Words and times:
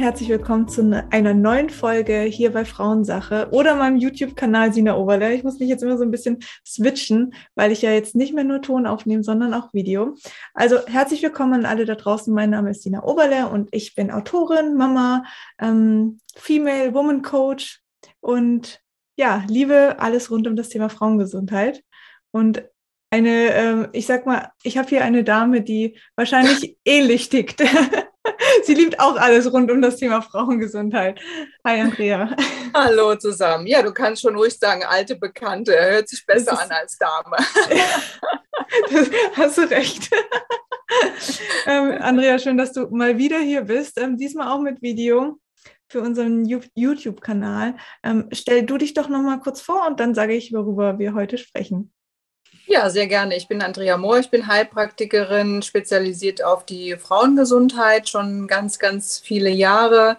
Herzlich 0.00 0.30
willkommen 0.30 0.66
zu 0.66 0.82
ne-, 0.82 1.06
einer 1.12 1.34
neuen 1.34 1.68
Folge 1.68 2.22
hier 2.22 2.54
bei 2.54 2.64
Frauensache 2.64 3.48
oder 3.50 3.74
meinem 3.74 3.98
YouTube-Kanal 3.98 4.72
Sina 4.72 4.96
Oberle. 4.96 5.34
Ich 5.34 5.44
muss 5.44 5.58
mich 5.58 5.68
jetzt 5.68 5.82
immer 5.82 5.98
so 5.98 6.04
ein 6.04 6.10
bisschen 6.10 6.38
switchen, 6.66 7.34
weil 7.54 7.70
ich 7.70 7.82
ja 7.82 7.90
jetzt 7.90 8.16
nicht 8.16 8.32
mehr 8.32 8.44
nur 8.44 8.62
Ton 8.62 8.86
aufnehme, 8.86 9.22
sondern 9.22 9.52
auch 9.52 9.74
Video. 9.74 10.14
Also 10.54 10.78
herzlich 10.86 11.22
willkommen 11.22 11.52
an 11.52 11.66
alle 11.66 11.84
da 11.84 11.96
draußen. 11.96 12.32
Mein 12.32 12.48
Name 12.48 12.70
ist 12.70 12.82
Sina 12.82 13.04
Oberle 13.04 13.50
und 13.50 13.68
ich 13.72 13.94
bin 13.94 14.10
Autorin, 14.10 14.74
Mama, 14.74 15.24
ähm, 15.60 16.20
Female 16.34 16.94
Woman 16.94 17.20
Coach 17.20 17.82
und 18.20 18.80
ja, 19.18 19.44
liebe 19.48 19.96
alles 19.98 20.30
rund 20.30 20.48
um 20.48 20.56
das 20.56 20.70
Thema 20.70 20.88
Frauengesundheit. 20.88 21.84
Und 22.30 22.64
eine, 23.10 23.52
ähm, 23.52 23.88
ich 23.92 24.06
sag 24.06 24.24
mal, 24.24 24.50
ich 24.62 24.78
habe 24.78 24.88
hier 24.88 25.04
eine 25.04 25.24
Dame, 25.24 25.60
die 25.60 25.98
wahrscheinlich 26.16 26.78
ähnlich 26.86 27.28
tickt. 27.28 27.62
Sie 28.64 28.74
liebt 28.74 29.00
auch 29.00 29.16
alles 29.16 29.52
rund 29.52 29.70
um 29.70 29.82
das 29.82 29.96
Thema 29.96 30.22
Frauengesundheit. 30.22 31.20
Hi, 31.64 31.80
Andrea. 31.80 32.36
Hallo 32.74 33.16
zusammen. 33.16 33.66
Ja, 33.66 33.82
du 33.82 33.92
kannst 33.92 34.22
schon 34.22 34.36
ruhig 34.36 34.58
sagen, 34.58 34.84
alte 34.84 35.16
Bekannte. 35.16 35.76
Er 35.76 35.92
hört 35.92 36.08
sich 36.08 36.24
besser 36.24 36.60
an 36.60 36.70
als 36.70 36.96
Dame. 36.98 37.36
das 38.90 39.10
hast 39.36 39.58
du 39.58 39.62
recht. 39.70 40.10
ähm, 41.66 41.96
Andrea, 42.00 42.38
schön, 42.38 42.56
dass 42.56 42.72
du 42.72 42.88
mal 42.90 43.18
wieder 43.18 43.38
hier 43.38 43.62
bist. 43.62 43.98
Ähm, 43.98 44.16
diesmal 44.16 44.48
auch 44.48 44.60
mit 44.60 44.82
Video 44.82 45.38
für 45.88 46.00
unseren 46.00 46.44
YouTube-Kanal. 46.44 47.76
Ähm, 48.04 48.28
stell 48.32 48.64
du 48.64 48.78
dich 48.78 48.94
doch 48.94 49.08
noch 49.08 49.22
mal 49.22 49.40
kurz 49.40 49.60
vor 49.60 49.86
und 49.88 49.98
dann 49.98 50.14
sage 50.14 50.34
ich, 50.34 50.52
worüber 50.52 50.98
wir 50.98 51.14
heute 51.14 51.36
sprechen. 51.36 51.92
Ja, 52.72 52.88
sehr 52.88 53.08
gerne. 53.08 53.36
Ich 53.36 53.48
bin 53.48 53.62
Andrea 53.62 53.96
Mohr, 53.96 54.20
ich 54.20 54.30
bin 54.30 54.46
Heilpraktikerin, 54.46 55.60
spezialisiert 55.60 56.44
auf 56.44 56.64
die 56.64 56.94
Frauengesundheit 56.96 58.08
schon 58.08 58.46
ganz, 58.46 58.78
ganz 58.78 59.18
viele 59.18 59.50
Jahre. 59.50 60.16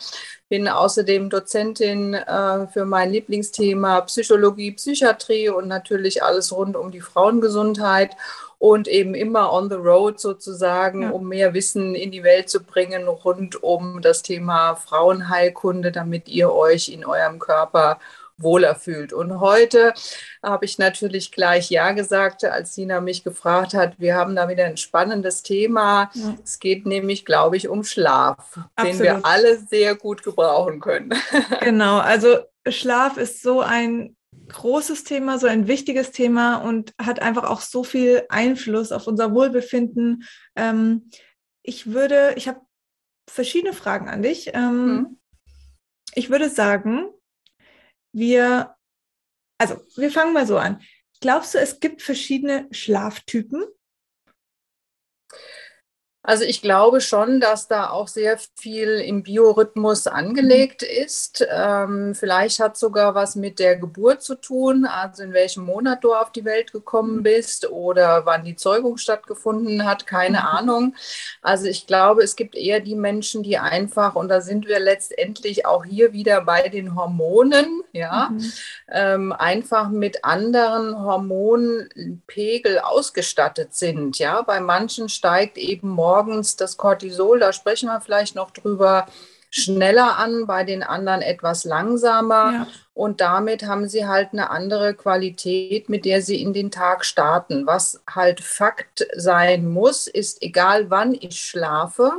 Bin 0.49 0.67
außerdem 0.67 1.29
Dozentin 1.29 2.13
äh, 2.13 2.67
für 2.67 2.83
mein 2.83 3.09
Lieblingsthema 3.09 4.01
Psychologie, 4.01 4.73
Psychiatrie 4.73 5.47
und 5.47 5.69
natürlich 5.69 6.23
alles 6.23 6.51
rund 6.51 6.75
um 6.75 6.91
die 6.91 6.99
Frauengesundheit 6.99 8.17
und 8.59 8.89
eben 8.89 9.15
immer 9.15 9.53
on 9.53 9.69
the 9.69 9.75
road 9.75 10.19
sozusagen, 10.19 11.03
ja. 11.03 11.09
um 11.11 11.29
mehr 11.29 11.53
Wissen 11.53 11.95
in 11.95 12.11
die 12.11 12.23
Welt 12.23 12.49
zu 12.49 12.61
bringen 12.61 13.07
rund 13.07 13.63
um 13.63 14.01
das 14.01 14.23
Thema 14.23 14.75
Frauenheilkunde, 14.75 15.93
damit 15.93 16.27
ihr 16.27 16.51
euch 16.51 16.89
in 16.89 17.05
eurem 17.05 17.39
Körper 17.39 17.97
wohler 18.43 18.75
fühlt. 18.75 19.13
Und 19.13 19.39
heute 19.39 19.93
habe 20.43 20.65
ich 20.65 20.77
natürlich 20.77 21.31
gleich 21.31 21.69
Ja 21.69 21.91
gesagt, 21.91 22.43
als 22.43 22.75
Sina 22.75 23.01
mich 23.01 23.23
gefragt 23.23 23.73
hat. 23.73 23.99
Wir 23.99 24.15
haben 24.15 24.35
da 24.35 24.49
wieder 24.49 24.65
ein 24.65 24.77
spannendes 24.77 25.43
Thema. 25.43 26.11
Ja. 26.13 26.35
Es 26.43 26.59
geht 26.59 26.85
nämlich, 26.85 27.25
glaube 27.25 27.57
ich, 27.57 27.67
um 27.67 27.83
Schlaf, 27.83 28.59
Absolut. 28.75 28.99
den 28.99 28.99
wir 28.99 29.25
alle 29.25 29.57
sehr 29.57 29.95
gut 29.95 30.23
gebrauchen 30.23 30.79
können. 30.79 31.13
Genau, 31.61 31.99
also 31.99 32.39
Schlaf 32.67 33.17
ist 33.17 33.41
so 33.41 33.61
ein 33.61 34.15
großes 34.49 35.03
Thema, 35.03 35.37
so 35.37 35.47
ein 35.47 35.67
wichtiges 35.67 36.11
Thema 36.11 36.57
und 36.57 36.93
hat 37.01 37.21
einfach 37.21 37.43
auch 37.43 37.61
so 37.61 37.83
viel 37.83 38.23
Einfluss 38.29 38.91
auf 38.91 39.07
unser 39.07 39.33
Wohlbefinden. 39.33 40.23
Ähm, 40.55 41.09
ich 41.63 41.93
würde, 41.93 42.33
ich 42.35 42.47
habe 42.47 42.61
verschiedene 43.29 43.73
Fragen 43.73 44.09
an 44.09 44.21
dich. 44.21 44.51
Ähm, 44.53 44.85
mhm. 44.85 45.17
Ich 46.13 46.29
würde 46.29 46.49
sagen, 46.49 47.09
wir, 48.13 48.75
also 49.57 49.81
wir 49.95 50.11
fangen 50.11 50.33
mal 50.33 50.47
so 50.47 50.57
an. 50.57 50.81
Glaubst 51.19 51.53
du, 51.53 51.59
es 51.59 51.79
gibt 51.79 52.01
verschiedene 52.01 52.67
Schlaftypen? 52.71 53.65
Also 56.23 56.43
ich 56.43 56.61
glaube 56.61 57.01
schon, 57.01 57.39
dass 57.39 57.67
da 57.67 57.89
auch 57.89 58.07
sehr 58.07 58.37
viel 58.55 58.89
im 58.99 59.23
Biorhythmus 59.23 60.05
angelegt 60.05 60.83
ist. 60.83 61.43
Ähm, 61.51 62.13
vielleicht 62.13 62.59
hat 62.59 62.77
sogar 62.77 63.15
was 63.15 63.35
mit 63.35 63.57
der 63.57 63.75
Geburt 63.75 64.21
zu 64.21 64.35
tun, 64.35 64.85
also 64.85 65.23
in 65.23 65.33
welchem 65.33 65.65
Monat 65.65 66.03
du 66.03 66.13
auf 66.13 66.31
die 66.31 66.45
Welt 66.45 66.71
gekommen 66.71 67.17
mhm. 67.17 67.23
bist 67.23 67.71
oder 67.71 68.27
wann 68.27 68.43
die 68.43 68.55
Zeugung 68.55 68.97
stattgefunden 68.97 69.83
hat, 69.83 70.05
keine 70.05 70.41
mhm. 70.41 70.45
Ahnung. 70.45 70.95
Also 71.41 71.65
ich 71.65 71.87
glaube, 71.87 72.21
es 72.21 72.35
gibt 72.35 72.55
eher 72.55 72.81
die 72.81 72.95
Menschen, 72.95 73.41
die 73.41 73.57
einfach, 73.57 74.13
und 74.13 74.29
da 74.29 74.41
sind 74.41 74.67
wir 74.67 74.79
letztendlich 74.79 75.65
auch 75.65 75.85
hier 75.85 76.13
wieder 76.13 76.41
bei 76.41 76.69
den 76.69 76.95
Hormonen, 76.95 77.81
ja, 77.93 78.29
mhm. 78.31 78.53
ähm, 78.91 79.31
einfach 79.31 79.89
mit 79.89 80.23
anderen 80.23 81.03
Hormonpegel 81.03 82.77
ausgestattet 82.77 83.73
sind. 83.73 84.19
Ja, 84.19 84.43
bei 84.43 84.59
manchen 84.59 85.09
steigt 85.09 85.57
eben 85.57 85.89
morgen 85.89 86.10
morgens 86.11 86.57
das 86.57 86.75
Cortisol, 86.75 87.39
da 87.39 87.53
sprechen 87.53 87.87
wir 87.87 88.01
vielleicht 88.01 88.35
noch 88.35 88.51
drüber, 88.51 89.07
schneller 89.49 90.17
an, 90.17 90.45
bei 90.45 90.63
den 90.63 90.83
anderen 90.83 91.21
etwas 91.21 91.63
langsamer. 91.65 92.51
Ja. 92.53 92.67
Und 92.93 93.21
damit 93.21 93.63
haben 93.63 93.87
sie 93.87 94.07
halt 94.07 94.29
eine 94.31 94.49
andere 94.49 94.93
Qualität, 94.93 95.89
mit 95.89 96.05
der 96.05 96.21
sie 96.21 96.41
in 96.41 96.53
den 96.53 96.71
Tag 96.71 97.05
starten. 97.05 97.65
Was 97.65 98.01
halt 98.09 98.41
Fakt 98.41 99.05
sein 99.15 99.69
muss, 99.69 100.07
ist, 100.07 100.41
egal 100.41 100.89
wann 100.89 101.13
ich 101.13 101.41
schlafe, 101.41 102.11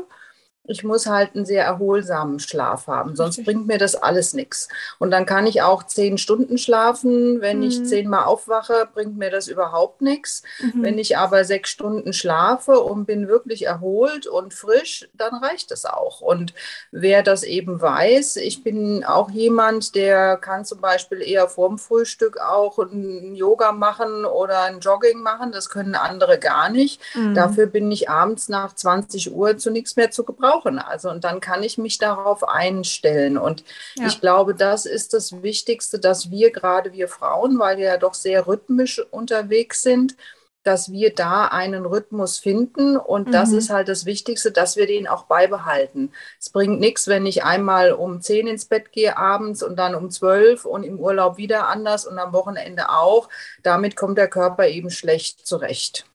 ich 0.73 0.85
muss 0.85 1.07
halt 1.07 1.37
einen 1.37 1.45
sehr 1.45 1.65
erholsamen 1.65 2.41
Schlaf 2.41 2.87
haben, 2.87 3.15
sonst 3.15 3.45
bringt 3.45 3.67
mir 3.67 3.79
das 3.79 3.95
alles 3.95 4.33
nichts. 4.33 4.69
Und 4.99 5.11
dann 5.11 5.27
kann 5.27 5.47
ich 5.47 5.63
auch 5.63 5.83
zehn 5.85 6.17
Stunden 6.17 6.57
schlafen. 6.57 7.41
Wenn 7.41 7.59
mhm. 7.59 7.65
ich 7.65 7.85
zehnmal 7.85 8.25
aufwache, 8.25 8.89
bringt 8.93 9.19
mir 9.19 9.31
das 9.31 9.49
überhaupt 9.49 10.01
nichts. 10.01 10.43
Mhm. 10.61 10.83
Wenn 10.83 10.99
ich 10.99 11.19
aber 11.19 11.45
sechs 11.45 11.71
Stunden 11.71 12.15
schlafe 12.15 12.81
und 12.81 13.05
bin 13.05 13.29
wirklich 13.29 13.67
erholt 13.67 14.27
und 14.27 14.55
frisch, 14.55 15.09
dann 15.13 15.35
reicht 15.35 15.71
es 15.73 15.85
auch. 15.85 16.23
Und 16.23 16.55
wer 16.91 17.23
das 17.23 17.43
eben 17.43 17.81
weiß, 17.81 18.37
ich 18.37 18.65
bin 18.65 19.05
auch 19.05 19.31
jemand, 19.31 19.95
der 19.95 20.39
kann 20.39 20.65
zum 20.65 20.81
Beispiel 20.81 21.21
eher 21.21 21.49
vorm 21.49 21.79
Frühstück 21.79 22.41
auch 22.41 22.79
ein 22.79 23.35
Yoga 23.35 23.73
machen 23.73 24.25
oder 24.25 24.63
ein 24.63 24.81
Jogging 24.81 25.21
machen. 25.21 25.53
Das 25.53 25.69
können 25.69 25.95
andere 25.95 26.39
gar 26.39 26.71
nicht. 26.71 27.01
Mhm. 27.15 27.35
Dafür 27.35 27.67
bin 27.67 27.93
ich 27.93 28.09
abends 28.09 28.49
nach 28.49 28.75
20 28.75 29.35
Uhr 29.35 29.59
zu 29.59 29.71
nichts 29.71 29.97
mehr 29.97 30.11
zu 30.11 30.25
gebrauchen 30.25 30.62
brauchen. 30.63 30.79
Also 30.79 31.11
und 31.11 31.25
dann 31.25 31.41
kann 31.41 31.63
ich 31.63 31.79
mich 31.79 31.99
darauf 31.99 32.49
einstellen. 32.49 33.39
Und 33.39 33.65
ja. 33.97 34.07
ich 34.07 34.21
glaube, 34.21 34.55
das 34.55 34.87
ist 34.87 35.15
das 35.15 35.43
Wichtigste, 35.43 35.99
dass 35.99 36.31
wir 36.31 36.51
gerade 36.51 36.93
wir 36.93 37.09
Frauen, 37.09 37.59
weil 37.59 37.79
wir 37.79 37.87
ja 37.87 37.97
doch 37.97 38.15
sehr 38.15 38.47
rhythmisch 38.47 39.01
unterwegs 39.11 39.83
sind, 39.83 40.17
dass 40.65 40.93
wir 40.93 41.13
da 41.13 41.47
einen 41.47 41.87
Rhythmus 41.87 42.39
finden. 42.39 42.97
Und 42.97 43.29
mhm. 43.29 43.33
das 43.33 43.53
ist 43.53 43.71
halt 43.71 43.89
das 43.89 44.07
Wichtigste, 44.07 44.53
dass 44.53 44.77
wir 44.77 44.87
den 44.87 45.09
auch 45.09 45.25
beibehalten. 45.25 46.13
Es 46.39 46.51
bringt 46.51 46.79
nichts, 46.79 47.09
wenn 47.09 47.27
ich 47.27 47.45
einmal 47.45 47.93
um 47.93 48.21
zehn 48.21 48.47
ins 48.47 48.67
Bett 48.67 48.93
gehe 48.93 49.17
abends 49.17 49.63
und 49.63 49.77
dann 49.77 49.95
um 49.95 50.11
zwölf 50.11 50.65
und 50.65 50.85
im 50.85 51.01
Urlaub 51.01 51.37
wieder 51.37 51.69
anders 51.69 52.07
und 52.07 52.19
am 52.19 52.33
Wochenende 52.33 52.91
auch. 52.91 53.29
Damit 53.63 53.97
kommt 53.97 54.19
der 54.19 54.29
Körper 54.29 54.69
eben 54.69 54.91
schlecht 54.91 55.47
zurecht. 55.47 56.07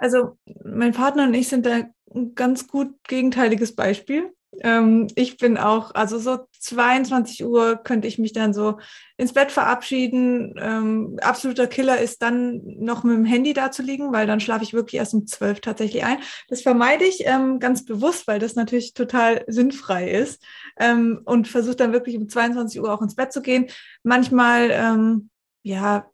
Also 0.00 0.38
mein 0.64 0.92
Partner 0.92 1.24
und 1.24 1.34
ich 1.34 1.48
sind 1.48 1.66
da 1.66 1.82
ein 2.14 2.34
ganz 2.34 2.66
gut 2.66 2.94
gegenteiliges 3.06 3.74
Beispiel. 3.74 4.32
Ähm, 4.62 5.08
ich 5.14 5.36
bin 5.36 5.58
auch, 5.58 5.94
also 5.94 6.18
so 6.18 6.38
22 6.58 7.44
Uhr 7.44 7.76
könnte 7.76 8.08
ich 8.08 8.18
mich 8.18 8.32
dann 8.32 8.54
so 8.54 8.78
ins 9.18 9.34
Bett 9.34 9.52
verabschieden. 9.52 10.54
Ähm, 10.58 11.18
absoluter 11.20 11.66
Killer 11.66 12.00
ist 12.00 12.22
dann 12.22 12.62
noch 12.64 13.04
mit 13.04 13.14
dem 13.14 13.26
Handy 13.26 13.52
da 13.52 13.70
zu 13.70 13.82
liegen, 13.82 14.10
weil 14.10 14.26
dann 14.26 14.40
schlafe 14.40 14.64
ich 14.64 14.72
wirklich 14.72 14.98
erst 14.98 15.12
um 15.12 15.26
12 15.26 15.60
tatsächlich 15.60 16.02
ein. 16.02 16.18
Das 16.48 16.62
vermeide 16.62 17.04
ich 17.04 17.26
ähm, 17.26 17.58
ganz 17.60 17.84
bewusst, 17.84 18.26
weil 18.26 18.38
das 18.38 18.54
natürlich 18.54 18.94
total 18.94 19.44
sinnfrei 19.48 20.10
ist 20.10 20.42
ähm, 20.78 21.20
und 21.26 21.46
versuche 21.46 21.76
dann 21.76 21.92
wirklich 21.92 22.16
um 22.16 22.26
22 22.26 22.80
Uhr 22.80 22.92
auch 22.92 23.02
ins 23.02 23.16
Bett 23.16 23.34
zu 23.34 23.42
gehen. 23.42 23.66
Manchmal, 24.02 24.70
ähm, 24.72 25.28
ja, 25.62 26.06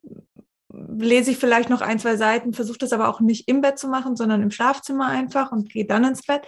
lese 0.89 1.31
ich 1.31 1.39
vielleicht 1.39 1.71
noch 1.71 1.81
ein, 1.81 1.99
zwei 1.99 2.17
Seiten, 2.17 2.53
versuche 2.53 2.79
das 2.79 2.93
aber 2.93 3.09
auch 3.09 3.21
nicht 3.21 3.49
im 3.49 3.61
Bett 3.61 3.79
zu 3.79 3.89
machen, 3.89 4.17
sondern 4.17 4.43
im 4.43 4.51
Schlafzimmer 4.51 5.07
einfach 5.07 5.53
und 5.53 5.71
gehe 5.71 5.87
dann 5.87 6.05
ins 6.05 6.23
Bett. 6.23 6.43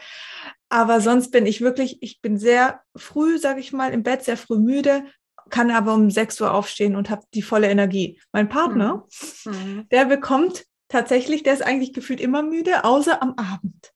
Aber 0.68 1.00
sonst 1.00 1.30
bin 1.30 1.46
ich 1.46 1.60
wirklich, 1.60 1.98
ich 2.02 2.20
bin 2.20 2.38
sehr 2.38 2.80
früh, 2.96 3.38
sage 3.38 3.60
ich 3.60 3.72
mal, 3.72 3.92
im 3.92 4.02
Bett, 4.02 4.24
sehr 4.24 4.36
früh 4.36 4.58
müde, 4.58 5.04
kann 5.50 5.70
aber 5.70 5.94
um 5.94 6.10
6 6.10 6.40
Uhr 6.40 6.52
aufstehen 6.52 6.96
und 6.96 7.10
habe 7.10 7.22
die 7.34 7.42
volle 7.42 7.68
Energie. 7.68 8.20
Mein 8.32 8.48
Partner, 8.48 9.06
mhm. 9.44 9.86
der 9.90 10.04
bekommt 10.04 10.64
tatsächlich, 10.88 11.42
der 11.42 11.54
ist 11.54 11.62
eigentlich 11.62 11.92
gefühlt 11.92 12.20
immer 12.20 12.42
müde, 12.42 12.84
außer 12.84 13.22
am 13.22 13.34
Abend. 13.36 13.92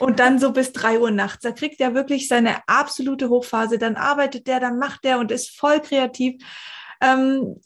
Und 0.00 0.18
dann 0.18 0.40
so 0.40 0.52
bis 0.52 0.72
drei 0.72 0.98
Uhr 0.98 1.12
nachts. 1.12 1.42
Da 1.42 1.52
kriegt 1.52 1.80
er 1.80 1.94
wirklich 1.94 2.26
seine 2.26 2.56
absolute 2.66 3.28
Hochphase. 3.28 3.78
Dann 3.78 3.94
arbeitet 3.94 4.48
der, 4.48 4.58
dann 4.58 4.78
macht 4.78 5.04
der 5.04 5.20
und 5.20 5.30
ist 5.30 5.56
voll 5.56 5.80
kreativ. 5.80 6.42
Ähm, 7.00 7.60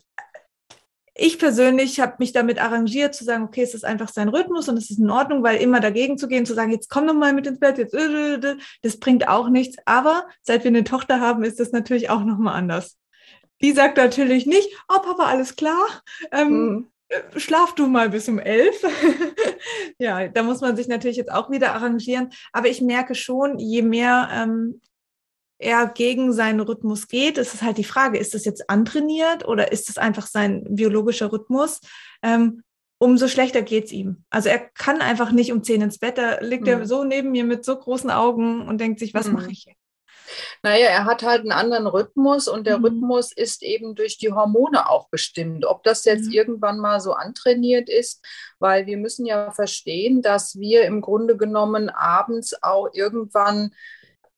ich 1.20 1.38
persönlich 1.38 2.00
habe 2.00 2.14
mich 2.18 2.32
damit 2.32 2.58
arrangiert, 2.58 3.14
zu 3.14 3.24
sagen, 3.24 3.44
okay, 3.44 3.62
es 3.62 3.74
ist 3.74 3.84
einfach 3.84 4.08
sein 4.08 4.30
Rhythmus 4.30 4.70
und 4.70 4.78
es 4.78 4.90
ist 4.90 4.98
in 4.98 5.10
Ordnung, 5.10 5.42
weil 5.42 5.60
immer 5.60 5.78
dagegen 5.78 6.16
zu 6.16 6.28
gehen, 6.28 6.46
zu 6.46 6.54
sagen, 6.54 6.72
jetzt 6.72 6.88
komm 6.88 7.06
doch 7.06 7.14
mal 7.14 7.34
mit 7.34 7.46
ins 7.46 7.60
Bett, 7.60 7.76
jetzt, 7.76 7.92
äh, 7.92 8.06
äh, 8.06 8.34
äh, 8.36 8.56
das 8.82 8.98
bringt 8.98 9.28
auch 9.28 9.50
nichts. 9.50 9.76
Aber 9.84 10.26
seit 10.40 10.64
wir 10.64 10.70
eine 10.70 10.82
Tochter 10.82 11.20
haben, 11.20 11.44
ist 11.44 11.60
das 11.60 11.72
natürlich 11.72 12.08
auch 12.08 12.24
nochmal 12.24 12.54
anders. 12.54 12.96
Die 13.60 13.72
sagt 13.72 13.98
natürlich 13.98 14.46
nicht, 14.46 14.70
oh 14.88 15.00
Papa, 15.00 15.24
alles 15.24 15.56
klar, 15.56 15.86
ähm, 16.32 16.50
mhm. 16.50 16.88
schlaf 17.36 17.74
du 17.74 17.86
mal 17.86 18.08
bis 18.08 18.26
um 18.26 18.38
elf. 18.38 18.82
ja, 19.98 20.26
da 20.28 20.42
muss 20.42 20.62
man 20.62 20.74
sich 20.74 20.88
natürlich 20.88 21.18
jetzt 21.18 21.32
auch 21.32 21.50
wieder 21.50 21.74
arrangieren. 21.74 22.30
Aber 22.52 22.68
ich 22.68 22.80
merke 22.80 23.14
schon, 23.14 23.58
je 23.58 23.82
mehr 23.82 24.30
ähm, 24.32 24.80
er 25.60 25.86
gegen 25.88 26.32
seinen 26.32 26.60
Rhythmus 26.60 27.06
geht. 27.06 27.38
Es 27.38 27.54
ist 27.54 27.62
halt 27.62 27.78
die 27.78 27.84
Frage, 27.84 28.18
ist 28.18 28.34
das 28.34 28.44
jetzt 28.44 28.70
antrainiert 28.70 29.46
oder 29.46 29.72
ist 29.72 29.90
es 29.90 29.98
einfach 29.98 30.26
sein 30.26 30.64
biologischer 30.68 31.30
Rhythmus? 31.30 31.80
Ähm, 32.22 32.62
umso 32.98 33.28
schlechter 33.28 33.62
geht's 33.62 33.92
ihm. 33.92 34.24
Also 34.30 34.48
er 34.48 34.58
kann 34.58 35.00
einfach 35.00 35.32
nicht 35.32 35.52
um 35.52 35.62
zehn 35.62 35.82
ins 35.82 35.98
Bett. 35.98 36.18
Da 36.18 36.40
liegt 36.40 36.62
mhm. 36.62 36.68
er 36.68 36.86
so 36.86 37.04
neben 37.04 37.30
mir 37.30 37.44
mit 37.44 37.64
so 37.64 37.76
großen 37.76 38.10
Augen 38.10 38.66
und 38.66 38.78
denkt 38.78 38.98
sich, 38.98 39.14
was 39.14 39.26
mhm. 39.26 39.34
mache 39.34 39.50
ich 39.50 39.64
hier? 39.64 39.74
Naja, 40.62 40.86
er 40.86 41.04
hat 41.04 41.22
halt 41.22 41.40
einen 41.40 41.52
anderen 41.52 41.86
Rhythmus 41.86 42.46
und 42.48 42.66
der 42.66 42.78
mhm. 42.78 42.84
Rhythmus 42.84 43.32
ist 43.32 43.62
eben 43.62 43.94
durch 43.94 44.18
die 44.18 44.32
Hormone 44.32 44.88
auch 44.88 45.08
bestimmt. 45.08 45.66
Ob 45.66 45.82
das 45.82 46.04
jetzt 46.04 46.26
mhm. 46.26 46.32
irgendwann 46.32 46.78
mal 46.78 47.00
so 47.00 47.12
antrainiert 47.12 47.88
ist, 47.88 48.24
weil 48.58 48.86
wir 48.86 48.96
müssen 48.96 49.26
ja 49.26 49.50
verstehen, 49.50 50.22
dass 50.22 50.58
wir 50.58 50.84
im 50.84 51.00
Grunde 51.00 51.36
genommen 51.36 51.90
abends 51.90 52.54
auch 52.62 52.88
irgendwann 52.92 53.72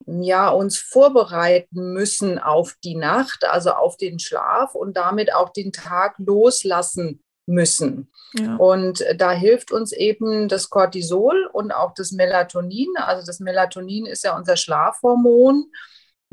ja, 0.06 0.49
uns 0.50 0.78
vorbereiten 0.78 1.93
müssen 1.93 2.38
auf 2.38 2.76
die 2.84 2.94
Nacht, 2.94 3.44
also 3.44 3.72
auf 3.72 3.96
den 3.96 4.19
Schlaf 4.19 4.75
und 4.75 4.96
damit 4.96 5.34
auch 5.34 5.50
den 5.50 5.72
Tag 5.72 6.14
loslassen 6.19 7.22
müssen. 7.46 8.10
Ja. 8.34 8.56
Und 8.56 9.04
da 9.16 9.32
hilft 9.32 9.72
uns 9.72 9.93
eben 9.93 10.49
das 10.49 10.70
Cortisol 10.70 11.49
und 11.52 11.72
auch 11.72 11.93
das 11.94 12.12
Melatonin. 12.12 12.88
Also 12.96 13.26
das 13.26 13.40
Melatonin 13.40 14.06
ist 14.06 14.25
ja 14.25 14.37
unser 14.37 14.56
Schlafhormon 14.56 15.66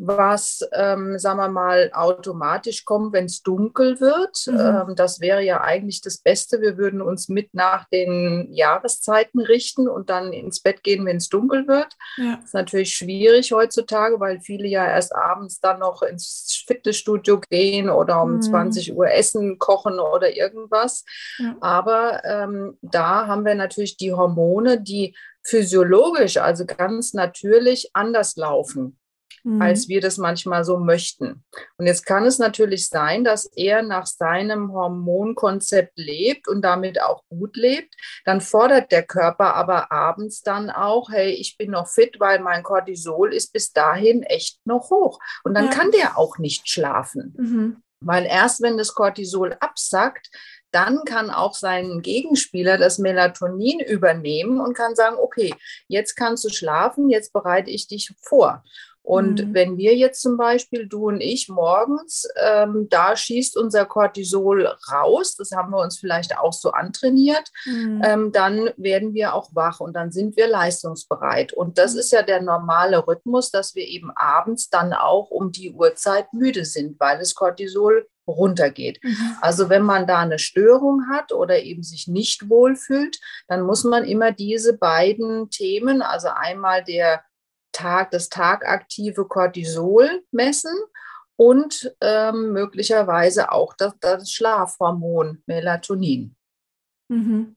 was, 0.01 0.67
ähm, 0.73 1.19
sagen 1.19 1.39
wir 1.39 1.49
mal, 1.49 1.91
automatisch 1.93 2.85
kommt, 2.85 3.13
wenn 3.13 3.25
es 3.25 3.41
dunkel 3.41 3.99
wird. 3.99 4.45
Mhm. 4.47 4.59
Ähm, 4.59 4.95
das 4.95 5.19
wäre 5.19 5.43
ja 5.43 5.61
eigentlich 5.61 6.01
das 6.01 6.19
Beste. 6.19 6.61
Wir 6.61 6.77
würden 6.77 7.01
uns 7.01 7.27
mit 7.29 7.53
nach 7.53 7.87
den 7.89 8.53
Jahreszeiten 8.53 9.39
richten 9.39 9.87
und 9.87 10.09
dann 10.09 10.31
ins 10.31 10.61
Bett 10.61 10.83
gehen, 10.83 11.05
wenn 11.05 11.17
es 11.17 11.29
dunkel 11.29 11.67
wird. 11.67 11.93
Ja. 12.17 12.35
Das 12.37 12.45
ist 12.45 12.53
natürlich 12.53 12.93
schwierig 12.93 13.51
heutzutage, 13.51 14.19
weil 14.19 14.39
viele 14.39 14.67
ja 14.67 14.85
erst 14.85 15.15
abends 15.15 15.59
dann 15.59 15.79
noch 15.79 16.01
ins 16.01 16.63
Fitnessstudio 16.67 17.41
gehen 17.49 17.89
oder 17.89 18.21
um 18.21 18.35
mhm. 18.35 18.41
20 18.41 18.95
Uhr 18.95 19.11
essen, 19.11 19.59
kochen 19.59 19.99
oder 19.99 20.35
irgendwas. 20.35 21.03
Ja. 21.39 21.55
Aber 21.61 22.23
ähm, 22.23 22.77
da 22.81 23.27
haben 23.27 23.45
wir 23.45 23.55
natürlich 23.55 23.97
die 23.97 24.13
Hormone, 24.13 24.81
die 24.81 25.15
physiologisch, 25.43 26.37
also 26.37 26.65
ganz 26.65 27.13
natürlich 27.13 27.89
anders 27.93 28.35
laufen 28.35 28.98
mhm. 29.43 29.61
als 29.61 29.87
wir 29.87 30.01
das 30.01 30.17
manchmal 30.17 30.63
so 30.63 30.77
möchten. 30.77 31.43
Und 31.77 31.85
jetzt 31.85 32.05
kann 32.05 32.25
es 32.25 32.39
natürlich 32.39 32.89
sein, 32.89 33.23
dass 33.23 33.45
er 33.45 33.81
nach 33.81 34.05
seinem 34.05 34.71
Hormonkonzept 34.73 35.97
lebt 35.97 36.47
und 36.47 36.61
damit 36.61 37.01
auch 37.01 37.23
gut 37.29 37.55
lebt. 37.55 37.95
Dann 38.25 38.41
fordert 38.41 38.91
der 38.91 39.03
Körper 39.03 39.55
aber 39.55 39.91
abends 39.91 40.41
dann 40.41 40.69
auch, 40.69 41.09
hey, 41.09 41.31
ich 41.31 41.57
bin 41.57 41.71
noch 41.71 41.87
fit, 41.87 42.19
weil 42.19 42.39
mein 42.39 42.63
Cortisol 42.63 43.33
ist 43.33 43.53
bis 43.53 43.71
dahin 43.73 44.23
echt 44.23 44.59
noch 44.65 44.89
hoch. 44.89 45.19
Und 45.43 45.53
dann 45.53 45.65
ja. 45.65 45.71
kann 45.71 45.91
der 45.91 46.17
auch 46.17 46.37
nicht 46.37 46.69
schlafen. 46.69 47.35
Mhm. 47.37 47.83
Weil 48.01 48.25
erst 48.25 48.61
wenn 48.61 48.77
das 48.77 48.93
Cortisol 48.93 49.57
absackt, 49.59 50.29
dann 50.71 51.03
kann 51.03 51.31
auch 51.31 51.55
sein 51.55 52.01
Gegenspieler 52.01 52.77
das 52.77 52.99
Melatonin 52.99 53.79
übernehmen 53.79 54.59
und 54.61 54.75
kann 54.75 54.95
sagen, 54.95 55.17
okay, 55.19 55.53
jetzt 55.87 56.15
kannst 56.15 56.45
du 56.45 56.49
schlafen, 56.49 57.09
jetzt 57.09 57.33
bereite 57.33 57.71
ich 57.71 57.87
dich 57.87 58.13
vor. 58.21 58.63
Und 59.01 59.47
mhm. 59.47 59.53
wenn 59.53 59.77
wir 59.77 59.95
jetzt 59.95 60.21
zum 60.21 60.37
Beispiel, 60.37 60.87
du 60.87 61.07
und 61.07 61.21
ich, 61.21 61.49
morgens, 61.49 62.27
ähm, 62.35 62.87
da 62.89 63.15
schießt 63.15 63.57
unser 63.57 63.85
Cortisol 63.85 64.67
raus, 64.91 65.35
das 65.35 65.51
haben 65.51 65.71
wir 65.71 65.81
uns 65.81 65.97
vielleicht 65.97 66.37
auch 66.37 66.53
so 66.53 66.71
antrainiert, 66.71 67.49
mhm. 67.65 68.01
ähm, 68.05 68.31
dann 68.31 68.69
werden 68.77 69.13
wir 69.13 69.33
auch 69.33 69.49
wach 69.53 69.79
und 69.79 69.93
dann 69.93 70.11
sind 70.11 70.37
wir 70.37 70.47
leistungsbereit. 70.47 71.53
Und 71.53 71.77
das 71.77 71.93
mhm. 71.93 71.99
ist 71.99 72.11
ja 72.11 72.21
der 72.21 72.41
normale 72.41 73.07
Rhythmus, 73.07 73.51
dass 73.51 73.73
wir 73.73 73.87
eben 73.87 74.11
abends 74.15 74.69
dann 74.69 74.93
auch 74.93 75.31
um 75.31 75.51
die 75.51 75.71
Uhrzeit 75.71 76.31
müde 76.33 76.65
sind, 76.65 76.99
weil 76.99 77.17
das 77.17 77.35
Cortisol 77.35 78.07
runtergeht. 78.27 78.99
Mhm. 79.01 79.37
Also 79.41 79.69
wenn 79.69 79.81
man 79.81 80.07
da 80.07 80.19
eine 80.19 80.39
Störung 80.39 81.09
hat 81.09 81.31
oder 81.31 81.61
eben 81.61 81.83
sich 81.83 82.07
nicht 82.07 82.49
wohlfühlt, 82.49 83.17
dann 83.47 83.61
muss 83.61 83.83
man 83.83 84.03
immer 84.03 84.31
diese 84.31 84.77
beiden 84.77 85.49
Themen, 85.49 86.01
also 86.01 86.29
einmal 86.29 86.83
der 86.83 87.23
Tag, 87.71 88.11
das 88.11 88.29
tagaktive 88.29 89.25
Cortisol 89.25 90.23
messen 90.31 90.73
und 91.35 91.95
ähm, 92.01 92.51
möglicherweise 92.51 93.51
auch 93.51 93.73
das, 93.75 93.93
das 93.99 94.31
Schlafhormon 94.31 95.41
Melatonin. 95.45 96.35
Mhm. 97.09 97.55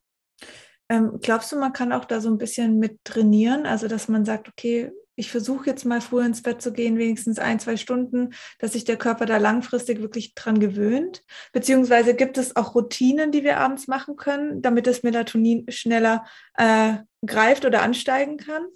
Ähm, 0.88 1.18
glaubst 1.20 1.50
du, 1.52 1.56
man 1.56 1.72
kann 1.72 1.92
auch 1.92 2.04
da 2.04 2.20
so 2.20 2.28
ein 2.28 2.38
bisschen 2.38 2.78
mit 2.78 3.02
trainieren? 3.04 3.66
Also, 3.66 3.88
dass 3.88 4.08
man 4.08 4.24
sagt, 4.24 4.48
okay, 4.48 4.92
ich 5.14 5.30
versuche 5.30 5.66
jetzt 5.66 5.84
mal 5.84 6.00
früher 6.00 6.24
ins 6.24 6.42
Bett 6.42 6.62
zu 6.62 6.72
gehen, 6.72 6.98
wenigstens 6.98 7.38
ein, 7.38 7.60
zwei 7.60 7.76
Stunden, 7.76 8.34
dass 8.58 8.72
sich 8.72 8.84
der 8.84 8.96
Körper 8.96 9.26
da 9.26 9.36
langfristig 9.36 10.00
wirklich 10.00 10.34
dran 10.34 10.58
gewöhnt? 10.58 11.22
Beziehungsweise 11.52 12.14
gibt 12.14 12.38
es 12.38 12.56
auch 12.56 12.74
Routinen, 12.74 13.30
die 13.30 13.44
wir 13.44 13.58
abends 13.58 13.88
machen 13.88 14.16
können, 14.16 14.62
damit 14.62 14.86
das 14.86 15.02
Melatonin 15.02 15.66
schneller 15.70 16.24
äh, 16.56 16.94
greift 17.24 17.64
oder 17.64 17.82
ansteigen 17.82 18.36
kann? 18.36 18.66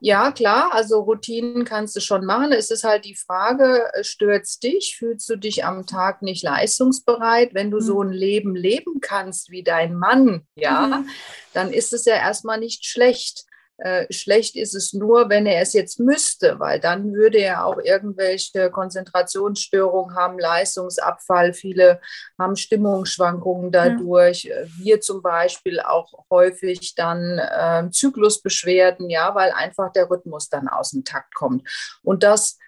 Ja, 0.00 0.32
klar, 0.32 0.74
also 0.74 1.00
Routinen 1.00 1.64
kannst 1.64 1.94
du 1.96 2.00
schon 2.00 2.24
machen. 2.24 2.52
Es 2.52 2.70
ist 2.70 2.84
halt 2.84 3.04
die 3.04 3.14
Frage, 3.14 3.90
äh, 3.94 4.04
stört 4.04 4.44
es 4.44 4.58
dich? 4.58 4.96
Fühlst 4.98 5.28
du 5.28 5.36
dich 5.36 5.64
am 5.64 5.86
Tag 5.86 6.22
nicht 6.22 6.42
leistungsbereit? 6.42 7.54
Wenn 7.54 7.70
du 7.70 7.78
mhm. 7.78 7.82
so 7.82 8.02
ein 8.02 8.10
Leben 8.10 8.56
leben 8.56 9.00
kannst 9.00 9.50
wie 9.50 9.62
dein 9.62 9.94
Mann, 9.94 10.46
ja, 10.56 10.86
mhm. 10.86 11.08
dann 11.52 11.72
ist 11.72 11.92
es 11.92 12.04
ja 12.04 12.16
erstmal 12.16 12.58
nicht 12.58 12.84
schlecht. 12.84 13.44
Äh, 13.78 14.06
schlecht 14.12 14.54
ist 14.54 14.74
es 14.74 14.92
nur, 14.92 15.28
wenn 15.28 15.46
er 15.46 15.60
es 15.60 15.72
jetzt 15.72 15.98
müsste, 15.98 16.60
weil 16.60 16.78
dann 16.78 17.12
würde 17.12 17.38
er 17.38 17.66
auch 17.66 17.78
irgendwelche 17.78 18.70
Konzentrationsstörungen 18.70 20.14
haben, 20.14 20.38
Leistungsabfall. 20.38 21.52
Viele 21.54 22.00
haben 22.38 22.54
Stimmungsschwankungen 22.54 23.72
dadurch. 23.72 24.44
Ja. 24.44 24.56
Wir 24.78 25.00
zum 25.00 25.22
Beispiel 25.22 25.80
auch 25.80 26.12
häufig 26.30 26.94
dann 26.94 27.38
äh, 27.38 27.90
Zyklusbeschwerden, 27.90 29.10
ja, 29.10 29.34
weil 29.34 29.50
einfach 29.50 29.90
der 29.92 30.08
Rhythmus 30.08 30.48
dann 30.48 30.68
aus 30.68 30.92
dem 30.92 31.04
Takt 31.04 31.34
kommt. 31.34 31.68
Und 32.02 32.22
das 32.22 32.58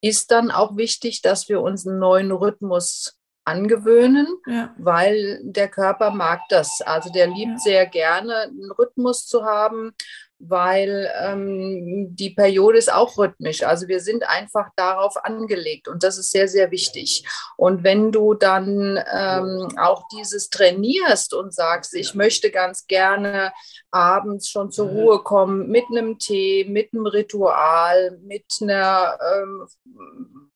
ist 0.00 0.32
dann 0.32 0.50
auch 0.50 0.76
wichtig, 0.76 1.22
dass 1.22 1.48
wir 1.48 1.60
uns 1.60 1.86
einen 1.86 2.00
neuen 2.00 2.32
Rhythmus 2.32 3.16
angewöhnen, 3.44 4.26
ja. 4.46 4.74
weil 4.78 5.40
der 5.42 5.68
Körper 5.68 6.10
mag 6.10 6.40
das. 6.48 6.80
Also 6.84 7.10
der 7.10 7.28
liebt 7.28 7.52
ja. 7.52 7.58
sehr 7.58 7.86
gerne, 7.86 8.42
einen 8.42 8.70
Rhythmus 8.72 9.26
zu 9.26 9.44
haben 9.44 9.92
weil 10.40 11.10
ähm, 11.20 12.16
die 12.16 12.30
Periode 12.30 12.78
ist 12.78 12.92
auch 12.92 13.18
rhythmisch. 13.18 13.62
Also 13.62 13.88
wir 13.88 14.00
sind 14.00 14.26
einfach 14.26 14.70
darauf 14.74 15.22
angelegt 15.22 15.86
und 15.86 16.02
das 16.02 16.16
ist 16.16 16.30
sehr, 16.30 16.48
sehr 16.48 16.70
wichtig. 16.70 17.26
Und 17.58 17.84
wenn 17.84 18.10
du 18.10 18.32
dann 18.32 18.98
ähm, 19.12 19.68
auch 19.78 20.04
dieses 20.12 20.48
trainierst 20.48 21.34
und 21.34 21.54
sagst, 21.54 21.94
ich 21.94 22.14
möchte 22.14 22.50
ganz 22.50 22.86
gerne 22.86 23.52
abends 23.90 24.48
schon 24.48 24.70
zur 24.72 24.88
Ruhe 24.88 25.22
kommen 25.22 25.68
mit 25.68 25.84
einem 25.90 26.18
Tee, 26.18 26.64
mit 26.64 26.94
einem 26.94 27.06
Ritual, 27.06 28.18
mit 28.22 28.46
einer, 28.62 29.18
ähm, 29.36 29.66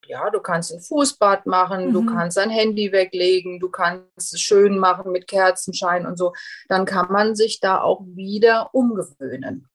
ja, 0.06 0.30
du 0.30 0.40
kannst 0.40 0.72
ein 0.72 0.80
Fußbad 0.80 1.44
machen, 1.44 1.88
mhm. 1.88 1.92
du 1.92 2.06
kannst 2.06 2.38
dein 2.38 2.50
Handy 2.50 2.90
weglegen, 2.90 3.60
du 3.60 3.68
kannst 3.68 4.32
es 4.32 4.40
schön 4.40 4.78
machen 4.78 5.12
mit 5.12 5.28
Kerzenschein 5.28 6.06
und 6.06 6.16
so, 6.16 6.32
dann 6.68 6.86
kann 6.86 7.12
man 7.12 7.34
sich 7.34 7.60
da 7.60 7.82
auch 7.82 8.02
wieder 8.06 8.70
umgewöhnen. 8.72 9.68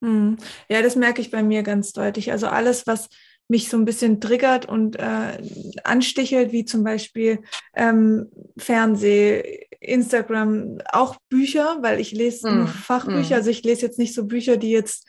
Mhm. 0.00 0.36
Ja, 0.68 0.82
das 0.82 0.96
merke 0.96 1.20
ich 1.20 1.30
bei 1.30 1.42
mir 1.42 1.62
ganz 1.62 1.92
deutlich. 1.92 2.32
Also 2.32 2.46
alles, 2.46 2.86
was 2.86 3.08
mich 3.50 3.68
so 3.68 3.76
ein 3.76 3.84
bisschen 3.84 4.20
triggert 4.20 4.66
und 4.66 4.96
äh, 4.96 5.42
anstichelt, 5.82 6.52
wie 6.52 6.64
zum 6.64 6.84
Beispiel 6.84 7.40
ähm, 7.74 8.30
Fernseh, 8.56 9.66
Instagram, 9.80 10.78
auch 10.92 11.16
Bücher, 11.28 11.78
weil 11.80 11.98
ich 11.98 12.12
lese 12.12 12.48
mm, 12.48 12.56
nur 12.56 12.66
Fachbücher. 12.68 13.34
Mm. 13.34 13.38
Also 13.38 13.50
ich 13.50 13.64
lese 13.64 13.86
jetzt 13.86 13.98
nicht 13.98 14.14
so 14.14 14.26
Bücher, 14.26 14.56
die 14.56 14.70
jetzt 14.70 15.04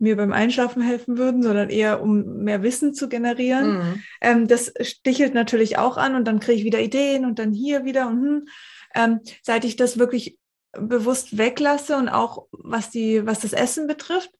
mir 0.00 0.16
beim 0.16 0.32
Einschlafen 0.32 0.82
helfen 0.82 1.18
würden, 1.18 1.42
sondern 1.42 1.70
eher 1.70 2.02
um 2.02 2.42
mehr 2.42 2.64
Wissen 2.64 2.94
zu 2.94 3.08
generieren. 3.08 3.78
Mm. 3.78 4.02
Ähm, 4.22 4.48
das 4.48 4.72
stichelt 4.80 5.34
natürlich 5.34 5.78
auch 5.78 5.96
an 5.96 6.16
und 6.16 6.24
dann 6.24 6.40
kriege 6.40 6.58
ich 6.58 6.64
wieder 6.64 6.80
Ideen 6.80 7.24
und 7.24 7.38
dann 7.38 7.52
hier 7.52 7.84
wieder 7.84 8.08
und 8.08 8.22
hm. 8.22 8.48
ähm, 8.94 9.20
seit 9.42 9.64
ich 9.64 9.76
das 9.76 9.98
wirklich 9.98 10.36
bewusst 10.72 11.38
weglasse 11.38 11.96
und 11.96 12.08
auch 12.08 12.46
was 12.52 12.90
die, 12.90 13.26
was 13.26 13.40
das 13.40 13.52
Essen 13.52 13.86
betrifft. 13.86 14.30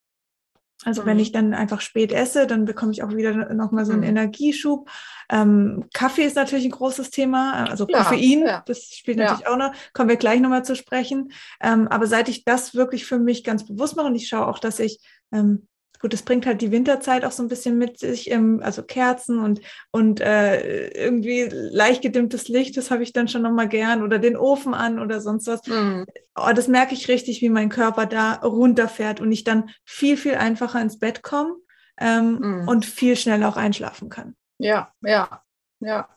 Also 0.84 1.02
mhm. 1.02 1.06
wenn 1.06 1.18
ich 1.18 1.32
dann 1.32 1.54
einfach 1.54 1.80
spät 1.80 2.12
esse, 2.12 2.46
dann 2.46 2.64
bekomme 2.64 2.92
ich 2.92 3.02
auch 3.02 3.10
wieder 3.10 3.52
nochmal 3.52 3.84
so 3.84 3.92
einen 3.92 4.02
mhm. 4.02 4.08
Energieschub. 4.08 4.88
Ähm, 5.30 5.86
Kaffee 5.92 6.22
ist 6.22 6.36
natürlich 6.36 6.66
ein 6.66 6.70
großes 6.70 7.10
Thema, 7.10 7.66
also 7.68 7.86
ja, 7.88 7.98
Koffein, 7.98 8.42
ja. 8.46 8.62
das 8.64 8.84
spielt 8.94 9.18
natürlich 9.18 9.46
ja. 9.46 9.52
auch 9.52 9.56
noch, 9.56 9.72
kommen 9.92 10.08
wir 10.08 10.16
gleich 10.16 10.40
nochmal 10.40 10.64
zu 10.64 10.76
sprechen. 10.76 11.32
Ähm, 11.60 11.88
aber 11.88 12.06
seit 12.06 12.28
ich 12.28 12.44
das 12.44 12.74
wirklich 12.74 13.06
für 13.06 13.18
mich 13.18 13.42
ganz 13.42 13.66
bewusst 13.66 13.96
mache 13.96 14.06
und 14.06 14.14
ich 14.14 14.28
schaue 14.28 14.46
auch, 14.46 14.60
dass 14.60 14.78
ich 14.78 15.00
ähm, 15.32 15.66
gut, 16.00 16.14
es 16.14 16.22
bringt 16.22 16.46
halt 16.46 16.60
die 16.60 16.72
Winterzeit 16.72 17.24
auch 17.24 17.32
so 17.32 17.42
ein 17.42 17.48
bisschen 17.48 17.78
mit 17.78 17.98
sich, 17.98 18.30
ähm, 18.30 18.60
also 18.62 18.82
Kerzen 18.82 19.38
und, 19.38 19.60
und 19.90 20.20
äh, 20.20 20.88
irgendwie 20.88 21.48
leicht 21.50 22.02
gedimmtes 22.02 22.48
Licht, 22.48 22.76
das 22.76 22.90
habe 22.90 23.02
ich 23.02 23.12
dann 23.12 23.28
schon 23.28 23.42
nochmal 23.42 23.68
gern 23.68 24.02
oder 24.02 24.18
den 24.18 24.36
Ofen 24.36 24.74
an 24.74 24.98
oder 24.98 25.20
sonst 25.20 25.46
was. 25.46 25.66
Mhm. 25.66 26.06
Oh, 26.36 26.52
das 26.54 26.68
merke 26.68 26.94
ich 26.94 27.08
richtig, 27.08 27.40
wie 27.42 27.50
mein 27.50 27.68
Körper 27.68 28.06
da 28.06 28.34
runterfährt 28.34 29.20
und 29.20 29.32
ich 29.32 29.44
dann 29.44 29.70
viel, 29.84 30.16
viel 30.16 30.34
einfacher 30.34 30.80
ins 30.80 30.98
Bett 30.98 31.22
komme. 31.22 31.56
ähm, 32.00 32.38
mhm. 32.40 32.68
und 32.68 32.86
viel 32.86 33.16
schneller 33.16 33.48
auch 33.48 33.56
einschlafen 33.56 34.08
kann. 34.08 34.36
Ja, 34.58 34.92
ja. 35.02 35.42
Ja, 35.80 36.08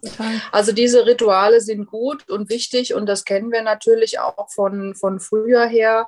also 0.51 0.71
diese 0.71 1.05
Rituale 1.05 1.61
sind 1.61 1.85
gut 1.85 2.27
und 2.31 2.49
wichtig 2.49 2.95
und 2.95 3.05
das 3.05 3.25
kennen 3.25 3.51
wir 3.51 3.61
natürlich 3.61 4.17
auch 4.19 4.49
von, 4.49 4.95
von 4.95 5.19
früher 5.19 5.67
her, 5.67 6.07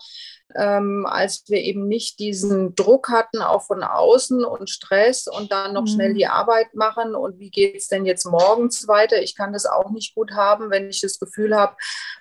ähm, 0.55 1.05
als 1.09 1.43
wir 1.47 1.59
eben 1.59 1.87
nicht 1.87 2.19
diesen 2.19 2.75
Druck 2.75 3.09
hatten, 3.09 3.41
auch 3.41 3.63
von 3.63 3.83
außen 3.83 4.43
und 4.43 4.69
Stress 4.69 5.27
und 5.27 5.51
dann 5.51 5.73
noch 5.73 5.83
mhm. 5.83 5.87
schnell 5.87 6.13
die 6.13 6.27
Arbeit 6.27 6.73
machen 6.73 7.15
und 7.15 7.39
wie 7.39 7.49
geht 7.49 7.75
es 7.75 7.87
denn 7.87 8.05
jetzt 8.05 8.25
morgens 8.25 8.87
weiter? 8.87 9.21
Ich 9.21 9.35
kann 9.35 9.53
das 9.53 9.65
auch 9.65 9.91
nicht 9.91 10.15
gut 10.15 10.31
haben, 10.31 10.69
wenn 10.69 10.89
ich 10.89 11.01
das 11.01 11.19
Gefühl 11.19 11.55
habe, 11.55 11.75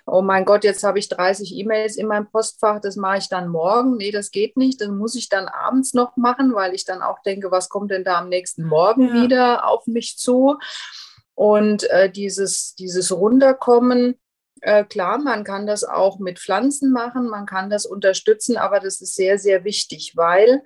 oh 0.05 0.21
mein 0.21 0.45
Gott, 0.45 0.63
jetzt 0.63 0.83
habe 0.83 0.99
ich 0.99 1.09
30 1.09 1.55
E-Mails 1.55 1.97
in 1.97 2.07
meinem 2.07 2.29
Postfach, 2.29 2.79
das 2.79 2.95
mache 2.95 3.19
ich 3.19 3.29
dann 3.29 3.47
morgen. 3.47 3.97
Nee, 3.97 4.11
das 4.11 4.31
geht 4.31 4.57
nicht, 4.57 4.81
das 4.81 4.89
muss 4.89 5.15
ich 5.15 5.29
dann 5.29 5.47
abends 5.47 5.93
noch 5.93 6.17
machen, 6.17 6.53
weil 6.55 6.73
ich 6.73 6.85
dann 6.85 7.01
auch 7.01 7.21
denke, 7.23 7.51
was 7.51 7.69
kommt 7.69 7.91
denn 7.91 8.03
da 8.03 8.19
am 8.19 8.29
nächsten 8.29 8.63
Morgen 8.63 9.09
ja. 9.09 9.23
wieder 9.23 9.67
auf 9.67 9.87
mich 9.87 10.17
zu? 10.17 10.57
Und 11.35 11.89
äh, 11.89 12.11
dieses, 12.11 12.75
dieses 12.75 13.11
Runterkommen, 13.11 14.19
äh, 14.63 14.85
klar, 14.85 15.17
man 15.17 15.43
kann 15.43 15.67
das 15.67 15.83
auch 15.83 16.19
mit 16.19 16.39
Pflanzen 16.39 16.91
machen, 16.91 17.27
man 17.27 17.45
kann 17.45 17.69
das 17.69 17.85
unterstützen, 17.85 18.57
aber 18.57 18.79
das 18.79 19.01
ist 19.01 19.15
sehr, 19.15 19.37
sehr 19.37 19.63
wichtig, 19.63 20.13
weil 20.15 20.61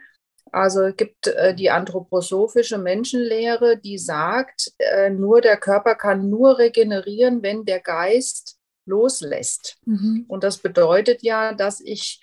also 0.51 0.83
es 0.83 0.95
gibt 0.95 1.27
äh, 1.27 1.53
die 1.53 1.71
anthroposophische 1.71 2.77
Menschenlehre, 2.77 3.77
die 3.77 3.97
sagt, 3.97 4.71
äh, 4.77 5.09
nur 5.09 5.41
der 5.41 5.57
Körper 5.57 5.95
kann 5.95 6.29
nur 6.29 6.57
regenerieren, 6.57 7.43
wenn 7.43 7.65
der 7.65 7.81
Geist 7.81 8.57
loslässt. 8.85 9.77
Mhm. 9.85 10.25
Und 10.27 10.43
das 10.43 10.59
bedeutet 10.59 11.21
ja, 11.21 11.53
dass 11.53 11.81
ich 11.81 12.21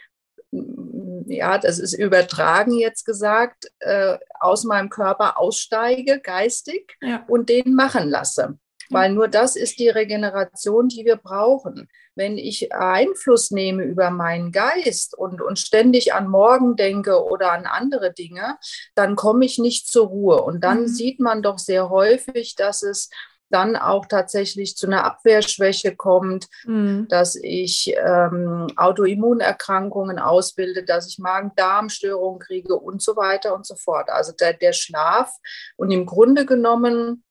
ja, 1.27 1.59
das 1.59 1.81
ist 1.81 1.95
übertragen 1.95 2.79
jetzt 2.79 3.05
gesagt, 3.05 3.73
äh, 3.81 4.19
aus 4.39 4.63
meinem 4.63 4.89
Körper 4.89 5.39
aussteige, 5.39 6.21
geistig, 6.21 6.97
ja. 7.03 7.25
und 7.27 7.49
den 7.49 7.75
machen 7.75 8.09
lasse. 8.09 8.59
Weil 8.91 9.13
nur 9.13 9.29
das 9.29 9.57
ist 9.57 9.79
die 9.79 9.89
Regeneration, 9.89 10.89
die 10.89 11.05
wir 11.05 11.17
brauchen. 11.17 11.89
Wenn 12.15 12.39
ich 12.39 12.73
Einfluss 12.73 13.51
nehme 13.51 13.83
über 13.83 14.11
meinen 14.11 14.53
Geist 14.53 15.17
und, 15.17 15.41
und 15.41 15.59
ständig 15.59 16.15
an 16.15 16.29
morgen 16.29 16.77
denke 16.77 17.25
oder 17.25 17.53
an 17.53 17.67
andere 17.67 18.13
Dinge, 18.13 18.57
dann 18.95 19.17
komme 19.17 19.45
ich 19.45 19.59
nicht 19.59 19.89
zur 19.89 20.09
Ruhe. 20.09 20.43
Und 20.43 20.63
dann 20.63 20.83
mhm. 20.83 20.89
sieht 20.89 21.21
man 21.21 21.43
doch 21.43 21.59
sehr 21.59 21.91
häufig, 21.91 22.55
dass 22.55 22.83
es 22.83 23.11
dann 23.55 23.77
auch 23.77 24.07
tatsächlich 24.07 24.77
zu 24.77 24.87
einer 24.89 25.05
Abwehrschwäche 25.05 25.95
kommt, 25.95 26.49
mhm. 26.65 27.07
dass 27.09 27.37
ich 27.37 27.95
ähm, 28.05 28.67
Autoimmunerkrankungen 28.77 30.19
ausbilde, 30.19 30.85
dass 30.85 31.09
ich 31.09 31.19
Magen-Darm-Störungen 31.19 32.41
kriege 32.41 32.75
und 32.75 33.01
so 33.01 33.17
weiter 33.17 33.55
und 33.55 33.65
so 33.65 33.77
fort. 33.77 34.11
Also 34.11 34.33
der, 34.33 34.55
der 34.55 34.73
Schlaf 34.73 35.31
und 35.77 35.93
im 35.93 36.05
Grunde 36.05 36.47
genommen 36.47 37.23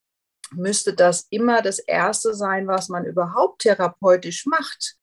müsste 0.56 0.94
das 0.94 1.28
immer 1.30 1.62
das 1.62 1.80
Erste 1.80 2.34
sein, 2.34 2.68
was 2.68 2.90
man 2.90 3.06
überhaupt 3.06 3.64
therapeutisch 3.64 4.46
macht 4.46 4.98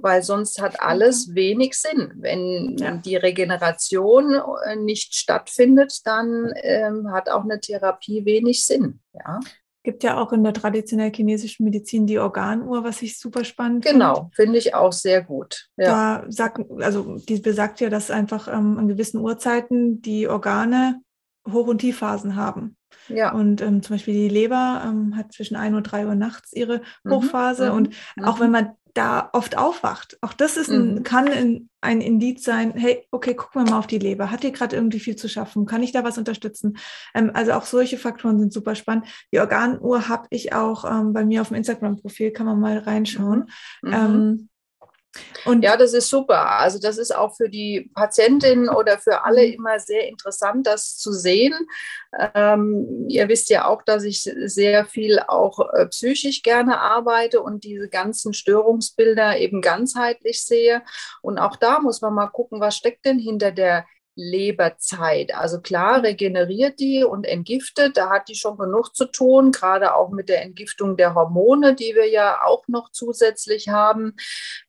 weil 0.00 0.22
sonst 0.22 0.60
hat 0.62 0.80
alles 0.80 1.34
wenig 1.34 1.74
Sinn. 1.74 2.12
Wenn 2.18 2.76
ja. 2.78 2.96
die 2.98 3.16
Regeneration 3.16 4.32
äh, 4.64 4.76
nicht 4.76 5.16
stattfindet, 5.16 6.06
dann 6.06 6.52
ähm, 6.62 7.10
hat 7.10 7.28
auch 7.28 7.42
eine 7.42 7.60
Therapie 7.60 8.24
wenig 8.24 8.64
Sinn. 8.64 9.00
Ja 9.12 9.40
gibt 9.84 10.02
ja 10.02 10.20
auch 10.20 10.34
in 10.34 10.44
der 10.44 10.52
traditionell 10.52 11.10
chinesischen 11.10 11.64
Medizin 11.64 12.06
die 12.06 12.18
Organuhr, 12.18 12.84
was 12.84 13.00
ich 13.00 13.18
super 13.18 13.42
spannend 13.42 13.86
finde. 13.86 13.98
Genau, 14.00 14.30
finde 14.34 14.58
ich 14.58 14.74
auch 14.74 14.92
sehr 14.92 15.22
gut. 15.22 15.70
Ja. 15.78 16.20
Da 16.20 16.30
sagt, 16.30 16.60
also 16.80 17.16
die 17.26 17.38
besagt 17.38 17.80
ja, 17.80 17.88
dass 17.88 18.10
einfach 18.10 18.48
ähm, 18.48 18.76
an 18.76 18.88
gewissen 18.88 19.18
Uhrzeiten 19.18 20.02
die 20.02 20.28
Organe 20.28 21.00
Hoch- 21.50 21.68
und 21.68 21.78
Tiefphasen 21.78 22.36
haben. 22.36 22.76
Ja. 23.08 23.32
Und 23.32 23.60
ähm, 23.60 23.82
zum 23.82 23.96
Beispiel 23.96 24.14
die 24.14 24.28
Leber 24.28 24.82
ähm, 24.84 25.16
hat 25.16 25.32
zwischen 25.32 25.56
1 25.56 25.76
und 25.76 25.84
3 25.84 26.06
Uhr 26.06 26.14
nachts 26.14 26.52
ihre 26.52 26.82
mhm, 27.04 27.12
Hochphase. 27.12 27.70
Mhm. 27.70 27.76
Und 27.76 27.88
mhm. 28.16 28.24
auch 28.24 28.40
wenn 28.40 28.50
man 28.50 28.70
da 28.94 29.30
oft 29.32 29.56
aufwacht. 29.56 30.18
Auch 30.22 30.32
das 30.32 30.56
ist 30.56 30.70
ein, 30.70 30.96
mhm. 30.96 31.02
kann 31.04 31.28
ein, 31.28 31.68
ein 31.80 32.00
Indiz 32.00 32.42
sein, 32.42 32.72
hey, 32.74 33.06
okay, 33.12 33.34
gucken 33.34 33.64
wir 33.64 33.70
mal 33.70 33.78
auf 33.78 33.86
die 33.86 33.98
Leber. 33.98 34.30
Hat 34.30 34.42
die 34.42 34.50
gerade 34.50 34.74
irgendwie 34.74 34.98
viel 34.98 35.14
zu 35.14 35.28
schaffen? 35.28 35.66
Kann 35.66 35.84
ich 35.84 35.92
da 35.92 36.02
was 36.02 36.18
unterstützen? 36.18 36.76
Ähm, 37.14 37.30
also 37.32 37.52
auch 37.52 37.64
solche 37.64 37.96
Faktoren 37.96 38.40
sind 38.40 38.52
super 38.52 38.74
spannend. 38.74 39.06
Die 39.32 39.38
Organuhr 39.38 40.08
habe 40.08 40.26
ich 40.30 40.52
auch 40.52 40.84
ähm, 40.84 41.12
bei 41.12 41.24
mir 41.24 41.42
auf 41.42 41.48
dem 41.48 41.56
Instagram-Profil, 41.56 42.32
kann 42.32 42.46
man 42.46 42.58
mal 42.58 42.78
reinschauen. 42.78 43.46
Und 45.44 45.62
ja, 45.62 45.76
das 45.76 45.94
ist 45.94 46.08
super. 46.08 46.58
Also 46.58 46.78
das 46.78 46.98
ist 46.98 47.14
auch 47.14 47.34
für 47.36 47.48
die 47.48 47.90
Patientin 47.94 48.68
oder 48.68 48.98
für 48.98 49.24
alle 49.24 49.46
mhm. 49.46 49.54
immer 49.54 49.80
sehr 49.80 50.08
interessant, 50.08 50.66
das 50.66 50.96
zu 50.98 51.12
sehen. 51.12 51.54
Ähm, 52.34 53.06
ihr 53.08 53.28
wisst 53.28 53.48
ja 53.50 53.66
auch, 53.66 53.82
dass 53.82 54.04
ich 54.04 54.22
sehr 54.22 54.84
viel 54.84 55.20
auch 55.26 55.60
äh, 55.72 55.86
psychisch 55.86 56.42
gerne 56.42 56.80
arbeite 56.80 57.40
und 57.40 57.64
diese 57.64 57.88
ganzen 57.88 58.34
Störungsbilder 58.34 59.38
eben 59.38 59.62
ganzheitlich 59.62 60.44
sehe. 60.44 60.82
Und 61.22 61.38
auch 61.38 61.56
da 61.56 61.80
muss 61.80 62.00
man 62.00 62.14
mal 62.14 62.28
gucken, 62.28 62.60
was 62.60 62.76
steckt 62.76 63.04
denn 63.04 63.18
hinter 63.18 63.50
der 63.50 63.86
Leberzeit. 64.18 65.32
Also 65.32 65.60
klar 65.60 66.02
regeneriert 66.02 66.80
die 66.80 67.04
und 67.04 67.24
entgiftet, 67.24 67.96
da 67.96 68.10
hat 68.10 68.28
die 68.28 68.34
schon 68.34 68.58
genug 68.58 68.94
zu 68.94 69.06
tun, 69.06 69.52
gerade 69.52 69.94
auch 69.94 70.10
mit 70.10 70.28
der 70.28 70.42
Entgiftung 70.42 70.96
der 70.96 71.14
Hormone, 71.14 71.76
die 71.76 71.94
wir 71.94 72.08
ja 72.08 72.42
auch 72.44 72.66
noch 72.66 72.90
zusätzlich 72.90 73.68
haben. 73.68 74.16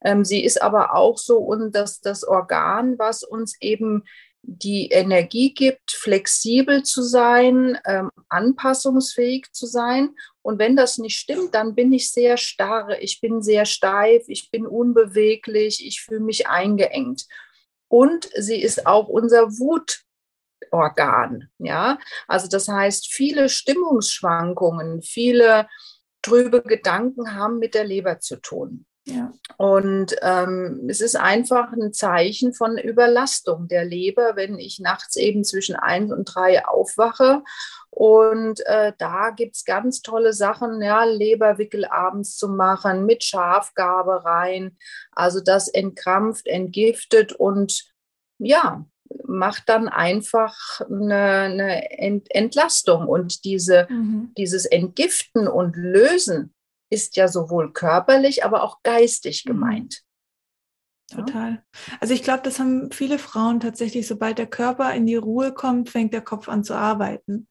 Ähm, 0.04 0.24
sie 0.24 0.44
ist 0.44 0.62
aber 0.62 0.94
auch 0.94 1.18
so 1.18 1.38
und 1.38 1.74
das, 1.74 2.00
das 2.00 2.22
Organ, 2.22 2.96
was 2.98 3.24
uns 3.24 3.56
eben 3.60 4.04
die 4.42 4.86
Energie 4.86 5.52
gibt, 5.52 5.90
flexibel 5.90 6.84
zu 6.84 7.02
sein, 7.02 7.76
ähm, 7.84 8.10
anpassungsfähig 8.28 9.48
zu 9.52 9.66
sein. 9.66 10.10
Und 10.42 10.60
wenn 10.60 10.76
das 10.76 10.96
nicht 10.96 11.18
stimmt, 11.18 11.56
dann 11.56 11.74
bin 11.74 11.92
ich 11.92 12.12
sehr 12.12 12.36
starr, 12.36 13.00
ich 13.00 13.20
bin 13.20 13.42
sehr 13.42 13.66
steif, 13.66 14.22
ich 14.28 14.50
bin 14.52 14.64
unbeweglich, 14.64 15.84
ich 15.84 16.02
fühle 16.02 16.20
mich 16.20 16.46
eingeengt 16.46 17.26
und 17.90 18.30
sie 18.36 18.62
ist 18.62 18.86
auch 18.86 19.08
unser 19.08 19.50
Wutorgan. 19.58 21.48
Ja, 21.58 21.98
also 22.28 22.48
das 22.48 22.68
heißt, 22.68 23.08
viele 23.12 23.48
Stimmungsschwankungen, 23.48 25.02
viele 25.02 25.68
trübe 26.22 26.62
Gedanken 26.62 27.34
haben 27.34 27.58
mit 27.58 27.74
der 27.74 27.84
Leber 27.84 28.20
zu 28.20 28.36
tun. 28.36 28.86
Ja. 29.06 29.32
Und 29.56 30.14
ähm, 30.22 30.86
es 30.88 31.00
ist 31.00 31.16
einfach 31.16 31.72
ein 31.72 31.92
Zeichen 31.92 32.52
von 32.54 32.78
Überlastung 32.78 33.66
der 33.66 33.84
Leber, 33.84 34.36
wenn 34.36 34.58
ich 34.58 34.78
nachts 34.78 35.16
eben 35.16 35.42
zwischen 35.42 35.74
eins 35.74 36.12
und 36.12 36.26
drei 36.26 36.64
aufwache. 36.64 37.42
Und 37.90 38.64
äh, 38.66 38.92
da 38.98 39.30
gibt 39.30 39.56
es 39.56 39.64
ganz 39.64 40.00
tolle 40.00 40.32
Sachen, 40.32 40.80
ja, 40.80 41.04
Leberwickel 41.04 41.84
abends 41.84 42.36
zu 42.36 42.48
machen, 42.48 43.04
mit 43.04 43.24
Schafgabe 43.24 44.24
rein. 44.24 44.76
Also 45.12 45.40
das 45.40 45.68
entkrampft, 45.68 46.46
entgiftet 46.46 47.32
und 47.32 47.92
ja, 48.38 48.86
macht 49.24 49.68
dann 49.68 49.88
einfach 49.88 50.80
eine, 50.80 51.18
eine 51.18 52.30
Entlastung. 52.30 53.06
Und 53.06 53.44
diese, 53.44 53.86
mhm. 53.90 54.32
dieses 54.38 54.66
Entgiften 54.66 55.48
und 55.48 55.76
Lösen 55.76 56.54
ist 56.90 57.16
ja 57.16 57.28
sowohl 57.28 57.72
körperlich, 57.72 58.44
aber 58.44 58.62
auch 58.62 58.82
geistig 58.82 59.44
mhm. 59.44 59.50
gemeint. 59.50 60.02
Total. 61.10 61.64
Also 61.98 62.14
ich 62.14 62.22
glaube, 62.22 62.42
das 62.44 62.60
haben 62.60 62.92
viele 62.92 63.18
Frauen 63.18 63.58
tatsächlich, 63.58 64.06
sobald 64.06 64.38
der 64.38 64.46
Körper 64.46 64.94
in 64.94 65.06
die 65.06 65.16
Ruhe 65.16 65.52
kommt, 65.52 65.90
fängt 65.90 66.14
der 66.14 66.20
Kopf 66.20 66.48
an 66.48 66.62
zu 66.62 66.74
arbeiten. 66.74 67.48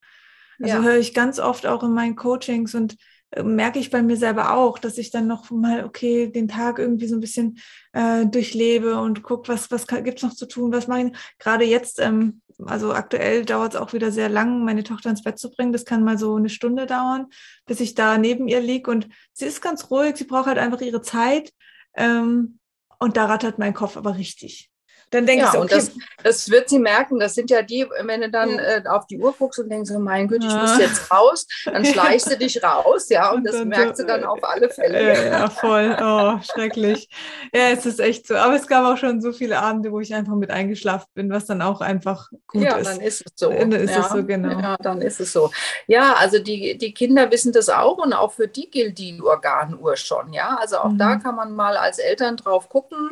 Also 0.62 0.78
ja. 0.78 0.84
höre 0.84 0.98
ich 0.98 1.14
ganz 1.14 1.40
oft 1.40 1.66
auch 1.66 1.84
in 1.84 1.94
meinen 1.94 2.16
Coachings 2.16 2.76
und 2.76 2.96
äh, 3.32 3.44
merke 3.44 3.80
ich 3.80 3.92
bei 3.92 4.02
mir 4.02 4.18
selber 4.18 4.54
auch, 4.54 4.80
dass 4.80 4.98
ich 4.98 5.12
dann 5.12 5.28
noch 5.28 5.50
mal, 5.52 5.86
okay, 5.86 6.32
den 6.32 6.48
Tag 6.48 6.80
irgendwie 6.80 7.08
so 7.08 7.16
ein 7.16 7.22
bisschen 7.22 7.60
äh, 7.94 8.26
durchlebe 8.26 9.00
und 9.00 9.24
gucke, 9.24 9.48
was, 9.48 9.72
was 9.72 9.88
gibt 9.88 10.18
es 10.18 10.24
noch 10.24 10.34
zu 10.34 10.48
tun, 10.48 10.72
was 10.72 10.88
mache 10.88 11.08
ich. 11.08 11.18
Gerade 11.38 11.66
jetzt, 11.66 12.00
ähm, 12.00 12.42
also 12.66 12.94
aktuell 12.94 13.46
dauert 13.46 13.76
es 13.76 13.80
auch 13.80 13.94
wieder 13.94 14.12
sehr 14.12 14.30
lang, 14.30 14.66
meine 14.66 14.84
Tochter 14.84 15.10
ins 15.10 15.24
Bett 15.24 15.40
zu 15.40 15.52
bringen. 15.52 15.72
Das 15.72 15.86
kann 15.86 16.04
mal 16.04 16.18
so 16.18 16.36
eine 16.36 16.50
Stunde 16.50 16.86
dauern, 16.86 17.28
bis 17.66 17.80
ich 17.80 17.96
da 17.96 18.18
neben 18.18 18.48
ihr 18.48 18.60
liege. 18.60 18.90
Und 18.90 19.08
sie 19.32 19.46
ist 19.46 19.62
ganz 19.62 19.90
ruhig, 19.92 20.18
sie 20.18 20.26
braucht 20.26 20.48
halt 20.48 20.58
einfach 20.58 20.82
ihre 20.82 21.02
Zeit. 21.02 21.54
Ähm, 21.96 22.60
und 23.00 23.16
da 23.16 23.26
rattert 23.26 23.60
mein 23.60 23.74
Kopf 23.74 23.96
aber 23.96 24.18
richtig. 24.18 24.70
Dann 25.12 25.26
denke 25.26 25.44
ja, 25.44 25.50
ich 25.50 25.60
okay. 25.60 25.62
Und 25.62 25.72
das, 25.72 25.92
das, 26.24 26.50
wird 26.50 26.70
sie 26.70 26.80
merken. 26.80 27.20
Das 27.20 27.34
sind 27.34 27.50
ja 27.50 27.62
die, 27.62 27.88
wenn 28.04 28.22
du 28.22 28.30
dann 28.30 28.56
ja. 28.56 28.78
äh, 28.78 28.84
auf 28.88 29.08
die 29.08 29.20
Uhr 29.20 29.34
guckst 29.38 29.60
und 29.60 29.70
denkst, 29.70 29.92
mein 29.98 30.28
Gott, 30.28 30.44
ich 30.44 30.54
muss 30.54 30.78
jetzt 30.78 31.12
raus, 31.12 31.48
dann 31.66 31.84
schleichst 31.84 32.32
du 32.32 32.38
dich 32.38 32.64
raus, 32.64 33.10
ja, 33.10 33.32
und, 33.32 33.38
und 33.38 33.44
das 33.46 33.66
merkt 33.66 33.98
sie 33.98 34.06
dann 34.06 34.24
auf 34.24 34.40
alle 34.44 34.70
Fälle. 34.70 35.14
Ja, 35.14 35.26
ja, 35.26 35.50
voll. 35.50 35.98
Oh, 36.00 36.40
schrecklich. 36.44 37.10
Ja, 37.54 37.70
es 37.70 37.86
ist 37.86 38.00
echt 38.00 38.28
so. 38.28 38.36
Aber 38.36 38.56
es 38.56 38.68
gab 38.68 38.86
auch 38.86 38.98
schon 38.98 39.22
so 39.22 39.32
viele 39.32 39.60
Abende, 39.60 39.92
wo 39.92 40.00
ich 40.00 40.14
einfach 40.14 40.36
mit 40.36 40.52
eingeschlafen 40.52 41.08
bin, 41.14 41.32
was 41.32 41.46
dann 41.46 41.62
auch 41.62 41.82
einfach 41.82 42.30
gut 42.48 42.64
ja, 42.64 42.78
ist. 42.78 42.88
Ja, 42.88 42.94
dann 42.94 43.02
ist 43.02 43.24
es 43.26 43.32
so. 43.36 43.50
Dann 43.50 43.72
ist 43.72 43.98
es 43.98 44.10
so, 44.10 44.24
genau. 44.24 44.60
Ja, 44.60 44.78
dann 44.78 45.02
ist 45.02 45.20
es 45.20 45.34
so. 45.34 45.52
Ja, 45.88 46.14
also 46.14 46.40
die, 46.40 46.78
die 46.78 46.94
Kinder 46.94 47.32
wissen 47.32 47.52
das 47.52 47.70
auch 47.70 47.98
und 47.98 48.14
auch 48.14 48.34
für 48.34 48.48
die 48.48 48.70
gilt 48.70 48.98
die 48.98 49.20
Organuhr 49.22 49.96
schon, 49.98 50.34
ja. 50.34 50.58
Also 50.60 50.78
auch 50.78 50.90
mhm. 50.90 50.98
da 50.98 51.16
kann 51.16 51.36
man 51.36 51.56
mal 51.56 51.78
als 51.78 51.98
Eltern 51.98 52.38
drauf 52.38 52.70
gucken 52.70 53.12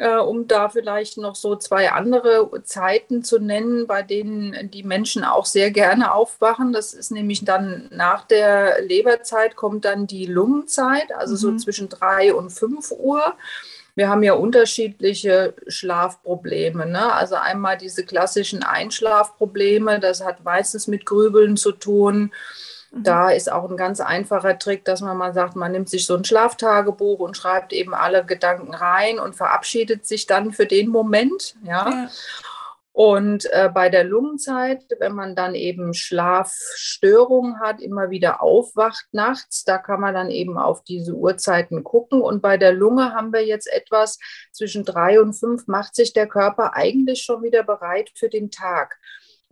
äh, 0.00 0.16
um 0.16 0.48
da 0.48 0.70
vielleicht 0.70 1.18
noch 1.18 1.34
so 1.34 1.56
zwei 1.56 1.92
andere 1.92 2.62
Zeiten 2.64 3.22
zu 3.22 3.38
nennen, 3.38 3.86
bei 3.86 4.02
denen 4.02 4.70
die 4.70 4.82
Menschen 4.82 5.24
auch 5.24 5.44
sehr 5.44 5.70
gerne 5.70 6.14
aufwachen. 6.14 6.72
Das 6.72 6.94
ist 6.94 7.10
nämlich 7.10 7.44
dann 7.44 7.88
nach 7.92 8.24
der 8.24 8.80
Leberzeit 8.80 9.56
kommt 9.56 9.84
dann 9.84 10.06
die 10.06 10.24
Lungenzeit, 10.24 11.12
also 11.14 11.34
mhm. 11.34 11.58
so 11.58 11.64
zwischen 11.64 11.88
drei 11.90 12.32
und 12.32 12.48
fünf 12.48 12.92
Uhr. 12.92 13.34
Wir 13.94 14.08
haben 14.08 14.22
ja 14.22 14.32
unterschiedliche 14.32 15.52
Schlafprobleme. 15.68 16.86
Ne? 16.86 17.12
Also 17.12 17.34
einmal 17.34 17.76
diese 17.76 18.02
klassischen 18.06 18.62
Einschlafprobleme, 18.62 20.00
das 20.00 20.24
hat 20.24 20.42
meistens 20.44 20.86
mit 20.86 21.04
Grübeln 21.04 21.58
zu 21.58 21.72
tun. 21.72 22.32
Mhm. 22.90 23.02
Da 23.02 23.30
ist 23.30 23.50
auch 23.50 23.68
ein 23.70 23.76
ganz 23.76 24.00
einfacher 24.00 24.58
Trick, 24.58 24.84
dass 24.84 25.00
man 25.00 25.16
mal 25.16 25.34
sagt, 25.34 25.56
man 25.56 25.72
nimmt 25.72 25.88
sich 25.88 26.06
so 26.06 26.16
ein 26.16 26.24
Schlaftagebuch 26.24 27.20
und 27.20 27.36
schreibt 27.36 27.72
eben 27.72 27.94
alle 27.94 28.24
Gedanken 28.24 28.74
rein 28.74 29.18
und 29.18 29.36
verabschiedet 29.36 30.06
sich 30.06 30.26
dann 30.26 30.52
für 30.52 30.66
den 30.66 30.88
Moment. 30.88 31.56
Ja. 31.62 31.88
ja. 31.88 32.08
Und 32.92 33.46
äh, 33.52 33.70
bei 33.72 33.88
der 33.88 34.02
Lungenzeit, 34.02 34.84
wenn 34.98 35.14
man 35.14 35.36
dann 35.36 35.54
eben 35.54 35.94
Schlafstörungen 35.94 37.60
hat, 37.60 37.80
immer 37.80 38.10
wieder 38.10 38.42
aufwacht 38.42 39.06
nachts, 39.12 39.64
da 39.64 39.78
kann 39.78 40.00
man 40.00 40.12
dann 40.12 40.28
eben 40.28 40.58
auf 40.58 40.82
diese 40.82 41.14
Uhrzeiten 41.14 41.84
gucken. 41.84 42.20
Und 42.20 42.42
bei 42.42 42.56
der 42.56 42.72
Lunge 42.72 43.14
haben 43.14 43.32
wir 43.32 43.46
jetzt 43.46 43.72
etwas 43.72 44.18
zwischen 44.52 44.84
drei 44.84 45.20
und 45.20 45.34
fünf, 45.34 45.68
macht 45.68 45.94
sich 45.94 46.12
der 46.12 46.26
Körper 46.26 46.74
eigentlich 46.74 47.22
schon 47.22 47.42
wieder 47.42 47.62
bereit 47.62 48.10
für 48.16 48.28
den 48.28 48.50
Tag. 48.50 48.98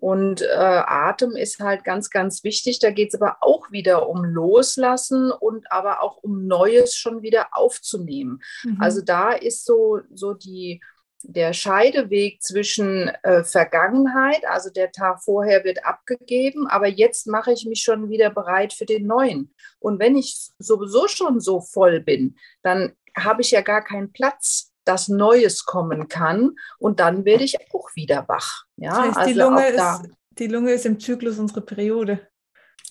Und 0.00 0.42
äh, 0.42 0.46
Atem 0.46 1.34
ist 1.34 1.58
halt 1.58 1.82
ganz, 1.82 2.08
ganz 2.10 2.44
wichtig. 2.44 2.78
Da 2.78 2.90
geht 2.90 3.12
es 3.12 3.20
aber 3.20 3.38
auch 3.40 3.72
wieder 3.72 4.08
um 4.08 4.24
Loslassen 4.24 5.32
und 5.32 5.70
aber 5.72 6.02
auch 6.02 6.18
um 6.18 6.46
Neues 6.46 6.96
schon 6.96 7.22
wieder 7.22 7.48
aufzunehmen. 7.52 8.40
Mhm. 8.62 8.78
Also 8.80 9.02
da 9.02 9.32
ist 9.32 9.64
so, 9.64 10.00
so 10.14 10.34
die, 10.34 10.80
der 11.22 11.52
Scheideweg 11.52 12.40
zwischen 12.42 13.08
äh, 13.22 13.42
Vergangenheit, 13.42 14.46
also 14.46 14.70
der 14.70 14.92
Tag 14.92 15.22
vorher 15.22 15.64
wird 15.64 15.84
abgegeben, 15.84 16.68
aber 16.68 16.86
jetzt 16.86 17.26
mache 17.26 17.52
ich 17.52 17.66
mich 17.66 17.82
schon 17.82 18.08
wieder 18.08 18.30
bereit 18.30 18.72
für 18.72 18.86
den 18.86 19.06
neuen. 19.06 19.52
Und 19.80 19.98
wenn 19.98 20.16
ich 20.16 20.50
sowieso 20.58 21.08
schon 21.08 21.40
so 21.40 21.60
voll 21.60 22.00
bin, 22.00 22.36
dann 22.62 22.92
habe 23.16 23.42
ich 23.42 23.50
ja 23.50 23.62
gar 23.62 23.82
keinen 23.82 24.12
Platz 24.12 24.67
dass 24.88 25.08
Neues 25.08 25.64
kommen 25.64 26.08
kann 26.08 26.56
und 26.78 27.00
dann 27.00 27.24
werde 27.24 27.44
ich 27.44 27.56
auch 27.72 27.94
wieder 27.94 28.26
wach. 28.28 28.64
Ja, 28.76 28.90
das 28.90 28.98
heißt, 28.98 29.16
also 29.18 29.30
die, 29.30 29.38
Lunge 29.38 29.68
ist, 29.68 30.02
die 30.38 30.46
Lunge 30.46 30.72
ist 30.72 30.86
im 30.86 30.98
Zyklus 30.98 31.38
unsere 31.38 31.60
Periode. 31.60 32.26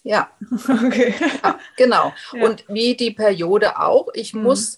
Ja, 0.03 0.29
okay. 0.85 1.13
Ja, 1.43 1.59
genau. 1.75 2.13
Ja. 2.33 2.45
Und 2.45 2.65
wie 2.67 2.95
die 2.95 3.11
Periode 3.11 3.79
auch, 3.79 4.09
ich 4.13 4.33
mhm. 4.33 4.43
muss, 4.43 4.77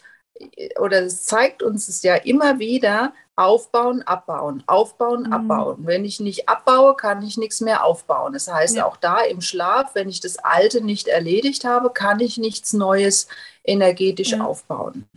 oder 0.79 1.03
es 1.03 1.23
zeigt 1.23 1.61
uns 1.61 1.87
es 1.89 2.01
ja 2.03 2.15
immer 2.15 2.59
wieder, 2.59 3.13
aufbauen, 3.35 4.01
abbauen, 4.01 4.63
aufbauen, 4.67 5.23
mhm. 5.23 5.33
abbauen. 5.33 5.77
Wenn 5.85 6.03
ich 6.03 6.19
nicht 6.19 6.49
abbaue, 6.49 6.95
kann 6.95 7.21
ich 7.21 7.37
nichts 7.37 7.61
mehr 7.61 7.83
aufbauen. 7.85 8.33
Das 8.33 8.51
heißt, 8.51 8.77
ja. 8.77 8.85
auch 8.85 8.97
da 8.97 9.21
im 9.21 9.41
Schlaf, 9.41 9.95
wenn 9.95 10.09
ich 10.09 10.19
das 10.19 10.37
Alte 10.37 10.81
nicht 10.81 11.07
erledigt 11.07 11.63
habe, 11.63 11.91
kann 11.91 12.19
ich 12.19 12.37
nichts 12.37 12.73
Neues 12.73 13.27
energetisch 13.63 14.39
aufbauen. 14.39 15.07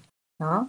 Ja. 0.41 0.69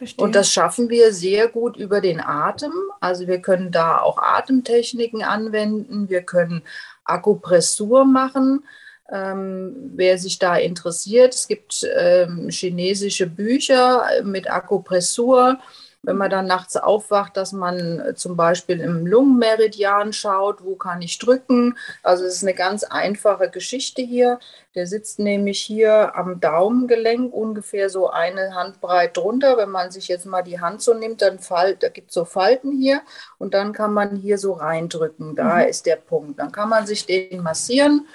Verstehe. 0.00 0.24
Und 0.24 0.34
das 0.34 0.50
schaffen 0.50 0.88
wir 0.88 1.12
sehr 1.12 1.46
gut 1.48 1.76
über 1.76 2.00
den 2.00 2.22
Atem. 2.22 2.72
Also 3.00 3.26
wir 3.26 3.42
können 3.42 3.70
da 3.70 3.98
auch 3.98 4.16
Atemtechniken 4.16 5.22
anwenden. 5.22 6.08
Wir 6.08 6.22
können 6.22 6.62
Akupressur 7.04 8.06
machen. 8.06 8.64
Ähm, 9.12 9.92
wer 9.94 10.16
sich 10.16 10.38
da 10.38 10.56
interessiert, 10.56 11.34
es 11.34 11.48
gibt 11.48 11.86
ähm, 11.98 12.48
chinesische 12.48 13.26
Bücher 13.26 14.06
mit 14.24 14.50
Akupressur 14.50 15.58
wenn 16.02 16.16
man 16.16 16.30
dann 16.30 16.46
nachts 16.46 16.76
aufwacht, 16.76 17.36
dass 17.36 17.52
man 17.52 18.00
äh, 18.00 18.14
zum 18.14 18.36
Beispiel 18.36 18.80
im 18.80 19.06
Lungenmeridian 19.06 20.12
schaut, 20.12 20.64
wo 20.64 20.76
kann 20.76 21.02
ich 21.02 21.18
drücken. 21.18 21.76
Also 22.02 22.24
es 22.24 22.36
ist 22.36 22.42
eine 22.42 22.54
ganz 22.54 22.84
einfache 22.84 23.50
Geschichte 23.50 24.00
hier. 24.00 24.38
Der 24.74 24.86
sitzt 24.86 25.18
nämlich 25.18 25.60
hier 25.60 26.16
am 26.16 26.40
Daumengelenk, 26.40 27.34
ungefähr 27.34 27.90
so 27.90 28.08
eine 28.08 28.54
Handbreit 28.54 29.16
drunter. 29.16 29.58
Wenn 29.58 29.70
man 29.70 29.90
sich 29.90 30.08
jetzt 30.08 30.26
mal 30.26 30.42
die 30.42 30.60
Hand 30.60 30.80
so 30.80 30.94
nimmt, 30.94 31.20
dann 31.20 31.38
da 31.48 31.88
gibt 31.88 32.08
es 32.08 32.14
so 32.14 32.24
Falten 32.24 32.72
hier 32.72 33.02
und 33.38 33.52
dann 33.52 33.72
kann 33.72 33.92
man 33.92 34.16
hier 34.16 34.38
so 34.38 34.52
reindrücken. 34.52 35.36
Da 35.36 35.56
mhm. 35.56 35.68
ist 35.68 35.84
der 35.86 35.96
Punkt. 35.96 36.38
Dann 36.38 36.52
kann 36.52 36.68
man 36.68 36.86
sich 36.86 37.04
den 37.04 37.42
massieren. 37.42 38.06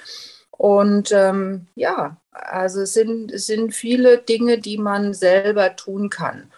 Und 0.50 1.12
ähm, 1.12 1.67
ja, 1.76 2.17
also 2.32 2.82
es 2.82 2.93
sind, 2.93 3.32
es 3.32 3.45
sind 3.45 3.76
viele 3.76 4.17
Dinge, 4.17 4.58
die 4.58 4.78
man 4.78 5.13
selber 5.13 5.76
tun 5.76 6.10
kann. 6.10 6.52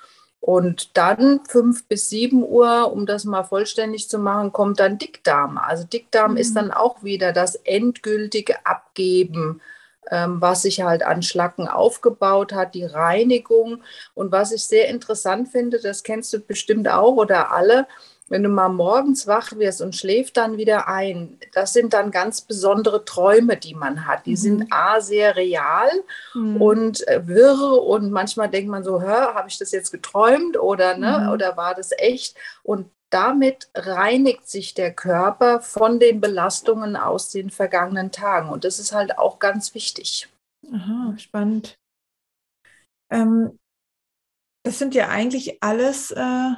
Und 0.48 0.96
dann 0.96 1.42
fünf 1.46 1.90
bis 1.90 2.08
sieben 2.08 2.42
Uhr, 2.42 2.94
um 2.94 3.06
das 3.06 3.26
mal 3.26 3.44
vollständig 3.44 4.08
zu 4.08 4.18
machen, 4.18 4.54
kommt 4.54 4.80
dann 4.80 4.98
Dickdarm. 4.98 5.58
Also 5.58 5.84
Dickdarm 5.84 6.32
mhm. 6.32 6.38
ist 6.38 6.56
dann 6.56 6.72
auch 6.72 7.04
wieder 7.04 7.34
das 7.34 7.56
endgültige 7.56 8.66
Abgeben, 8.66 9.60
ähm, 10.10 10.40
was 10.40 10.62
sich 10.62 10.80
halt 10.80 11.04
an 11.04 11.22
Schlacken 11.22 11.68
aufgebaut 11.68 12.54
hat, 12.54 12.76
die 12.76 12.86
Reinigung. 12.86 13.84
Und 14.14 14.32
was 14.32 14.54
ich 14.54 14.64
sehr 14.64 14.88
interessant 14.88 15.50
finde, 15.50 15.82
das 15.82 16.04
kennst 16.04 16.32
du 16.32 16.40
bestimmt 16.40 16.88
auch 16.88 17.18
oder 17.18 17.52
alle, 17.52 17.86
wenn 18.30 18.44
du 18.44 18.50
mal 18.50 18.70
morgens 18.70 19.28
wach 19.28 19.54
wirst 19.58 19.82
und 19.82 19.96
schläft 19.96 20.38
dann 20.38 20.58
wieder 20.58 20.88
ein, 20.88 21.40
das 21.54 21.74
sind 21.74 21.94
dann 21.94 22.12
ganz 22.12 22.42
besondere 22.42 23.06
Träume, 23.06 23.58
die 23.58 23.74
man 23.74 24.06
hat. 24.06 24.26
Die 24.26 24.32
mhm. 24.32 24.36
sind 24.36 24.68
A, 24.72 25.00
sehr 25.00 25.36
real 25.36 25.90
mhm. 26.34 26.62
und 26.62 27.08
äh, 27.08 27.26
wirr 27.26 27.82
und 27.84 28.12
manchmal 28.12 28.50
denkt 28.50 28.70
man 28.70 28.84
so, 28.84 29.02
habe 29.02 29.48
ich 29.48 29.58
das 29.58 29.72
jetzt 29.72 29.92
geträumt 29.92 30.58
oder, 30.58 30.98
ne, 30.98 31.24
mhm. 31.24 31.32
oder 31.32 31.58
war 31.58 31.74
das 31.74 31.92
echt? 31.98 32.38
Und 32.64 32.90
damit 33.10 33.70
reinigt 33.74 34.50
sich 34.50 34.74
der 34.74 34.94
Körper 34.94 35.62
von 35.62 36.00
den 36.00 36.20
Belastungen 36.20 36.98
aus 36.98 37.30
den 37.30 37.50
vergangenen 37.50 38.12
Tagen. 38.12 38.50
Und 38.50 38.66
das 38.66 38.80
ist 38.80 38.92
halt 38.92 39.18
auch 39.18 39.40
ganz 39.40 39.74
wichtig. 39.74 40.28
Aha, 40.74 41.14
spannend. 41.18 41.78
Ähm, 43.10 43.58
das 44.64 44.80
sind 44.80 44.94
ja 44.94 45.08
eigentlich 45.08 45.64
alles 45.64 46.12
äh 46.12 46.52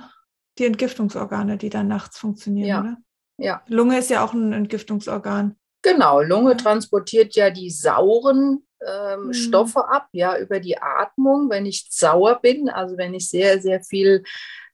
die 0.59 0.65
Entgiftungsorgane, 0.65 1.57
die 1.57 1.69
dann 1.69 1.87
nachts 1.87 2.17
funktionieren, 2.17 2.67
ja. 2.67 2.79
oder? 2.81 2.97
Ja. 3.37 3.61
Lunge 3.67 3.97
ist 3.97 4.09
ja 4.09 4.23
auch 4.23 4.33
ein 4.33 4.53
Entgiftungsorgan. 4.53 5.55
Genau, 5.81 6.21
Lunge 6.21 6.57
transportiert 6.57 7.35
ja 7.35 7.49
die 7.49 7.69
sauren 7.69 8.63
ähm, 8.85 9.27
mhm. 9.27 9.33
Stoffe 9.33 9.87
ab, 9.87 10.07
ja, 10.11 10.37
über 10.37 10.59
die 10.59 10.77
Atmung. 10.77 11.49
Wenn 11.49 11.65
ich 11.65 11.87
sauer 11.89 12.39
bin, 12.41 12.69
also 12.69 12.97
wenn 12.97 13.13
ich 13.13 13.29
sehr, 13.29 13.61
sehr 13.61 13.81
viel 13.81 14.23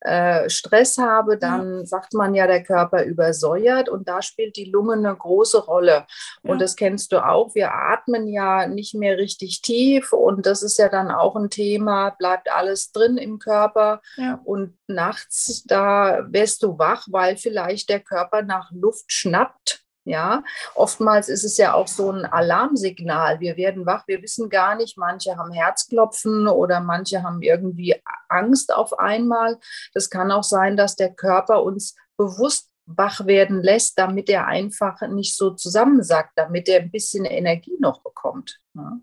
äh, 0.06 0.50
Stress 0.50 0.98
habe, 0.98 1.38
dann 1.38 1.80
ja. 1.80 1.86
sagt 1.86 2.14
man 2.14 2.36
ja, 2.36 2.48
der 2.48 2.64
Körper 2.64 3.04
übersäuert 3.04 3.90
und 3.90 4.08
da 4.08 4.22
spielt 4.22 4.56
die 4.56 4.66
Lunge 4.66 4.94
eine 4.94 5.16
große 5.16 5.66
Rolle. 5.66 6.06
Ja. 6.44 6.52
Und 6.52 6.62
das 6.62 6.76
kennst 6.76 7.12
du 7.12 7.26
auch. 7.26 7.56
Wir 7.56 7.74
atmen 7.74 8.28
ja 8.28 8.68
nicht 8.68 8.94
mehr 8.94 9.18
richtig 9.18 9.62
tief 9.62 10.14
und 10.14 10.46
das 10.46 10.64
ist 10.64 10.78
ja 10.78 10.90
dann 10.90 11.12
auch 11.12 11.36
ein 11.36 11.50
Thema, 11.50 12.12
bleibt 12.12 12.52
alles 12.52 12.92
drin 12.92 13.18
im 13.18 13.40
Körper 13.40 14.02
ja. 14.18 14.40
und 14.44 14.78
nachts, 14.88 15.64
da 15.66 16.26
wirst 16.30 16.64
du 16.64 16.78
wach, 16.78 17.08
weil 17.10 17.38
vielleicht 17.38 17.90
der 17.90 18.00
Körper 18.00 18.44
nach 18.44 18.72
Luft 18.72 19.12
schnappt 19.12 19.85
ja, 20.06 20.44
oftmals 20.76 21.30
ist 21.30 21.44
es 21.44 21.58
ja 21.58 21.74
auch 21.74 21.88
so 21.88 22.12
ein 22.12 22.26
Alarmsignal. 22.26 23.40
Wir 23.40 23.58
werden 23.58 23.88
wach, 23.88 24.08
wir 24.08 24.22
wissen 24.22 24.50
gar 24.50 24.76
nicht, 24.76 24.98
manche 24.98 25.36
haben 25.36 25.52
Herzklopfen 25.52 26.48
oder 26.48 26.80
manche 26.80 27.24
haben 27.24 27.42
irgendwie 27.42 27.96
Angst 28.30 28.72
auf 28.72 28.98
einmal. 29.00 29.60
Das 29.94 30.12
kann 30.12 30.32
auch 30.32 30.44
sein, 30.44 30.78
dass 30.78 30.96
der 30.96 31.14
Körper 31.14 31.64
uns 31.64 31.96
bewusst 32.18 32.70
wach 32.86 33.26
werden 33.26 33.64
lässt, 33.64 33.98
damit 33.98 34.30
er 34.30 34.46
einfach 34.46 35.02
nicht 35.02 35.36
so 35.36 35.52
zusammensackt, 35.52 36.34
damit 36.36 36.70
er 36.70 36.82
ein 36.82 36.92
bisschen 36.92 37.26
Energie 37.26 37.76
noch 37.80 38.04
bekommt. 38.04 38.60
Ja. 38.76 39.00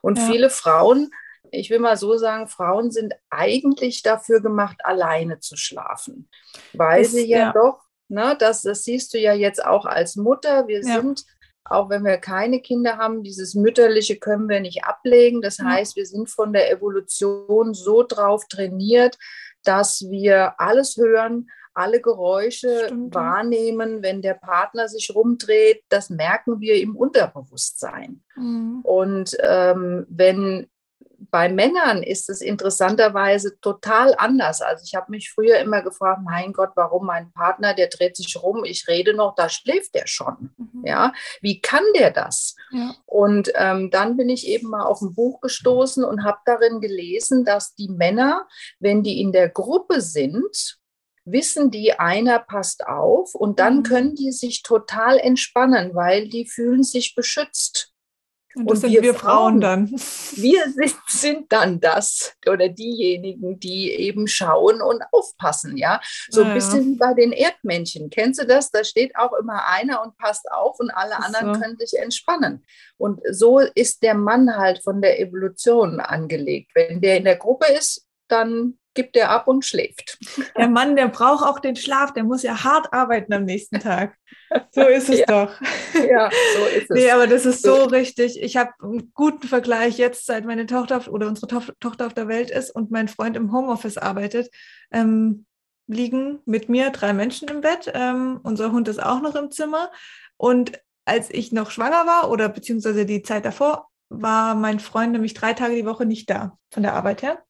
Und 0.00 0.18
ja. 0.18 0.26
viele 0.26 0.48
Frauen, 0.48 1.10
ich 1.50 1.70
will 1.70 1.80
mal 1.80 1.96
so 1.96 2.16
sagen, 2.16 2.46
Frauen 2.46 2.92
sind 2.92 3.14
eigentlich 3.30 4.02
dafür 4.02 4.40
gemacht, 4.40 4.76
alleine 4.84 5.40
zu 5.40 5.56
schlafen, 5.56 6.28
weil 6.72 7.02
das, 7.02 7.12
sie 7.12 7.26
ja, 7.26 7.38
ja 7.38 7.52
doch 7.52 7.83
Ne, 8.14 8.36
das, 8.38 8.62
das 8.62 8.84
siehst 8.84 9.12
du 9.12 9.18
ja 9.18 9.34
jetzt 9.34 9.64
auch 9.64 9.86
als 9.86 10.14
Mutter. 10.14 10.68
Wir 10.68 10.82
ja. 10.82 11.00
sind, 11.00 11.24
auch 11.64 11.90
wenn 11.90 12.04
wir 12.04 12.18
keine 12.18 12.60
Kinder 12.60 12.96
haben, 12.96 13.24
dieses 13.24 13.56
Mütterliche 13.56 14.16
können 14.20 14.48
wir 14.48 14.60
nicht 14.60 14.84
ablegen. 14.84 15.42
Das 15.42 15.58
ja. 15.58 15.64
heißt, 15.64 15.96
wir 15.96 16.06
sind 16.06 16.30
von 16.30 16.52
der 16.52 16.70
Evolution 16.70 17.74
so 17.74 18.04
drauf 18.04 18.44
trainiert, 18.48 19.18
dass 19.64 20.06
wir 20.08 20.60
alles 20.60 20.96
hören, 20.96 21.48
alle 21.74 22.00
Geräusche 22.00 22.84
Stimmt. 22.84 23.16
wahrnehmen, 23.16 24.00
wenn 24.00 24.22
der 24.22 24.34
Partner 24.34 24.88
sich 24.88 25.12
rumdreht, 25.12 25.82
das 25.88 26.08
merken 26.08 26.60
wir 26.60 26.80
im 26.80 26.94
Unterbewusstsein. 26.94 28.22
Mhm. 28.36 28.82
Und 28.84 29.36
ähm, 29.42 30.06
wenn 30.08 30.68
bei 31.34 31.48
Männern 31.48 32.04
ist 32.04 32.30
es 32.30 32.40
interessanterweise 32.40 33.58
total 33.58 34.14
anders. 34.18 34.62
Also 34.62 34.84
ich 34.86 34.94
habe 34.94 35.10
mich 35.10 35.32
früher 35.32 35.58
immer 35.58 35.82
gefragt, 35.82 36.20
mein 36.24 36.52
Gott, 36.52 36.70
warum 36.76 37.06
mein 37.06 37.32
Partner, 37.32 37.74
der 37.74 37.88
dreht 37.88 38.14
sich 38.14 38.40
rum, 38.40 38.62
ich 38.64 38.86
rede 38.86 39.14
noch, 39.14 39.34
da 39.34 39.48
schläft 39.48 39.96
der 39.96 40.06
schon. 40.06 40.54
Mhm. 40.56 40.84
Ja, 40.86 41.12
wie 41.40 41.60
kann 41.60 41.82
der 41.96 42.12
das? 42.12 42.54
Ja. 42.70 42.94
Und 43.06 43.50
ähm, 43.56 43.90
dann 43.90 44.16
bin 44.16 44.28
ich 44.28 44.46
eben 44.46 44.68
mal 44.68 44.84
auf 44.84 45.02
ein 45.02 45.12
Buch 45.12 45.40
gestoßen 45.40 46.04
und 46.04 46.22
habe 46.22 46.38
darin 46.44 46.80
gelesen, 46.80 47.44
dass 47.44 47.74
die 47.74 47.88
Männer, 47.88 48.46
wenn 48.78 49.02
die 49.02 49.20
in 49.20 49.32
der 49.32 49.48
Gruppe 49.48 50.02
sind, 50.02 50.78
wissen 51.24 51.72
die, 51.72 51.94
einer 51.94 52.38
passt 52.38 52.86
auf 52.86 53.34
und 53.34 53.58
dann 53.58 53.78
mhm. 53.78 53.82
können 53.82 54.14
die 54.14 54.30
sich 54.30 54.62
total 54.62 55.18
entspannen, 55.18 55.96
weil 55.96 56.28
die 56.28 56.46
fühlen 56.46 56.84
sich 56.84 57.16
beschützt. 57.16 57.93
Und 58.56 58.70
das 58.70 58.76
und 58.76 58.80
sind 58.82 58.92
wir, 58.92 59.02
wir 59.02 59.14
Frauen, 59.14 59.34
Frauen, 59.34 59.60
dann. 59.60 59.90
Wir 59.90 60.72
sind, 60.72 60.94
sind, 61.08 61.52
dann 61.52 61.80
das 61.80 62.34
oder 62.48 62.68
diejenigen, 62.68 63.58
die 63.58 63.90
eben 63.90 64.26
schauen 64.26 64.80
und 64.80 65.02
aufpassen, 65.12 65.76
ja. 65.76 66.00
So 66.30 66.42
ein 66.42 66.54
bisschen 66.54 66.92
wie 66.92 66.96
bei 66.96 67.14
den 67.14 67.32
Erdmännchen. 67.32 68.10
Kennst 68.10 68.40
du 68.40 68.46
das? 68.46 68.70
Da 68.70 68.84
steht 68.84 69.16
auch 69.16 69.32
immer 69.34 69.66
einer 69.66 70.02
und 70.02 70.16
passt 70.16 70.50
auf 70.50 70.78
und 70.78 70.90
alle 70.90 71.16
anderen 71.16 71.54
so. 71.54 71.60
können 71.60 71.76
sich 71.78 71.98
entspannen. 71.98 72.64
Und 72.96 73.20
so 73.30 73.58
ist 73.58 74.02
der 74.02 74.14
Mann 74.14 74.56
halt 74.56 74.82
von 74.82 75.02
der 75.02 75.20
Evolution 75.20 76.00
angelegt. 76.00 76.70
Wenn 76.74 77.00
der 77.00 77.16
in 77.16 77.24
der 77.24 77.36
Gruppe 77.36 77.72
ist, 77.72 78.06
dann 78.28 78.78
gibt 78.94 79.16
er 79.16 79.30
ab 79.30 79.48
und 79.48 79.64
schläft. 79.64 80.18
Der 80.56 80.68
Mann, 80.68 80.96
der 80.96 81.08
braucht 81.08 81.44
auch 81.44 81.58
den 81.58 81.76
Schlaf, 81.76 82.12
der 82.12 82.24
muss 82.24 82.42
ja 82.42 82.64
hart 82.64 82.92
arbeiten 82.92 83.32
am 83.32 83.44
nächsten 83.44 83.80
Tag. 83.80 84.16
So 84.70 84.82
ist 84.88 85.08
es 85.08 85.20
ja. 85.20 85.26
doch. 85.26 85.60
Ja, 85.94 86.30
so 86.56 86.78
ist 86.78 86.90
es. 86.90 86.96
Nee, 86.96 87.10
aber 87.10 87.26
das 87.26 87.44
ist 87.44 87.62
so, 87.62 87.76
so 87.76 87.84
richtig. 87.84 88.40
Ich 88.40 88.56
habe 88.56 88.70
einen 88.82 89.12
guten 89.14 89.46
Vergleich 89.48 89.98
jetzt, 89.98 90.26
seit 90.26 90.44
meine 90.44 90.66
Tochter 90.66 91.02
oder 91.10 91.26
unsere 91.26 91.48
to 91.48 91.60
Tochter 91.80 92.06
auf 92.06 92.14
der 92.14 92.28
Welt 92.28 92.50
ist 92.50 92.70
und 92.70 92.90
mein 92.90 93.08
Freund 93.08 93.36
im 93.36 93.52
Homeoffice 93.52 93.98
arbeitet. 93.98 94.48
Ähm, 94.92 95.46
liegen 95.86 96.40
mit 96.46 96.68
mir 96.68 96.90
drei 96.90 97.12
Menschen 97.12 97.48
im 97.48 97.60
Bett. 97.60 97.90
Ähm, 97.94 98.40
unser 98.42 98.72
Hund 98.72 98.88
ist 98.88 99.02
auch 99.02 99.20
noch 99.20 99.34
im 99.34 99.50
Zimmer. 99.50 99.90
Und 100.36 100.80
als 101.04 101.30
ich 101.30 101.52
noch 101.52 101.70
schwanger 101.70 102.06
war 102.06 102.30
oder 102.30 102.48
beziehungsweise 102.48 103.04
die 103.04 103.22
Zeit 103.22 103.44
davor, 103.44 103.88
war 104.08 104.54
mein 104.54 104.80
Freund 104.80 105.12
nämlich 105.12 105.34
drei 105.34 105.52
Tage 105.54 105.74
die 105.74 105.86
Woche 105.86 106.06
nicht 106.06 106.30
da 106.30 106.58
von 106.70 106.82
der 106.82 106.94
Arbeit 106.94 107.22
her. 107.22 107.42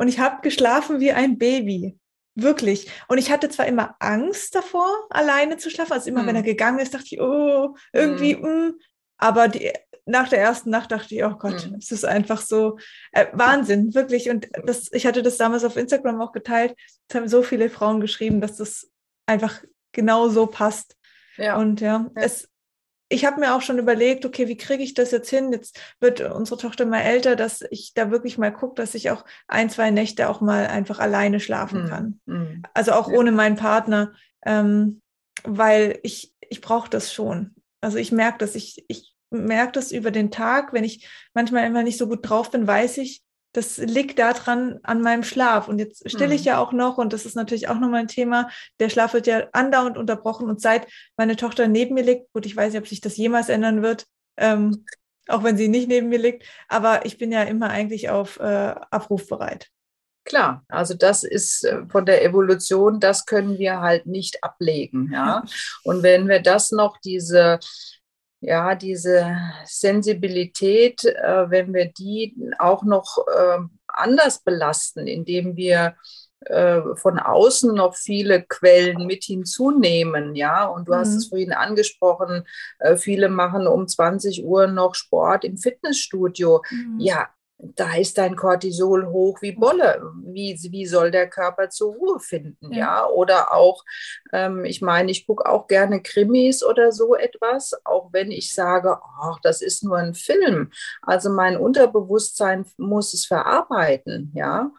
Und 0.00 0.08
ich 0.08 0.18
habe 0.18 0.40
geschlafen 0.40 0.98
wie 0.98 1.12
ein 1.12 1.36
Baby. 1.36 1.98
Wirklich. 2.34 2.90
Und 3.08 3.18
ich 3.18 3.30
hatte 3.30 3.50
zwar 3.50 3.66
immer 3.66 3.96
Angst 3.98 4.54
davor, 4.54 4.88
alleine 5.10 5.58
zu 5.58 5.68
schlafen. 5.68 5.92
Also 5.92 6.08
immer, 6.08 6.20
hm. 6.20 6.28
wenn 6.28 6.36
er 6.36 6.42
gegangen 6.42 6.78
ist, 6.78 6.94
dachte 6.94 7.08
ich, 7.10 7.20
oh, 7.20 7.76
irgendwie, 7.92 8.34
hm. 8.34 8.68
mh. 8.68 8.72
aber 9.18 9.48
die, 9.48 9.70
nach 10.06 10.30
der 10.30 10.40
ersten 10.40 10.70
Nacht 10.70 10.90
dachte 10.90 11.14
ich, 11.14 11.22
oh 11.22 11.34
Gott, 11.38 11.64
hm. 11.64 11.74
es 11.74 11.90
ist 11.90 12.06
einfach 12.06 12.40
so 12.40 12.78
äh, 13.12 13.26
Wahnsinn, 13.34 13.94
wirklich. 13.94 14.30
Und 14.30 14.48
das, 14.64 14.90
ich 14.90 15.04
hatte 15.04 15.22
das 15.22 15.36
damals 15.36 15.64
auf 15.64 15.76
Instagram 15.76 16.22
auch 16.22 16.32
geteilt. 16.32 16.74
Es 17.06 17.14
haben 17.14 17.28
so 17.28 17.42
viele 17.42 17.68
Frauen 17.68 18.00
geschrieben, 18.00 18.40
dass 18.40 18.56
das 18.56 18.90
einfach 19.26 19.62
genau 19.92 20.30
so 20.30 20.46
passt. 20.46 20.96
Ja. 21.36 21.58
Und 21.58 21.82
ja, 21.82 22.10
ja. 22.16 22.22
es 22.22 22.48
ich 23.12 23.24
habe 23.24 23.40
mir 23.40 23.54
auch 23.54 23.60
schon 23.60 23.78
überlegt, 23.78 24.24
okay, 24.24 24.46
wie 24.46 24.56
kriege 24.56 24.84
ich 24.84 24.94
das 24.94 25.10
jetzt 25.10 25.28
hin? 25.28 25.52
Jetzt 25.52 25.78
wird 25.98 26.20
unsere 26.20 26.58
Tochter 26.58 26.86
mal 26.86 27.00
älter, 27.00 27.34
dass 27.34 27.62
ich 27.70 27.92
da 27.92 28.12
wirklich 28.12 28.38
mal 28.38 28.52
gucke, 28.52 28.76
dass 28.76 28.94
ich 28.94 29.10
auch 29.10 29.24
ein, 29.48 29.68
zwei 29.68 29.90
Nächte 29.90 30.28
auch 30.28 30.40
mal 30.40 30.68
einfach 30.68 31.00
alleine 31.00 31.40
schlafen 31.40 31.82
hm, 31.82 31.88
kann. 31.88 32.20
Mhm. 32.26 32.62
Also 32.72 32.92
auch 32.92 33.10
ja. 33.10 33.18
ohne 33.18 33.32
meinen 33.32 33.56
Partner, 33.56 34.12
ähm, 34.46 35.02
weil 35.42 35.98
ich, 36.04 36.32
ich 36.48 36.60
brauche 36.60 36.88
das 36.88 37.12
schon. 37.12 37.56
Also 37.80 37.98
ich 37.98 38.12
merke 38.12 38.38
das, 38.38 38.54
ich, 38.54 38.84
ich 38.86 39.12
merke 39.30 39.72
das 39.72 39.90
über 39.90 40.12
den 40.12 40.30
Tag, 40.30 40.72
wenn 40.72 40.84
ich 40.84 41.08
manchmal 41.34 41.66
immer 41.66 41.82
nicht 41.82 41.98
so 41.98 42.06
gut 42.06 42.20
drauf 42.22 42.52
bin, 42.52 42.66
weiß 42.66 42.98
ich, 42.98 43.24
das 43.52 43.78
liegt 43.78 44.18
daran 44.18 44.78
an 44.82 45.02
meinem 45.02 45.22
Schlaf. 45.22 45.68
Und 45.68 45.78
jetzt 45.78 46.08
stille 46.10 46.34
ich 46.34 46.42
mhm. 46.42 46.46
ja 46.46 46.58
auch 46.58 46.72
noch, 46.72 46.98
und 46.98 47.12
das 47.12 47.26
ist 47.26 47.34
natürlich 47.34 47.68
auch 47.68 47.78
nochmal 47.78 48.00
ein 48.00 48.08
Thema. 48.08 48.48
Der 48.78 48.90
Schlaf 48.90 49.12
wird 49.14 49.26
ja 49.26 49.48
andauernd 49.52 49.98
unterbrochen. 49.98 50.48
Und 50.48 50.60
seit 50.60 50.86
meine 51.16 51.36
Tochter 51.36 51.68
neben 51.68 51.94
mir 51.94 52.04
liegt, 52.04 52.32
gut, 52.32 52.46
ich 52.46 52.56
weiß 52.56 52.72
nicht, 52.72 52.82
ob 52.82 52.88
sich 52.88 53.00
das 53.00 53.16
jemals 53.16 53.48
ändern 53.48 53.82
wird, 53.82 54.06
ähm, 54.36 54.84
auch 55.28 55.42
wenn 55.42 55.56
sie 55.56 55.68
nicht 55.68 55.88
neben 55.88 56.08
mir 56.08 56.18
liegt, 56.18 56.44
aber 56.68 57.06
ich 57.06 57.18
bin 57.18 57.32
ja 57.32 57.42
immer 57.42 57.70
eigentlich 57.70 58.10
auf 58.10 58.38
äh, 58.40 58.74
Abruf 58.90 59.28
bereit. 59.28 59.68
Klar, 60.24 60.64
also 60.68 60.94
das 60.94 61.24
ist 61.24 61.64
äh, 61.64 61.86
von 61.88 62.04
der 62.06 62.24
Evolution, 62.24 63.00
das 63.00 63.26
können 63.26 63.58
wir 63.58 63.80
halt 63.80 64.06
nicht 64.06 64.44
ablegen. 64.44 65.10
Ja? 65.12 65.44
Und 65.84 66.02
wenn 66.02 66.28
wir 66.28 66.40
das 66.40 66.72
noch, 66.72 66.98
diese 66.98 67.58
ja, 68.40 68.74
diese 68.74 69.36
Sensibilität, 69.64 71.04
äh, 71.04 71.50
wenn 71.50 71.74
wir 71.74 71.86
die 71.86 72.34
auch 72.58 72.82
noch 72.82 73.18
äh, 73.28 73.58
anders 73.86 74.42
belasten, 74.42 75.06
indem 75.06 75.56
wir 75.56 75.94
äh, 76.46 76.80
von 76.94 77.18
außen 77.18 77.74
noch 77.74 77.94
viele 77.94 78.42
Quellen 78.42 79.06
mit 79.06 79.24
hinzunehmen, 79.24 80.34
ja. 80.34 80.66
Und 80.66 80.88
du 80.88 80.92
mhm. 80.92 80.96
hast 80.96 81.14
es 81.14 81.26
vorhin 81.26 81.52
angesprochen, 81.52 82.44
äh, 82.78 82.96
viele 82.96 83.28
machen 83.28 83.66
um 83.66 83.86
20 83.86 84.42
Uhr 84.44 84.66
noch 84.66 84.94
Sport 84.94 85.44
im 85.44 85.58
Fitnessstudio. 85.58 86.62
Mhm. 86.70 86.98
Ja, 86.98 87.28
da 87.62 87.94
ist 87.96 88.18
dein 88.18 88.36
Cortisol 88.36 89.06
hoch 89.06 89.42
wie 89.42 89.52
Bolle. 89.52 90.02
Wie, 90.24 90.58
wie 90.70 90.86
soll 90.86 91.10
der 91.10 91.28
Körper 91.28 91.68
zur 91.68 91.94
Ruhe 91.94 92.20
finden? 92.20 92.72
Ja, 92.72 92.78
ja? 92.78 93.06
oder 93.06 93.52
auch, 93.52 93.84
ähm, 94.32 94.64
ich 94.64 94.80
meine, 94.80 95.10
ich 95.10 95.26
gucke 95.26 95.48
auch 95.48 95.66
gerne 95.66 96.02
Krimis 96.02 96.64
oder 96.64 96.92
so 96.92 97.14
etwas, 97.14 97.74
auch 97.84 98.12
wenn 98.12 98.30
ich 98.30 98.54
sage, 98.54 98.98
ach, 99.22 99.38
das 99.42 99.62
ist 99.62 99.84
nur 99.84 99.98
ein 99.98 100.14
Film. 100.14 100.70
Also 101.02 101.30
mein 101.30 101.56
Unterbewusstsein 101.56 102.64
muss 102.76 103.14
es 103.14 103.26
verarbeiten, 103.26 104.32
ja. 104.34 104.70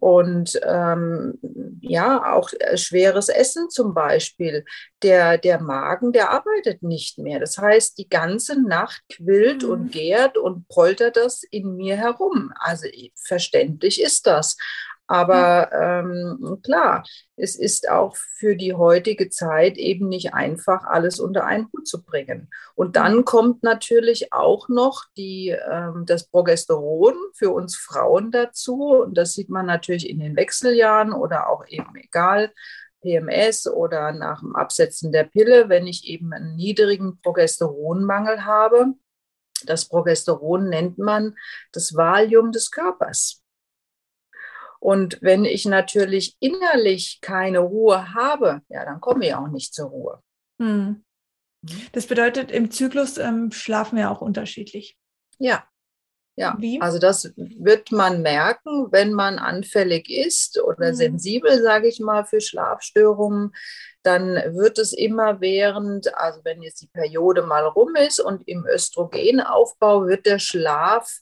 Und 0.00 0.60
ähm, 0.64 1.38
ja, 1.80 2.34
auch 2.34 2.50
äh, 2.58 2.76
schweres 2.76 3.28
Essen 3.28 3.70
zum 3.70 3.94
Beispiel. 3.94 4.64
Der, 5.02 5.38
der 5.38 5.60
Magen, 5.60 6.12
der 6.12 6.30
arbeitet 6.30 6.82
nicht 6.82 7.18
mehr. 7.18 7.38
Das 7.40 7.58
heißt, 7.58 7.98
die 7.98 8.08
ganze 8.08 8.60
Nacht 8.60 9.02
quillt 9.10 9.62
mhm. 9.62 9.70
und 9.70 9.92
gärt 9.92 10.36
und 10.36 10.68
poltert 10.68 11.16
das 11.16 11.42
in 11.42 11.76
mir 11.76 11.96
herum. 11.96 12.52
Also 12.58 12.88
verständlich 13.14 14.00
ist 14.00 14.26
das. 14.26 14.56
Aber 15.08 15.72
ähm, 15.72 16.58
klar, 16.62 17.02
es 17.36 17.56
ist 17.56 17.88
auch 17.88 18.14
für 18.14 18.56
die 18.56 18.74
heutige 18.74 19.30
Zeit 19.30 19.78
eben 19.78 20.06
nicht 20.08 20.34
einfach, 20.34 20.84
alles 20.84 21.18
unter 21.18 21.46
einen 21.46 21.68
Hut 21.72 21.88
zu 21.88 22.04
bringen. 22.04 22.50
Und 22.74 22.96
dann 22.96 23.24
kommt 23.24 23.62
natürlich 23.62 24.34
auch 24.34 24.68
noch 24.68 25.06
die, 25.16 25.48
ähm, 25.48 26.04
das 26.04 26.28
Progesteron 26.28 27.14
für 27.32 27.50
uns 27.50 27.74
Frauen 27.74 28.30
dazu. 28.30 28.84
Und 29.02 29.16
das 29.16 29.32
sieht 29.32 29.48
man 29.48 29.64
natürlich 29.64 30.10
in 30.10 30.20
den 30.20 30.36
Wechseljahren 30.36 31.14
oder 31.14 31.48
auch 31.48 31.66
eben 31.66 31.96
egal, 31.96 32.52
PMS 33.00 33.66
oder 33.66 34.12
nach 34.12 34.40
dem 34.40 34.54
Absetzen 34.56 35.10
der 35.10 35.24
Pille, 35.24 35.70
wenn 35.70 35.86
ich 35.86 36.06
eben 36.06 36.34
einen 36.34 36.54
niedrigen 36.54 37.18
Progesteronmangel 37.22 38.44
habe. 38.44 38.92
Das 39.64 39.88
Progesteron 39.88 40.68
nennt 40.68 40.98
man 40.98 41.34
das 41.72 41.96
Valium 41.96 42.52
des 42.52 42.70
Körpers. 42.70 43.42
Und 44.80 45.18
wenn 45.20 45.44
ich 45.44 45.64
natürlich 45.64 46.36
innerlich 46.40 47.18
keine 47.20 47.58
Ruhe 47.58 48.14
habe, 48.14 48.62
ja, 48.68 48.84
dann 48.84 49.00
komme 49.00 49.26
ich 49.26 49.34
auch 49.34 49.48
nicht 49.48 49.74
zur 49.74 49.88
Ruhe. 49.88 50.22
Hm. 50.60 51.04
Mhm. 51.62 51.86
Das 51.92 52.06
bedeutet, 52.06 52.50
im 52.50 52.70
Zyklus 52.70 53.18
ähm, 53.18 53.50
schlafen 53.52 53.96
wir 53.96 54.10
auch 54.10 54.20
unterschiedlich. 54.20 54.96
Ja. 55.38 55.64
Ja, 56.36 56.54
Wie? 56.60 56.80
also 56.80 57.00
das 57.00 57.32
wird 57.34 57.90
man 57.90 58.22
merken, 58.22 58.92
wenn 58.92 59.12
man 59.12 59.40
anfällig 59.40 60.08
ist 60.08 60.62
oder 60.62 60.90
mhm. 60.90 60.94
sensibel, 60.94 61.60
sage 61.60 61.88
ich 61.88 61.98
mal, 61.98 62.24
für 62.24 62.40
Schlafstörungen, 62.40 63.52
dann 64.04 64.36
wird 64.54 64.78
es 64.78 64.92
immer 64.92 65.40
während, 65.40 66.16
also 66.16 66.40
wenn 66.44 66.62
jetzt 66.62 66.80
die 66.80 66.90
Periode 66.92 67.42
mal 67.42 67.66
rum 67.66 67.96
ist 67.96 68.20
und 68.20 68.46
im 68.46 68.64
Östrogenaufbau 68.66 70.06
wird 70.06 70.26
der 70.26 70.38
Schlaf 70.38 71.18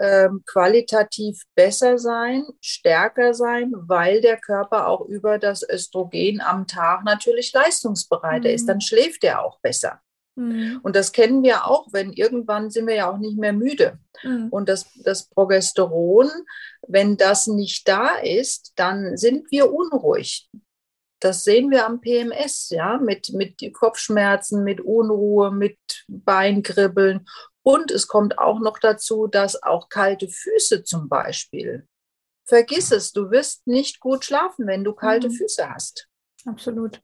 ähm, 0.00 0.42
qualitativ 0.46 1.42
besser 1.54 1.98
sein, 1.98 2.44
stärker 2.60 3.34
sein, 3.34 3.72
weil 3.74 4.20
der 4.20 4.38
Körper 4.38 4.88
auch 4.88 5.02
über 5.06 5.38
das 5.38 5.68
Östrogen 5.68 6.40
am 6.40 6.66
Tag 6.66 7.04
natürlich 7.04 7.52
leistungsbereiter 7.52 8.48
mhm. 8.48 8.54
ist. 8.54 8.68
Dann 8.68 8.80
schläft 8.80 9.24
er 9.24 9.44
auch 9.44 9.60
besser. 9.60 10.00
Mhm. 10.34 10.80
Und 10.82 10.96
das 10.96 11.12
kennen 11.12 11.42
wir 11.42 11.66
auch, 11.66 11.88
wenn 11.92 12.12
irgendwann 12.12 12.70
sind 12.70 12.86
wir 12.86 12.94
ja 12.94 13.10
auch 13.10 13.18
nicht 13.18 13.38
mehr 13.38 13.52
müde. 13.52 13.98
Mhm. 14.22 14.48
Und 14.50 14.68
das, 14.68 14.86
das 15.04 15.28
Progesteron, 15.28 16.30
wenn 16.88 17.16
das 17.16 17.46
nicht 17.46 17.86
da 17.88 18.16
ist, 18.16 18.72
dann 18.76 19.16
sind 19.16 19.50
wir 19.50 19.72
unruhig. 19.72 20.48
Das 21.20 21.44
sehen 21.44 21.70
wir 21.70 21.86
am 21.86 22.00
PMS, 22.00 22.70
ja, 22.70 22.98
mit, 22.98 23.32
mit 23.32 23.62
Kopfschmerzen, 23.74 24.64
mit 24.64 24.80
Unruhe, 24.80 25.52
mit 25.52 25.78
Beinkribbeln. 26.08 27.26
Und 27.64 27.90
es 27.90 28.08
kommt 28.08 28.38
auch 28.38 28.60
noch 28.60 28.78
dazu, 28.78 29.26
dass 29.26 29.62
auch 29.62 29.88
kalte 29.88 30.28
Füße 30.28 30.82
zum 30.82 31.08
Beispiel, 31.08 31.86
vergiss 32.44 32.90
es, 32.90 33.12
du 33.12 33.30
wirst 33.30 33.66
nicht 33.66 34.00
gut 34.00 34.24
schlafen, 34.24 34.66
wenn 34.66 34.84
du 34.84 34.92
kalte 34.92 35.28
mhm. 35.28 35.34
Füße 35.34 35.70
hast. 35.70 36.08
Absolut. 36.44 37.00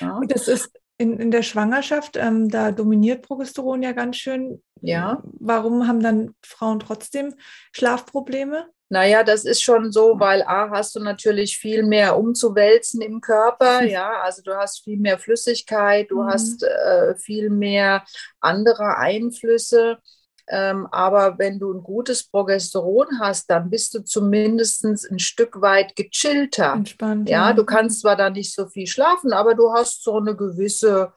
Ja. 0.00 0.16
Und 0.16 0.34
das 0.34 0.48
ist 0.48 0.80
in, 0.96 1.18
in 1.18 1.30
der 1.30 1.42
Schwangerschaft, 1.42 2.16
ähm, 2.16 2.48
da 2.48 2.72
dominiert 2.72 3.22
Progesteron 3.22 3.82
ja 3.82 3.92
ganz 3.92 4.16
schön. 4.16 4.62
Ja. 4.80 5.22
Warum 5.24 5.86
haben 5.88 6.00
dann 6.00 6.34
Frauen 6.44 6.80
trotzdem 6.80 7.34
Schlafprobleme? 7.72 8.70
Naja, 8.90 9.22
das 9.22 9.44
ist 9.44 9.62
schon 9.62 9.92
so, 9.92 10.20
weil 10.20 10.42
A, 10.42 10.70
hast 10.70 10.94
du 10.94 11.00
natürlich 11.00 11.56
viel 11.56 11.82
mehr 11.82 12.16
umzuwälzen 12.18 13.00
im 13.00 13.20
Körper, 13.20 13.82
ja, 13.84 14.20
also 14.22 14.42
du 14.42 14.54
hast 14.54 14.84
viel 14.84 14.98
mehr 14.98 15.18
Flüssigkeit, 15.18 16.10
du 16.10 16.22
mhm. 16.22 16.26
hast 16.26 16.62
äh, 16.62 17.16
viel 17.16 17.50
mehr 17.50 18.04
andere 18.40 18.96
Einflüsse. 18.98 19.98
Ähm, 20.46 20.86
aber 20.92 21.38
wenn 21.38 21.58
du 21.58 21.72
ein 21.72 21.82
gutes 21.82 22.28
Progesteron 22.28 23.18
hast, 23.18 23.48
dann 23.48 23.70
bist 23.70 23.94
du 23.94 24.04
zumindest 24.04 24.84
ein 24.84 25.18
Stück 25.18 25.62
weit 25.62 25.96
gechillter. 25.96 26.74
Entspannt. 26.74 27.30
Ja, 27.30 27.54
du 27.54 27.64
kannst 27.64 28.02
zwar 28.02 28.14
da 28.16 28.28
nicht 28.28 28.54
so 28.54 28.66
viel 28.66 28.86
schlafen, 28.86 29.32
aber 29.32 29.54
du 29.54 29.72
hast 29.72 30.04
so 30.04 30.18
eine 30.18 30.36
gewisse 30.36 31.14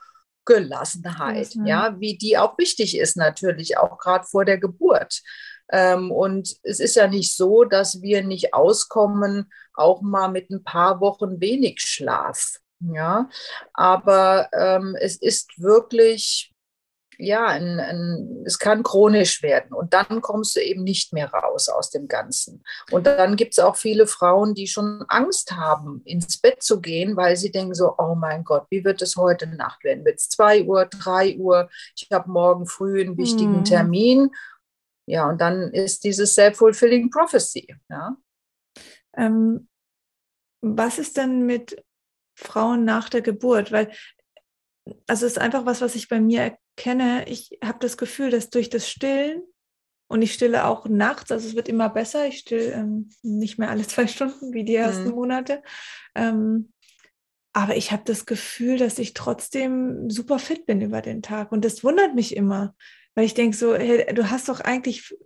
Gelassenheit, 0.47 1.55
mhm. 1.55 1.65
ja, 1.65 1.99
wie 1.99 2.17
die 2.17 2.37
auch 2.37 2.57
wichtig 2.57 2.97
ist 2.97 3.17
natürlich, 3.17 3.77
auch 3.77 3.97
gerade 3.97 4.25
vor 4.25 4.45
der 4.45 4.57
Geburt. 4.57 5.21
Ähm, 5.71 6.11
und 6.11 6.55
es 6.63 6.79
ist 6.79 6.95
ja 6.95 7.07
nicht 7.07 7.35
so, 7.35 7.63
dass 7.63 8.01
wir 8.01 8.23
nicht 8.23 8.53
auskommen, 8.53 9.51
auch 9.73 10.01
mal 10.01 10.29
mit 10.29 10.49
ein 10.49 10.63
paar 10.63 11.01
Wochen 11.01 11.39
wenig 11.39 11.81
Schlaf. 11.81 12.59
Ja, 12.79 13.27
aber 13.73 14.49
ähm, 14.53 14.95
es 14.99 15.15
ist 15.15 15.59
wirklich 15.59 16.53
ja, 17.19 17.47
ein, 17.47 17.79
ein, 17.79 18.43
es 18.45 18.59
kann 18.59 18.83
chronisch 18.83 19.41
werden 19.41 19.73
und 19.73 19.93
dann 19.93 20.21
kommst 20.21 20.55
du 20.55 20.61
eben 20.61 20.83
nicht 20.83 21.13
mehr 21.13 21.31
raus 21.31 21.67
aus 21.69 21.89
dem 21.89 22.07
Ganzen. 22.07 22.63
Und 22.91 23.07
dann 23.07 23.35
gibt 23.35 23.53
es 23.53 23.59
auch 23.59 23.75
viele 23.75 24.07
Frauen, 24.07 24.53
die 24.53 24.67
schon 24.67 25.03
Angst 25.07 25.51
haben, 25.53 26.01
ins 26.05 26.39
Bett 26.39 26.61
zu 26.61 26.79
gehen, 26.79 27.17
weil 27.17 27.35
sie 27.35 27.51
denken 27.51 27.73
so, 27.73 27.95
oh 27.97 28.15
mein 28.15 28.43
Gott, 28.43 28.67
wie 28.69 28.85
wird 28.85 29.01
es 29.01 29.15
heute 29.15 29.47
Nacht 29.47 29.83
werden? 29.83 30.05
Wird 30.05 30.19
es 30.19 30.29
zwei 30.29 30.63
Uhr, 30.63 30.85
drei 30.85 31.35
Uhr? 31.37 31.69
Ich 31.95 32.07
habe 32.11 32.29
morgen 32.29 32.67
früh 32.67 33.01
einen 33.01 33.17
wichtigen 33.17 33.59
mhm. 33.59 33.65
Termin. 33.65 34.31
Ja, 35.07 35.29
und 35.29 35.39
dann 35.39 35.71
ist 35.73 36.03
dieses 36.03 36.35
self-fulfilling 36.35 37.09
prophecy. 37.09 37.75
Ja. 37.89 38.17
Ähm, 39.15 39.69
was 40.61 40.99
ist 40.99 41.17
denn 41.17 41.45
mit 41.45 41.83
Frauen 42.35 42.83
nach 42.83 43.09
der 43.09 43.21
Geburt? 43.21 43.71
Weil 43.71 43.91
also 45.07 45.25
es 45.25 45.33
ist 45.33 45.37
einfach 45.37 45.65
was, 45.65 45.81
was 45.81 45.95
ich 45.95 46.07
bei 46.07 46.19
mir 46.19 46.57
kenne, 46.75 47.27
ich 47.27 47.57
habe 47.63 47.79
das 47.79 47.97
Gefühl, 47.97 48.29
dass 48.29 48.49
durch 48.49 48.69
das 48.69 48.89
Stillen 48.89 49.41
und 50.09 50.21
ich 50.21 50.33
stille 50.33 50.65
auch 50.65 50.87
nachts, 50.87 51.31
also 51.31 51.47
es 51.47 51.55
wird 51.55 51.67
immer 51.67 51.89
besser, 51.89 52.27
ich 52.27 52.39
still 52.39 52.71
ähm, 52.73 53.09
nicht 53.23 53.57
mehr 53.57 53.69
alle 53.69 53.83
zwei 53.87 54.07
Stunden 54.07 54.53
wie 54.53 54.63
die 54.63 54.75
ersten 54.75 55.09
mhm. 55.09 55.15
Monate. 55.15 55.63
Ähm, 56.15 56.71
aber 57.53 57.75
ich 57.75 57.91
habe 57.91 58.03
das 58.05 58.25
Gefühl, 58.25 58.77
dass 58.77 58.99
ich 58.99 59.15
trotzdem 59.15 60.09
super 60.11 60.37
fit 60.37 60.67
bin 60.67 60.79
über 60.79 61.01
den 61.01 61.23
Tag. 61.23 61.51
Und 61.51 61.65
das 61.65 61.83
wundert 61.83 62.13
mich 62.13 62.35
immer, 62.35 62.75
weil 63.17 63.25
ich 63.25 63.33
denke 63.33 63.57
so, 63.57 63.73
hey, 63.73 64.13
du 64.13 64.29
hast 64.29 64.47
doch 64.47 64.59
eigentlich 64.59 65.17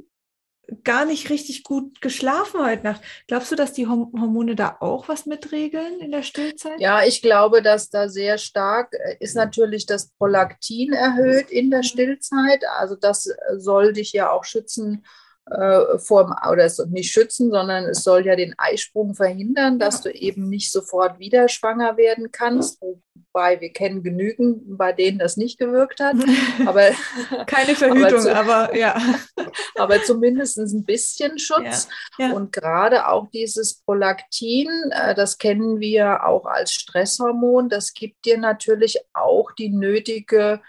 gar 0.86 1.04
nicht 1.04 1.30
richtig 1.30 1.64
gut 1.64 2.00
geschlafen 2.00 2.66
heute 2.66 2.84
Nacht. 2.84 3.02
Glaubst 3.28 3.52
du, 3.52 3.58
dass 3.58 3.74
die 3.74 3.86
Hormone 3.86 4.56
da 4.56 4.78
auch 4.80 5.10
was 5.10 5.26
mitregeln 5.26 6.00
in 6.00 6.14
der 6.14 6.24
Stillzeit? 6.24 6.80
Ja, 6.80 7.04
ich 7.04 7.22
glaube, 7.22 7.62
dass 7.62 7.90
da 7.90 8.08
sehr 8.08 8.38
stark 8.38 8.94
äh, 8.94 9.18
ist 9.20 9.36
natürlich 9.36 9.88
das 9.88 10.08
Prolaktin 10.12 10.94
erhöht 10.94 11.52
in 11.52 11.70
der 11.70 11.80
mhm. 11.80 11.84
Stillzeit. 11.84 12.64
Also 12.78 12.96
das 12.96 13.28
soll 13.58 13.92
dich 13.92 14.14
ja 14.14 14.32
auch 14.32 14.46
schützen 14.46 15.06
äh, 15.50 15.98
vor, 15.98 16.36
oder 16.50 16.70
nicht 16.90 17.12
schützen, 17.12 17.50
sondern 17.50 17.86
es 17.86 18.04
soll 18.04 18.26
ja 18.26 18.36
den 18.36 18.54
Eisprung 18.58 19.16
verhindern, 19.16 19.80
dass 19.80 20.02
du 20.02 20.12
eben 20.12 20.50
nicht 20.50 20.72
sofort 20.72 21.20
wieder 21.20 21.50
schwanger 21.50 21.98
werden 21.98 22.32
kannst. 22.32 22.80
Wobei 22.80 23.60
wir 23.60 23.74
kennen 23.74 24.04
genügend, 24.04 24.78
bei 24.78 24.94
denen 24.94 25.18
das 25.18 25.38
nicht 25.38 25.58
gewirkt 25.58 26.00
hat. 26.00 26.16
Aber, 26.66 26.92
Keine 27.48 27.76
Verhütung, 27.76 28.28
aber, 28.28 28.56
aber 28.56 28.78
ja. 28.78 28.96
aber 29.76 30.04
zumindest 30.04 30.58
ein 30.58 30.86
bisschen 30.86 31.40
Schutz. 31.40 31.88
Ja, 32.20 32.28
ja. 32.28 32.34
Und 32.34 32.52
gerade 32.52 33.08
auch 33.08 33.30
dieses 33.32 33.82
Prolaktin, 33.82 34.70
äh, 34.92 35.16
das 35.16 35.38
kennen 35.38 35.80
wir 35.80 36.24
auch 36.26 36.46
als 36.46 36.72
Stresshormon, 36.72 37.68
das 37.68 37.94
gibt 37.94 38.26
dir 38.26 38.38
natürlich 38.38 39.00
auch 39.14 39.52
die 39.54 39.70
nötige 39.70 40.62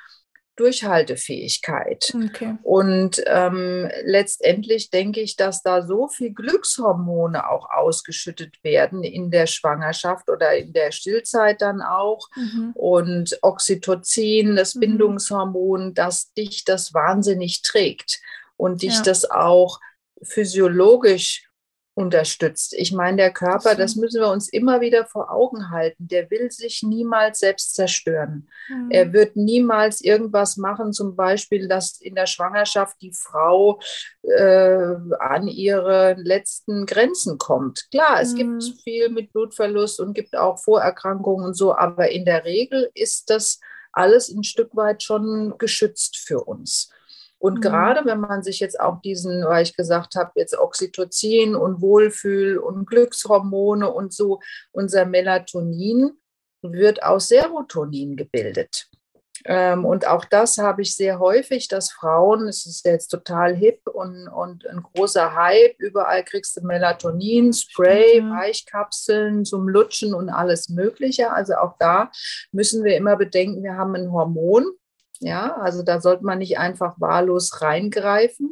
Durchhaltefähigkeit. 0.57 2.15
Okay. 2.15 2.57
Und 2.63 3.23
ähm, 3.27 3.89
letztendlich 4.05 4.91
denke 4.91 5.21
ich, 5.21 5.37
dass 5.37 5.63
da 5.63 5.87
so 5.87 6.09
viel 6.09 6.33
Glückshormone 6.33 7.49
auch 7.49 7.71
ausgeschüttet 7.71 8.63
werden 8.63 9.03
in 9.03 9.31
der 9.31 9.47
Schwangerschaft 9.47 10.29
oder 10.29 10.55
in 10.57 10.73
der 10.73 10.93
Stillzeit 10.93 11.63
dann 11.63 11.81
auch. 11.81 12.29
Mhm. 12.37 12.73
Und 12.75 13.39
Oxytocin, 13.41 14.57
das 14.57 14.75
mhm. 14.75 14.81
Bindungshormon, 14.81 15.95
dass 15.95 16.33
dich 16.35 16.65
das 16.65 16.93
wahnsinnig 16.93 17.63
trägt 17.63 18.21
und 18.57 18.83
dich 18.83 18.97
ja. 18.97 19.03
das 19.03 19.31
auch 19.31 19.81
physiologisch 20.23 21.49
unterstützt. 21.95 22.73
Ich 22.75 22.93
meine, 22.93 23.19
der 23.19 23.33
Körper, 23.33 23.75
das 23.75 23.97
müssen 23.97 24.21
wir 24.21 24.29
uns 24.29 24.49
immer 24.49 24.81
wieder 24.81 25.05
vor 25.05 25.31
Augen 25.31 25.71
halten, 25.71 26.09
der 26.09 26.31
will 26.31 26.51
sich 26.51 26.83
niemals 26.83 27.41
selbst 27.41 27.75
zerstören. 27.75 28.49
Mhm. 28.69 28.91
Er 28.91 29.13
wird 29.13 29.37
niemals 29.37 30.01
irgendwas 30.01 30.57
machen, 30.57 30.95
zum 30.95 31.17
Beispiel, 31.17 31.69
dass 31.69 32.01
in 32.01 32.15
der 32.15 32.27
Schwangerschaft 32.27 32.97
die 33.03 33.13
Frau 33.13 33.79
äh, 34.23 34.95
an 35.19 35.49
ihre 35.49 36.15
letzten 36.15 36.87
Grenzen 36.87 37.37
kommt. 37.37 37.91
Klar, 37.91 38.23
es 38.23 38.33
mhm. 38.33 38.37
gibt 38.37 38.65
viel 38.83 39.11
mit 39.11 39.33
Blutverlust 39.33 40.01
und 40.01 40.15
gibt 40.15 40.35
auch 40.35 40.59
Vorerkrankungen 40.59 41.45
und 41.45 41.55
so, 41.55 41.75
aber 41.75 42.11
in 42.11 42.25
der 42.25 42.47
Regel 42.47 42.91
ist 42.95 43.29
das 43.29 43.61
alles 43.93 44.31
ein 44.31 44.45
Stück 44.45 44.75
weit 44.75 45.03
schon 45.03 45.59
geschützt 45.59 46.17
für 46.17 46.41
uns. 46.41 46.91
Und 47.43 47.55
mhm. 47.55 47.61
gerade 47.61 48.05
wenn 48.05 48.21
man 48.21 48.45
sich 48.45 48.61
jetzt 48.61 48.79
auch 48.79 49.01
diesen, 49.01 49.45
weil 49.45 49.65
ich 49.65 49.77
gesagt 49.77 50.15
habe, 50.15 50.31
jetzt 50.37 50.57
Oxytocin 50.57 51.57
und 51.57 51.81
Wohlfühl 51.81 52.57
und 52.57 52.87
Glückshormone 52.87 53.91
und 53.91 54.15
so, 54.15 54.39
unser 54.71 55.07
Melatonin 55.07 56.13
wird 56.63 57.03
aus 57.03 57.27
Serotonin 57.27 58.15
gebildet. 58.15 58.89
Ähm, 59.45 59.85
und 59.85 60.07
auch 60.07 60.25
das 60.25 60.59
habe 60.59 60.83
ich 60.83 60.95
sehr 60.95 61.19
häufig, 61.19 61.67
dass 61.67 61.91
Frauen, 61.91 62.47
es 62.47 62.65
ist 62.65 62.87
jetzt 62.87 63.09
total 63.09 63.57
hip 63.57 63.81
und, 63.93 64.29
und 64.29 64.65
ein 64.69 64.81
großer 64.81 65.35
Hype, 65.35 65.75
überall 65.81 66.23
kriegst 66.23 66.57
du 66.57 66.65
Melatonin, 66.65 67.53
Spray. 67.53 68.23
Weichkapseln 68.23 69.45
zum 69.45 69.69
Lutschen 69.69 70.15
und 70.15 70.29
alles 70.31 70.69
Mögliche. 70.69 71.33
Also 71.33 71.55
auch 71.55 71.75
da 71.81 72.13
müssen 72.53 72.85
wir 72.85 72.97
immer 72.97 73.17
bedenken, 73.17 73.65
wir 73.65 73.77
haben 73.77 73.97
ein 73.97 74.13
Hormon, 74.13 74.65
ja, 75.23 75.57
also 75.57 75.83
da 75.83 76.01
sollte 76.01 76.25
man 76.25 76.39
nicht 76.39 76.59
einfach 76.59 77.01
wahllos 77.01 77.63
reingreifen. 77.63 78.51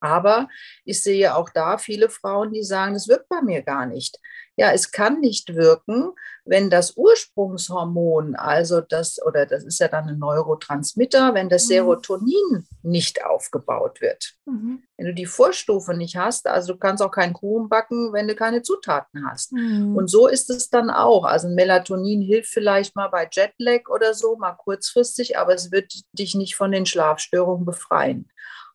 Aber 0.00 0.48
ich 0.84 1.02
sehe 1.02 1.34
auch 1.34 1.50
da 1.50 1.78
viele 1.78 2.08
Frauen, 2.08 2.52
die 2.52 2.62
sagen, 2.62 2.94
das 2.94 3.08
wirkt 3.08 3.28
bei 3.28 3.42
mir 3.42 3.62
gar 3.62 3.86
nicht. 3.86 4.18
Ja, 4.56 4.72
es 4.72 4.92
kann 4.92 5.20
nicht 5.20 5.54
wirken, 5.54 6.12
wenn 6.44 6.68
das 6.68 6.96
Ursprungshormon, 6.96 8.34
also 8.34 8.80
das, 8.80 9.18
oder 9.24 9.46
das 9.46 9.64
ist 9.64 9.78
ja 9.80 9.88
dann 9.88 10.08
ein 10.08 10.18
Neurotransmitter, 10.18 11.34
wenn 11.34 11.48
das 11.48 11.64
mhm. 11.64 11.68
Serotonin 11.68 12.66
nicht 12.82 13.24
aufgebaut 13.24 14.00
wird. 14.00 14.34
Mhm. 14.44 14.82
Wenn 14.96 15.06
du 15.06 15.14
die 15.14 15.26
Vorstufe 15.26 15.94
nicht 15.94 16.16
hast, 16.16 16.46
also 16.46 16.74
du 16.74 16.78
kannst 16.78 17.02
auch 17.02 17.12
keinen 17.12 17.32
Kuchen 17.32 17.68
backen, 17.68 18.12
wenn 18.12 18.28
du 18.28 18.34
keine 18.34 18.62
Zutaten 18.62 19.26
hast. 19.26 19.52
Mhm. 19.52 19.96
Und 19.96 20.08
so 20.08 20.26
ist 20.26 20.50
es 20.50 20.68
dann 20.68 20.90
auch. 20.90 21.24
Also 21.24 21.48
Melatonin 21.48 22.20
hilft 22.20 22.50
vielleicht 22.50 22.94
mal 22.94 23.08
bei 23.08 23.28
Jetlag 23.30 23.88
oder 23.88 24.12
so, 24.12 24.36
mal 24.36 24.52
kurzfristig, 24.52 25.38
aber 25.38 25.54
es 25.54 25.70
wird 25.70 25.92
dich 26.12 26.34
nicht 26.34 26.56
von 26.56 26.72
den 26.72 26.86
Schlafstörungen 26.86 27.64
befreien 27.64 28.28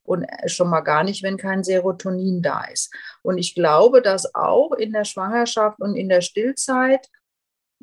und 0.08 0.26
schon 0.46 0.70
mal 0.70 0.82
gar 0.82 1.04
nicht, 1.04 1.22
wenn 1.22 1.38
kein 1.38 1.64
Serotonin 1.64 2.42
da 2.42 2.64
ist. 2.64 2.94
Und 3.24 3.38
ich 3.38 3.54
glaube, 3.54 4.02
dass 4.02 4.34
auch 4.34 4.72
in 4.72 4.94
der 4.94 5.04
Schwangerschaft 5.04 5.80
und 5.82 5.96
in 5.96 6.08
der 6.08 6.22
Stillzeit, 6.22 7.10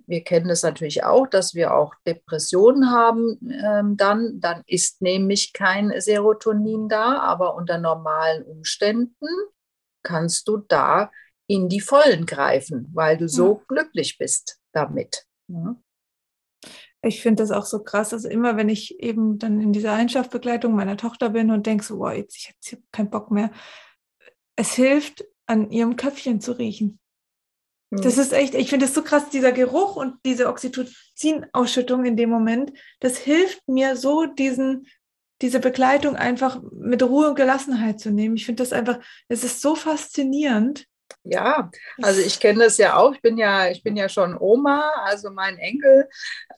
wir 0.07 0.25
kennen 0.25 0.49
das 0.49 0.63
natürlich 0.63 1.05
auch, 1.05 1.27
dass 1.27 1.55
wir 1.55 1.75
auch 1.75 1.95
Depressionen 2.07 2.91
haben, 2.91 3.39
ähm, 3.63 3.97
dann, 3.97 4.41
dann 4.41 4.63
ist 4.67 5.03
nämlich 5.03 5.53
kein 5.53 5.93
Serotonin 6.01 6.89
da, 6.89 7.19
aber 7.19 7.55
unter 7.55 7.79
normalen 7.79 8.43
Umständen 8.43 9.29
kannst 10.03 10.49
du 10.49 10.57
da 10.57 11.11
in 11.47 11.69
die 11.69 11.81
Vollen 11.81 12.25
greifen, 12.25 12.91
weil 12.95 13.19
du 13.19 13.29
so 13.29 13.59
ja. 13.59 13.65
glücklich 13.69 14.17
bist 14.17 14.59
damit. 14.73 15.27
Ja 15.49 15.77
ich 17.05 17.23
finde 17.23 17.43
das 17.43 17.51
auch 17.51 17.67
so 17.67 17.83
krass. 17.83 18.13
Also 18.13 18.29
immer, 18.29 18.57
wenn 18.57 18.69
ich 18.69 19.01
eben 19.01 19.39
dann 19.39 19.61
in 19.61 19.73
dieser 19.73 19.93
Einschlafbegleitung 19.93 20.75
meiner 20.75 20.97
Tochter 20.97 21.31
bin 21.31 21.51
und 21.51 21.67
denke 21.67 21.85
so, 21.85 21.99
boah, 21.99 22.13
jetzt, 22.13 22.37
ich 22.37 22.49
habe 22.73 22.83
keinen 22.93 23.11
Bock 23.11 23.31
mehr. 23.31 23.51
Es 24.57 24.75
hilft, 24.75 25.25
an 25.47 25.71
ihrem 25.71 25.97
Köpfchen 25.97 26.41
zu 26.41 26.53
riechen. 26.53 26.99
Mhm. 27.91 28.03
Das 28.03 28.19
ist 28.19 28.33
echt, 28.33 28.55
ich 28.55 28.71
finde 28.71 28.87
es 28.87 28.95
so 28.95 29.03
krass, 29.03 29.29
dieser 29.31 29.53
Geruch 29.53 29.97
und 29.97 30.17
diese 30.25 30.49
Oxytocin-Ausschüttung 30.49 32.05
in 32.05 32.17
dem 32.17 32.31
Moment, 32.31 32.73
das 33.01 33.19
hilft 33.19 33.67
mir 33.69 33.97
so, 33.97 34.27
diesen, 34.27 34.87
diese 35.43 35.61
Begleitung 35.61 36.17
einfach 36.17 36.63
mit 36.73 37.03
Ruhe 37.03 37.29
und 37.29 37.35
Gelassenheit 37.35 38.01
zu 38.01 38.11
nehmen. 38.11 38.37
Ich 38.37 38.47
finde 38.47 38.63
das 38.63 38.73
einfach, 38.73 38.99
es 39.29 39.45
ist 39.45 39.61
so 39.61 39.75
faszinierend. 39.75 40.87
Ja, 41.23 41.71
also 42.03 42.21
ich 42.21 42.39
kenne 42.39 42.65
das 42.65 42.77
ja 42.77 42.97
auch. 42.97 43.15
Ich 43.15 43.23
bin 43.23 43.39
ja, 43.39 43.69
ich 43.69 43.83
bin 43.83 43.97
ja 43.97 44.09
schon 44.09 44.37
Oma. 44.39 44.91
Also 45.05 45.31
mein 45.31 45.57
Enkel, 45.59 46.09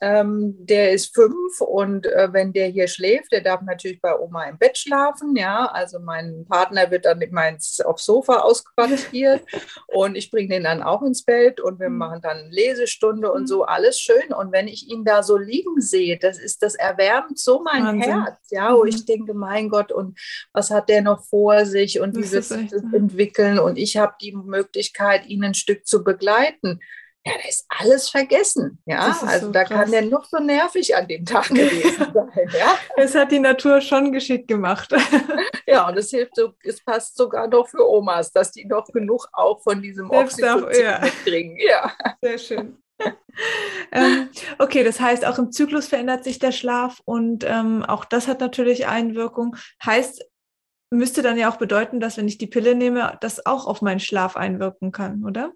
ähm, 0.00 0.56
der 0.58 0.92
ist 0.92 1.14
fünf 1.14 1.60
und 1.60 2.06
äh, 2.06 2.32
wenn 2.32 2.52
der 2.52 2.68
hier 2.68 2.88
schläft, 2.88 3.32
der 3.32 3.42
darf 3.42 3.62
natürlich 3.62 4.00
bei 4.00 4.18
Oma 4.18 4.44
im 4.44 4.58
Bett 4.58 4.76
schlafen. 4.76 5.36
Ja, 5.36 5.66
also 5.66 6.00
mein 6.00 6.46
Partner 6.48 6.90
wird 6.90 7.04
dann 7.04 7.20
immer 7.20 7.48
ins, 7.48 7.80
aufs 7.80 8.04
Sofa 8.04 8.40
ausquartiert 8.40 9.42
und 9.86 10.16
ich 10.16 10.30
bringe 10.30 10.48
den 10.48 10.64
dann 10.64 10.82
auch 10.82 11.02
ins 11.02 11.22
Bett 11.24 11.60
und 11.60 11.78
wir 11.78 11.88
mhm. 11.88 11.98
machen 11.98 12.20
dann 12.22 12.50
Lesestunde 12.50 13.30
und 13.32 13.46
so. 13.46 13.58
Mhm. 13.58 13.68
Alles 13.68 14.00
schön. 14.00 14.32
Und 14.36 14.52
wenn 14.52 14.68
ich 14.68 14.88
ihn 14.90 15.04
da 15.04 15.22
so 15.22 15.36
liegen 15.36 15.80
sehe, 15.80 16.18
das 16.18 16.38
ist, 16.38 16.62
das 16.62 16.74
erwärmt 16.74 17.38
so 17.38 17.60
mein 17.60 17.84
Wahnsinn. 17.84 18.24
Herz. 18.24 18.38
Ja, 18.50 18.74
wo 18.74 18.82
mhm. 18.82 18.88
ich 18.88 19.04
denke, 19.04 19.34
mein 19.34 19.68
Gott, 19.68 19.92
und 19.92 20.18
was 20.52 20.70
hat 20.70 20.88
der 20.88 21.02
noch 21.02 21.24
vor 21.24 21.66
sich 21.66 22.00
und 22.00 22.16
wie 22.16 22.30
wird 22.30 22.44
sich 22.44 22.70
das 22.70 22.82
entwickeln? 22.92 23.58
Und 23.58 23.78
ich 23.78 23.96
habe 23.96 24.14
die 24.20 24.32
Möglichkeit, 24.46 25.26
ihn 25.26 25.44
ein 25.44 25.54
Stück 25.54 25.86
zu 25.86 26.02
begleiten. 26.04 26.80
Ja, 27.26 27.32
da 27.42 27.48
ist 27.48 27.66
alles 27.68 28.08
vergessen. 28.08 28.78
Ja, 28.86 29.18
also 29.26 29.46
so 29.46 29.52
da 29.52 29.64
krass. 29.64 29.80
kann 29.80 29.90
der 29.90 30.02
noch 30.02 30.24
so 30.26 30.38
nervig 30.38 30.94
an 30.94 31.08
dem 31.08 31.24
Tag 31.24 31.48
gewesen 31.48 32.06
sein. 32.14 32.50
Ja? 32.56 32.78
es 32.96 33.16
hat 33.16 33.32
die 33.32 33.40
Natur 33.40 33.80
schon 33.80 34.12
geschickt 34.12 34.46
gemacht. 34.46 34.94
ja, 35.66 35.88
und 35.88 35.98
es 35.98 36.10
hilft 36.10 36.36
so, 36.36 36.52
es 36.62 36.84
passt 36.84 37.16
sogar 37.16 37.48
noch 37.48 37.68
für 37.68 37.84
Omas, 37.84 38.30
dass 38.32 38.52
die 38.52 38.64
noch 38.64 38.86
genug 38.86 39.26
auch 39.32 39.60
von 39.60 39.82
diesem 39.82 40.08
Oxytocin 40.08 40.84
ja. 40.84 41.00
mitkriegen. 41.00 41.56
Ja. 41.58 41.92
Sehr 42.22 42.38
schön. 42.38 42.78
ähm, 43.92 44.28
okay, 44.58 44.84
das 44.84 45.00
heißt, 45.00 45.26
auch 45.26 45.38
im 45.38 45.50
Zyklus 45.50 45.88
verändert 45.88 46.22
sich 46.22 46.38
der 46.38 46.52
Schlaf 46.52 47.00
und 47.04 47.44
ähm, 47.44 47.82
auch 47.82 48.04
das 48.04 48.28
hat 48.28 48.40
natürlich 48.40 48.86
Einwirkung. 48.86 49.56
Heißt, 49.84 50.24
müsste 50.90 51.22
dann 51.22 51.38
ja 51.38 51.50
auch 51.50 51.56
bedeuten, 51.56 52.00
dass 52.00 52.16
wenn 52.16 52.28
ich 52.28 52.38
die 52.38 52.46
Pille 52.46 52.74
nehme, 52.74 53.16
das 53.20 53.44
auch 53.44 53.66
auf 53.66 53.82
meinen 53.82 54.00
Schlaf 54.00 54.36
einwirken 54.36 54.92
kann, 54.92 55.24
oder? 55.24 55.52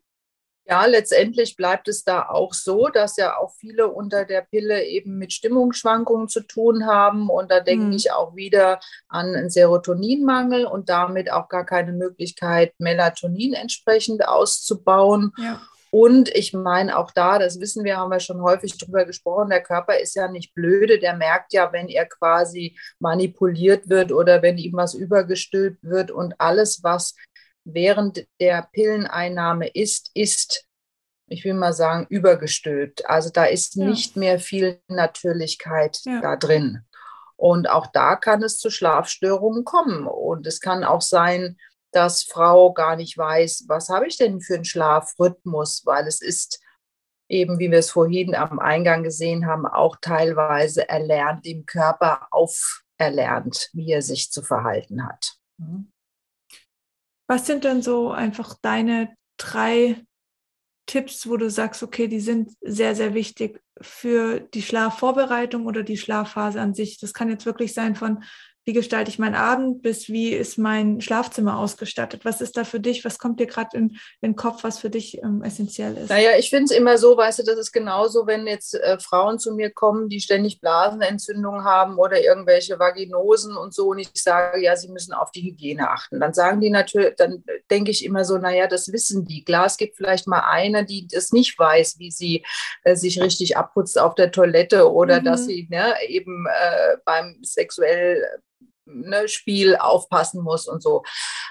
Ja, 0.71 0.87
letztendlich 0.87 1.57
bleibt 1.57 1.89
es 1.89 2.05
da 2.05 2.29
auch 2.29 2.55
so, 2.55 2.89
dass 2.89 3.17
ja 3.17 3.37
auch 3.39 3.53
viele 3.59 3.89
unter 3.89 4.25
der 4.25 4.43
Pille 4.43 4.85
eben 4.85 5.19
mit 5.19 5.33
Stimmungsschwankungen 5.33 6.29
zu 6.29 6.43
tun 6.43 6.87
haben. 6.87 7.29
Und 7.29 7.51
da 7.51 7.59
denke 7.59 7.87
mhm. 7.87 7.93
ich 7.93 8.13
auch 8.13 8.37
wieder 8.37 8.79
an 9.09 9.35
einen 9.35 9.51
Serotoninmangel 9.51 10.67
und 10.67 10.89
damit 10.89 11.33
auch 11.33 11.49
gar 11.49 11.67
keine 11.67 11.93
Möglichkeit, 11.93 12.73
Melatonin 12.79 13.55
entsprechend 13.55 14.29
auszubauen. 14.29 15.33
Ja. 15.39 15.61
Und 15.91 16.29
ich 16.29 16.53
meine, 16.53 16.97
auch 16.97 17.11
da, 17.11 17.39
das 17.39 17.59
wissen 17.59 17.85
wir, 17.85 17.97
haben 17.97 18.11
wir 18.11 18.21
schon 18.21 18.41
häufig 18.43 18.79
drüber 18.79 19.05
gesprochen, 19.05 19.51
der 19.51 19.63
Körper 19.63 19.99
ist 19.99 20.15
ja 20.15 20.29
nicht 20.29 20.55
blöde, 20.55 21.01
der 21.01 21.17
merkt 21.17 21.53
ja, 21.53 21.73
wenn 21.73 21.89
er 21.89 22.07
quasi 22.07 22.79
manipuliert 23.01 23.89
wird 23.89 24.13
oder 24.13 24.41
wenn 24.41 24.57
ihm 24.57 24.75
was 24.75 24.95
übergestülpt 24.95 25.83
wird 25.83 26.13
und 26.13 26.41
alles, 26.41 26.85
was 26.85 27.17
während 27.65 28.25
der 28.41 28.69
Pilleneinnahme 28.73 29.69
ist, 29.69 30.11
ist, 30.15 30.65
ich 31.27 31.45
will 31.45 31.55
mal 31.55 31.73
sagen, 31.73 32.07
übergestülpt. 32.09 33.09
Also 33.09 33.31
da 33.31 33.45
ist 33.45 33.75
ja. 33.75 33.85
nicht 33.87 34.17
mehr 34.17 34.39
viel 34.39 34.81
Natürlichkeit 34.89 35.99
ja. 36.05 36.21
da 36.21 36.37
drin. 36.37 36.85
Und 37.37 37.71
auch 37.71 37.87
da 37.87 38.17
kann 38.17 38.43
es 38.43 38.59
zu 38.59 38.71
Schlafstörungen 38.71 39.65
kommen. 39.65 40.07
Und 40.07 40.47
es 40.47 40.61
kann 40.61 40.85
auch 40.85 41.01
sein, 41.01 41.57
dass 41.93 42.23
Frau 42.23 42.73
gar 42.73 42.97
nicht 42.97 43.17
weiß, 43.17 43.65
was 43.69 43.89
habe 43.89 44.07
ich 44.07 44.17
denn 44.17 44.41
für 44.41 44.55
einen 44.55 44.65
Schlafrhythmus, 44.65 45.83
weil 45.85 46.07
es 46.07 46.21
ist 46.21 46.61
eben, 47.29 47.59
wie 47.59 47.71
wir 47.71 47.79
es 47.79 47.91
vorhin 47.91 48.35
am 48.35 48.59
Eingang 48.59 49.03
gesehen 49.03 49.47
haben, 49.47 49.67
auch 49.67 49.97
teilweise 50.01 50.89
erlernt, 50.89 51.47
im 51.47 51.65
Körper 51.65 52.29
auferlernt, 52.31 53.71
wie 53.73 53.93
er 53.93 54.03
sich 54.03 54.31
zu 54.31 54.43
verhalten 54.43 55.07
hat. 55.07 55.35
Mhm. 55.59 55.93
Was 57.29 57.47
sind 57.47 57.63
denn 57.65 57.81
so 57.81 58.11
einfach 58.11 58.57
deine 58.61 59.15
drei 59.37 60.03
Tipps, 60.87 61.29
wo 61.29 61.37
du 61.37 61.49
sagst, 61.49 61.85
okay, 61.85 62.09
die 62.09 62.19
sind 62.19 62.51
sehr, 62.61 62.97
sehr 62.97 63.15
wichtig 63.15 63.63
für 63.81 64.41
die 64.41 64.63
Schlafvorbereitung 64.63 65.67
oder 65.67 65.85
die 65.85 65.97
Schlafphase 65.97 66.61
an 66.61 66.75
sich? 66.75 66.99
Das 66.99 67.15
kann 67.15 67.31
jetzt 67.31 67.47
wirklich 67.47 67.73
sein 67.73 67.95
von 67.95 68.25
wie 68.67 68.75
gestalte 68.75 69.11
ich 69.11 69.19
meinen 69.19 69.35
Abend, 69.35 69.81
bis 69.81 70.09
wie 70.09 70.33
ist 70.33 70.59
mein 70.59 71.01
Schlafzimmer 71.01 71.59
ausgestattet? 71.59 72.25
Was 72.25 72.43
ist 72.43 72.59
da 72.59 72.65
für 72.65 72.79
dich? 72.79 73.05
Was 73.07 73.19
kommt 73.19 73.41
dir 73.41 73.47
gerade 73.47 73.75
in, 73.77 73.91
in, 74.21 74.33
den 74.33 74.37
Kopf, 74.37 74.65
was 74.65 74.79
für 74.79 74.91
dich 74.91 75.19
ähm, 75.23 75.43
essentiell 75.43 75.97
ist? 75.97 76.11
Naja, 76.11 76.33
ich 76.39 76.51
finde 76.51 76.65
es 76.65 76.71
immer 76.71 76.99
so, 76.99 77.17
weißt 77.17 77.39
du, 77.39 77.43
das 77.45 77.59
ist 77.59 77.73
genauso, 77.73 78.27
wenn 78.27 78.47
jetzt 78.47 78.75
äh, 78.75 78.99
Frauen 79.01 79.39
zu 79.39 79.55
mir 79.55 79.71
kommen, 79.71 80.11
die 80.11 80.21
ständig 80.21 80.61
Blasenentzündungen 80.61 81.65
haben 81.65 81.97
oder 81.97 82.23
irgendwelche 82.23 82.79
Vaginosen 82.79 83.57
und 83.57 83.73
so 83.73 83.89
und 83.89 83.99
ich 83.99 84.11
sage, 84.15 84.63
ja, 84.63 84.77
sie 84.77 84.89
müssen 84.89 85.15
auf 85.15 85.31
die 85.31 85.43
Hygiene 85.43 85.89
achten. 85.89 86.21
Dann 86.21 86.35
sagen 86.35 86.61
die 86.61 86.71
natürlich, 86.71 87.15
dann 87.17 87.43
denke 87.71 87.91
ich 87.91 88.05
immer 88.05 88.27
so, 88.27 88.37
naja, 88.37 88.67
das 88.67 88.93
wissen 88.93 89.25
die. 89.25 89.43
Klar, 89.43 89.67
es 89.67 89.79
gibt 89.79 89.97
vielleicht 89.97 90.27
mal 90.27 90.45
eine, 90.47 90.85
die 90.85 91.09
das 91.11 91.33
nicht 91.33 91.59
weiß, 91.59 91.99
wie 91.99 92.11
sie 92.11 92.45
äh, 92.85 92.95
sich 92.95 93.23
richtig 93.23 93.57
abputzt 93.57 93.99
auf 93.99 94.15
der 94.15 94.31
Toilette 94.31 94.93
oder 94.93 95.21
mhm. 95.21 95.25
dass 95.25 95.47
sie 95.47 95.67
ne, 95.71 95.95
eben 96.07 96.47
äh, 96.47 96.99
beim 97.07 97.39
sexuell 97.43 98.23
ne, 98.93 99.29
Spiel 99.29 99.77
aufpassen 99.77 100.43
muss 100.43 100.67
und 100.67 100.83
so. 100.83 101.03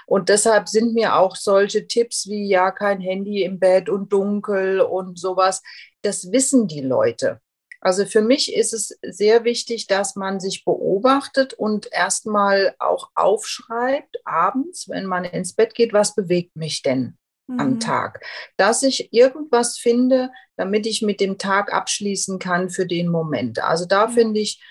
Und 0.06 0.28
deshalb 0.28 0.68
sind 0.68 0.94
mir 0.94 1.16
auch 1.16 1.36
solche 1.36 1.86
Tipps 1.86 2.28
wie 2.28 2.48
ja, 2.48 2.70
kein 2.70 3.00
Handy 3.00 3.42
im 3.42 3.58
Bett 3.58 3.88
und 3.88 4.12
dunkel 4.12 4.80
und 4.80 5.18
sowas, 5.18 5.62
das 6.02 6.32
wissen 6.32 6.66
die 6.66 6.80
Leute. 6.80 7.40
Also 7.80 8.04
für 8.04 8.20
mich 8.20 8.54
ist 8.54 8.74
es 8.74 8.98
sehr 9.02 9.44
wichtig, 9.44 9.86
dass 9.86 10.14
man 10.14 10.38
sich 10.38 10.64
beobachtet 10.64 11.54
und 11.54 11.90
erstmal 11.90 12.74
auch 12.78 13.10
aufschreibt, 13.14 14.18
abends, 14.24 14.88
wenn 14.88 15.06
man 15.06 15.24
ins 15.24 15.54
Bett 15.54 15.74
geht, 15.74 15.94
was 15.94 16.14
bewegt 16.14 16.56
mich 16.56 16.82
denn 16.82 17.16
mhm. 17.46 17.60
am 17.60 17.80
Tag? 17.80 18.22
Dass 18.58 18.82
ich 18.82 19.12
irgendwas 19.14 19.78
finde, 19.78 20.30
damit 20.56 20.86
ich 20.86 21.00
mit 21.00 21.20
dem 21.20 21.38
Tag 21.38 21.72
abschließen 21.72 22.38
kann 22.38 22.68
für 22.68 22.86
den 22.86 23.08
Moment. 23.08 23.62
Also 23.62 23.86
da 23.86 24.08
mhm. 24.08 24.12
finde 24.12 24.40
ich, 24.40 24.62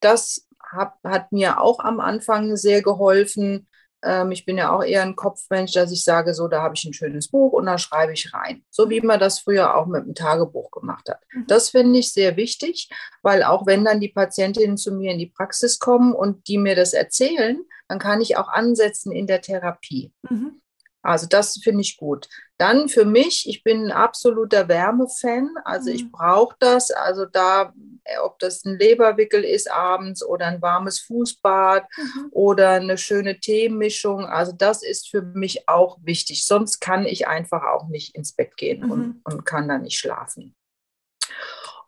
das 0.00 0.46
hab, 0.70 0.98
hat 1.04 1.32
mir 1.32 1.60
auch 1.60 1.80
am 1.80 2.00
Anfang 2.00 2.56
sehr 2.56 2.82
geholfen. 2.82 3.68
Ähm, 4.02 4.32
ich 4.32 4.44
bin 4.46 4.56
ja 4.56 4.74
auch 4.74 4.82
eher 4.82 5.02
ein 5.02 5.16
Kopfmensch, 5.16 5.72
dass 5.72 5.92
ich 5.92 6.04
sage, 6.04 6.34
so, 6.34 6.48
da 6.48 6.62
habe 6.62 6.74
ich 6.74 6.84
ein 6.84 6.92
schönes 6.92 7.28
Buch 7.28 7.52
und 7.52 7.66
da 7.66 7.78
schreibe 7.78 8.12
ich 8.12 8.32
rein. 8.32 8.64
So 8.70 8.88
wie 8.90 9.00
man 9.00 9.20
das 9.20 9.40
früher 9.40 9.76
auch 9.76 9.86
mit 9.86 10.04
dem 10.04 10.14
Tagebuch 10.14 10.70
gemacht 10.70 11.08
hat. 11.08 11.20
Mhm. 11.32 11.46
Das 11.48 11.70
finde 11.70 11.98
ich 11.98 12.12
sehr 12.12 12.36
wichtig, 12.36 12.88
weil 13.22 13.42
auch 13.42 13.66
wenn 13.66 13.84
dann 13.84 14.00
die 14.00 14.08
Patientinnen 14.08 14.76
zu 14.76 14.92
mir 14.92 15.12
in 15.12 15.18
die 15.18 15.32
Praxis 15.34 15.78
kommen 15.78 16.14
und 16.14 16.48
die 16.48 16.58
mir 16.58 16.74
das 16.74 16.92
erzählen, 16.92 17.60
dann 17.88 17.98
kann 17.98 18.20
ich 18.20 18.36
auch 18.36 18.48
ansetzen 18.48 19.12
in 19.12 19.26
der 19.26 19.40
Therapie. 19.40 20.12
Mhm. 20.28 20.60
Also 21.02 21.26
das 21.26 21.58
finde 21.62 21.80
ich 21.80 21.96
gut. 21.96 22.28
Dann 22.58 22.88
für 22.88 23.06
mich, 23.06 23.48
ich 23.48 23.64
bin 23.64 23.86
ein 23.86 23.92
absoluter 23.92 24.68
Wärmefan, 24.68 25.50
also 25.64 25.88
mhm. 25.88 25.96
ich 25.96 26.12
brauche 26.12 26.54
das. 26.58 26.90
Also 26.90 27.24
da, 27.24 27.72
äh, 28.04 28.18
ob 28.18 28.38
das 28.38 28.64
ein 28.64 28.78
Leberwickel 28.78 29.42
ist 29.42 29.70
abends 29.70 30.22
oder 30.22 30.46
ein 30.46 30.60
warmes 30.60 31.00
Fußbad 31.00 31.84
mhm. 31.96 32.28
oder 32.32 32.70
eine 32.72 32.98
schöne 32.98 33.40
Teemischung, 33.40 34.26
also 34.26 34.52
das 34.52 34.82
ist 34.82 35.08
für 35.08 35.22
mich 35.22 35.68
auch 35.68 35.98
wichtig. 36.02 36.44
Sonst 36.44 36.80
kann 36.80 37.06
ich 37.06 37.26
einfach 37.26 37.62
auch 37.62 37.88
nicht 37.88 38.14
ins 38.14 38.34
Bett 38.34 38.56
gehen 38.56 38.84
mhm. 38.84 38.90
und, 38.90 39.20
und 39.24 39.46
kann 39.46 39.68
da 39.68 39.78
nicht 39.78 39.98
schlafen. 39.98 40.54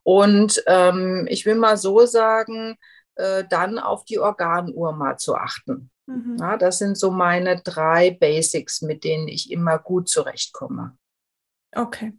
Und 0.05 0.63
ähm, 0.67 1.27
ich 1.31 1.47
will 1.47 1.55
mal 1.55 1.77
so 1.77 2.07
sagen, 2.07 2.77
äh, 3.15 3.45
dann 3.49 3.79
auf 3.79 4.05
die 4.05 4.19
Organuhr 4.19 4.93
mal 4.93 5.17
zu 5.19 5.37
achten. 5.37 5.92
Mhm. 6.07 6.37
Ja, 6.41 6.57
das 6.57 6.79
sind 6.79 6.99
so 6.99 7.11
meine 7.11 7.61
drei 7.61 8.11
Basics, 8.11 8.83
mit 8.83 9.05
denen 9.05 9.29
ich 9.29 9.51
immer 9.51 9.79
gut 9.79 10.09
zurechtkomme. 10.09 10.97
Okay. 11.75 12.13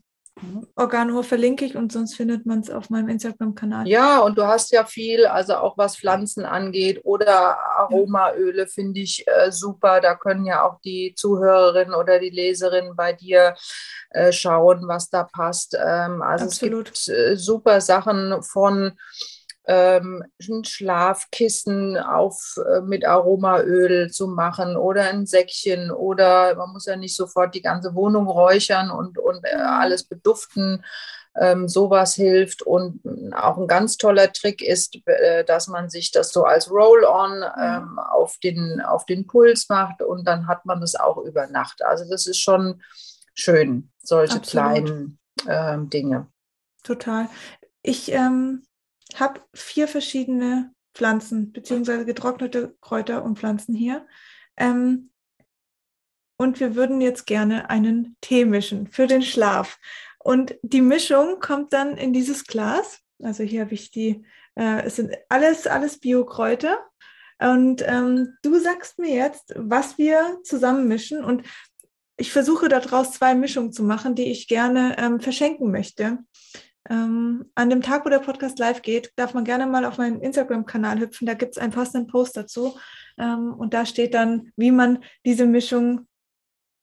Organuhr 0.75 1.23
verlinke 1.23 1.63
ich 1.63 1.75
und 1.75 1.91
sonst 1.91 2.15
findet 2.15 2.45
man 2.45 2.59
es 2.59 2.69
auf 2.69 2.89
meinem 2.89 3.07
Instagram-Kanal. 3.07 3.87
Ja, 3.87 4.19
und 4.19 4.37
du 4.37 4.47
hast 4.47 4.71
ja 4.71 4.83
viel, 4.83 5.27
also 5.27 5.55
auch 5.55 5.77
was 5.77 5.95
Pflanzen 5.95 6.43
angeht 6.43 7.01
oder 7.03 7.59
Aromaöle 7.77 8.65
finde 8.67 9.01
ich 9.01 9.25
äh, 9.27 9.51
super. 9.51 10.01
Da 10.01 10.15
können 10.15 10.45
ja 10.45 10.67
auch 10.67 10.79
die 10.81 11.13
Zuhörerinnen 11.15 11.93
oder 11.93 12.19
die 12.19 12.31
Leserinnen 12.31 12.95
bei 12.95 13.13
dir 13.13 13.55
äh, 14.09 14.31
schauen, 14.31 14.87
was 14.87 15.09
da 15.09 15.23
passt. 15.23 15.77
Ähm, 15.79 16.23
also 16.23 16.45
Absolut. 16.45 16.91
es 16.91 17.05
gibt 17.05 17.17
äh, 17.17 17.35
super 17.37 17.79
Sachen 17.79 18.41
von 18.41 18.93
ähm, 19.65 20.23
ein 20.41 20.63
Schlafkissen 20.65 21.97
auf, 21.97 22.59
äh, 22.65 22.81
mit 22.81 23.05
Aromaöl 23.05 24.11
zu 24.11 24.27
machen 24.27 24.75
oder 24.75 25.03
ein 25.03 25.25
Säckchen 25.25 25.89
oder 25.91 26.55
man 26.55 26.71
muss 26.71 26.85
ja 26.85 26.97
nicht 26.97 27.15
sofort 27.15 27.55
die 27.55 27.61
ganze 27.61 27.95
Wohnung 27.95 28.27
räuchern 28.27 28.91
und, 28.91 29.17
und 29.17 29.45
äh, 29.45 29.55
alles 29.55 30.03
beduften. 30.03 30.83
Ähm, 31.35 31.67
sowas 31.67 32.13
hilft 32.13 32.61
und 32.61 33.01
auch 33.33 33.57
ein 33.57 33.67
ganz 33.67 33.97
toller 33.97 34.31
Trick 34.31 34.61
ist, 34.61 34.99
äh, 35.07 35.43
dass 35.43 35.67
man 35.67 35.89
sich 35.89 36.11
das 36.11 36.31
so 36.31 36.43
als 36.43 36.69
Roll-on 36.69 37.43
ähm, 37.59 37.97
auf, 37.97 38.37
den, 38.37 38.81
auf 38.81 39.07
den 39.07 39.25
Puls 39.25 39.67
macht 39.67 40.03
und 40.03 40.27
dann 40.27 40.47
hat 40.47 40.65
man 40.67 40.79
das 40.79 40.93
auch 40.93 41.17
über 41.17 41.47
Nacht. 41.47 41.83
Also 41.83 42.07
das 42.07 42.27
ist 42.27 42.39
schon 42.39 42.83
schön, 43.33 43.89
solche 43.97 44.35
Absolut. 44.35 44.47
kleinen 44.47 45.19
ähm, 45.47 45.89
Dinge. 45.89 46.27
Total. 46.83 47.27
Ich 47.81 48.11
ähm, 48.11 48.61
habe 49.19 49.41
vier 49.53 49.87
verschiedene 49.87 50.73
Pflanzen, 50.93 51.51
beziehungsweise 51.51 52.05
getrocknete 52.05 52.75
Kräuter 52.81 53.23
und 53.23 53.39
Pflanzen 53.39 53.75
hier. 53.75 54.07
Ähm, 54.57 55.09
und 56.37 56.59
wir 56.59 56.75
würden 56.75 57.01
jetzt 57.01 57.25
gerne 57.25 57.69
einen 57.69 58.17
Tee 58.21 58.45
mischen 58.45 58.87
für 58.87 59.07
den 59.07 59.21
Schlaf. 59.21 59.79
Und 60.19 60.55
die 60.61 60.81
Mischung 60.81 61.39
kommt 61.39 61.73
dann 61.73 61.97
in 61.97 62.13
dieses 62.13 62.45
Glas. 62.45 62.99
Also 63.21 63.43
hier 63.43 63.61
habe 63.61 63.73
ich 63.73 63.91
die, 63.91 64.25
äh, 64.55 64.83
es 64.83 64.95
sind 64.95 65.15
alles, 65.29 65.67
alles 65.67 65.99
Biokräuter. 65.99 66.79
Und 67.39 67.83
ähm, 67.85 68.37
du 68.41 68.59
sagst 68.59 68.99
mir 68.99 69.13
jetzt, 69.13 69.53
was 69.57 69.97
wir 69.97 70.39
zusammen 70.43 70.87
mischen. 70.87 71.23
Und 71.23 71.43
ich 72.17 72.31
versuche 72.31 72.69
daraus 72.69 73.11
zwei 73.11 73.35
Mischungen 73.35 73.73
zu 73.73 73.83
machen, 73.83 74.15
die 74.15 74.31
ich 74.31 74.47
gerne 74.47 74.95
ähm, 74.97 75.19
verschenken 75.19 75.71
möchte. 75.71 76.19
Ähm, 76.89 77.49
an 77.55 77.69
dem 77.69 77.81
Tag, 77.81 78.05
wo 78.05 78.09
der 78.09 78.19
Podcast 78.19 78.59
live 78.59 78.81
geht, 78.81 79.13
darf 79.15 79.33
man 79.33 79.45
gerne 79.45 79.65
mal 79.67 79.85
auf 79.85 79.97
meinen 79.97 80.19
Instagram-Kanal 80.21 80.99
hüpfen. 80.99 81.25
Da 81.25 81.33
gibt 81.33 81.55
es 81.55 81.61
einen 81.61 81.71
passenden 81.71 82.07
Post 82.07 82.35
dazu. 82.35 82.77
Ähm, 83.17 83.53
und 83.53 83.73
da 83.73 83.85
steht 83.85 84.13
dann, 84.13 84.51
wie 84.57 84.71
man 84.71 85.03
diese 85.25 85.45
Mischung 85.45 86.07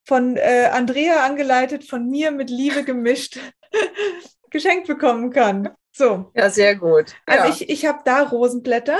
von 0.07 0.37
äh, 0.37 0.71
Andrea 0.73 1.25
angeleitet, 1.25 1.85
von 1.85 2.09
mir 2.09 2.31
mit 2.31 2.51
Liebe 2.51 2.85
gemischt, 2.85 3.39
geschenkt 4.51 4.87
bekommen 4.87 5.31
kann. 5.31 5.71
So. 5.93 6.31
Ja, 6.35 6.49
sehr 6.51 6.77
gut. 6.77 7.15
Also 7.27 7.45
ja. 7.45 7.51
ich, 7.51 7.69
ich 7.69 7.87
habe 7.87 8.01
da 8.05 8.23
Rosenblätter. 8.23 8.99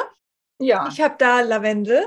Ja. 0.59 0.89
Ich 0.91 1.01
habe 1.01 1.15
da 1.19 1.41
Lavendel. 1.41 2.05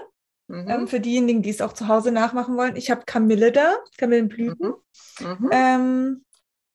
Mhm. 0.47 0.69
Ähm, 0.69 0.87
für 0.87 0.99
diejenigen, 0.99 1.41
die 1.41 1.49
es 1.49 1.61
auch 1.61 1.73
zu 1.73 1.87
Hause 1.87 2.11
nachmachen 2.11 2.57
wollen. 2.57 2.75
Ich 2.75 2.91
habe 2.91 3.03
Kamille 3.05 3.51
da, 3.51 3.77
Kamillenblüten 3.97 4.73
Mhm. 5.19 5.27
Mhm. 5.27 5.49
ähm, 5.51 6.25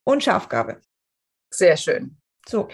und 0.04 0.24
Schafgarbe. 0.24 0.80
Sehr 1.50 1.76
schön. 1.76 2.16
So. 2.46 2.68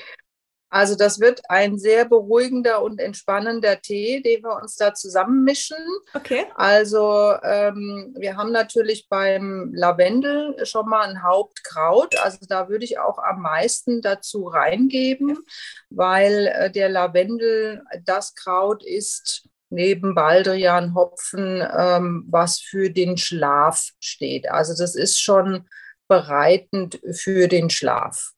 Also 0.74 0.96
das 0.96 1.20
wird 1.20 1.40
ein 1.48 1.78
sehr 1.78 2.04
beruhigender 2.04 2.82
und 2.82 2.98
entspannender 2.98 3.80
Tee, 3.80 4.20
den 4.20 4.42
wir 4.42 4.60
uns 4.60 4.74
da 4.74 4.92
zusammenmischen. 4.92 5.76
Okay. 6.14 6.46
Also 6.56 7.32
ähm, 7.44 8.12
wir 8.18 8.36
haben 8.36 8.50
natürlich 8.50 9.06
beim 9.08 9.72
Lavendel 9.72 10.66
schon 10.66 10.88
mal 10.88 11.08
ein 11.08 11.22
Hauptkraut. 11.22 12.18
Also 12.18 12.38
da 12.48 12.68
würde 12.68 12.84
ich 12.84 12.98
auch 12.98 13.18
am 13.18 13.42
meisten 13.42 14.02
dazu 14.02 14.48
reingeben, 14.48 15.38
weil 15.90 16.48
äh, 16.48 16.72
der 16.72 16.88
Lavendel 16.88 17.84
das 18.04 18.34
Kraut 18.34 18.84
ist 18.84 19.48
neben 19.70 20.16
Baldrian, 20.16 20.96
Hopfen, 20.96 21.62
ähm, 21.72 22.24
was 22.28 22.58
für 22.58 22.90
den 22.90 23.16
Schlaf 23.16 23.90
steht. 24.00 24.50
Also 24.50 24.74
das 24.76 24.96
ist 24.96 25.20
schon 25.20 25.68
bereitend 26.08 27.00
für 27.12 27.46
den 27.46 27.70
Schlaf. 27.70 28.33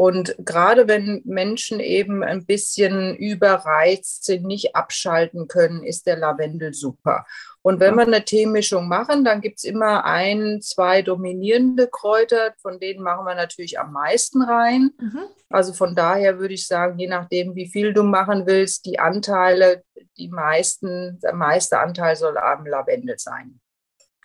Und 0.00 0.34
gerade 0.38 0.88
wenn 0.88 1.20
Menschen 1.26 1.78
eben 1.78 2.24
ein 2.24 2.46
bisschen 2.46 3.14
überreizt 3.16 4.24
sind, 4.24 4.46
nicht 4.46 4.74
abschalten 4.74 5.46
können, 5.46 5.82
ist 5.82 6.06
der 6.06 6.16
Lavendel 6.16 6.72
super. 6.72 7.26
Und 7.60 7.80
wenn 7.80 7.96
wir 7.96 8.06
eine 8.06 8.24
Teemischung 8.24 8.88
machen, 8.88 9.24
dann 9.24 9.42
gibt 9.42 9.58
es 9.58 9.64
immer 9.64 10.06
ein, 10.06 10.62
zwei 10.62 11.02
dominierende 11.02 11.86
Kräuter, 11.86 12.54
von 12.62 12.80
denen 12.80 13.02
machen 13.02 13.26
wir 13.26 13.34
natürlich 13.34 13.78
am 13.78 13.92
meisten 13.92 14.40
rein. 14.40 14.90
Mhm. 14.98 15.24
Also 15.50 15.74
von 15.74 15.94
daher 15.94 16.38
würde 16.38 16.54
ich 16.54 16.66
sagen, 16.66 16.98
je 16.98 17.06
nachdem, 17.06 17.54
wie 17.54 17.68
viel 17.68 17.92
du 17.92 18.02
machen 18.02 18.46
willst, 18.46 18.86
die 18.86 18.98
Anteile, 18.98 19.84
die 20.16 20.28
meisten, 20.28 21.20
der 21.20 21.34
meiste 21.34 21.78
Anteil 21.78 22.16
soll 22.16 22.38
am 22.38 22.64
Lavendel 22.64 23.18
sein. 23.18 23.60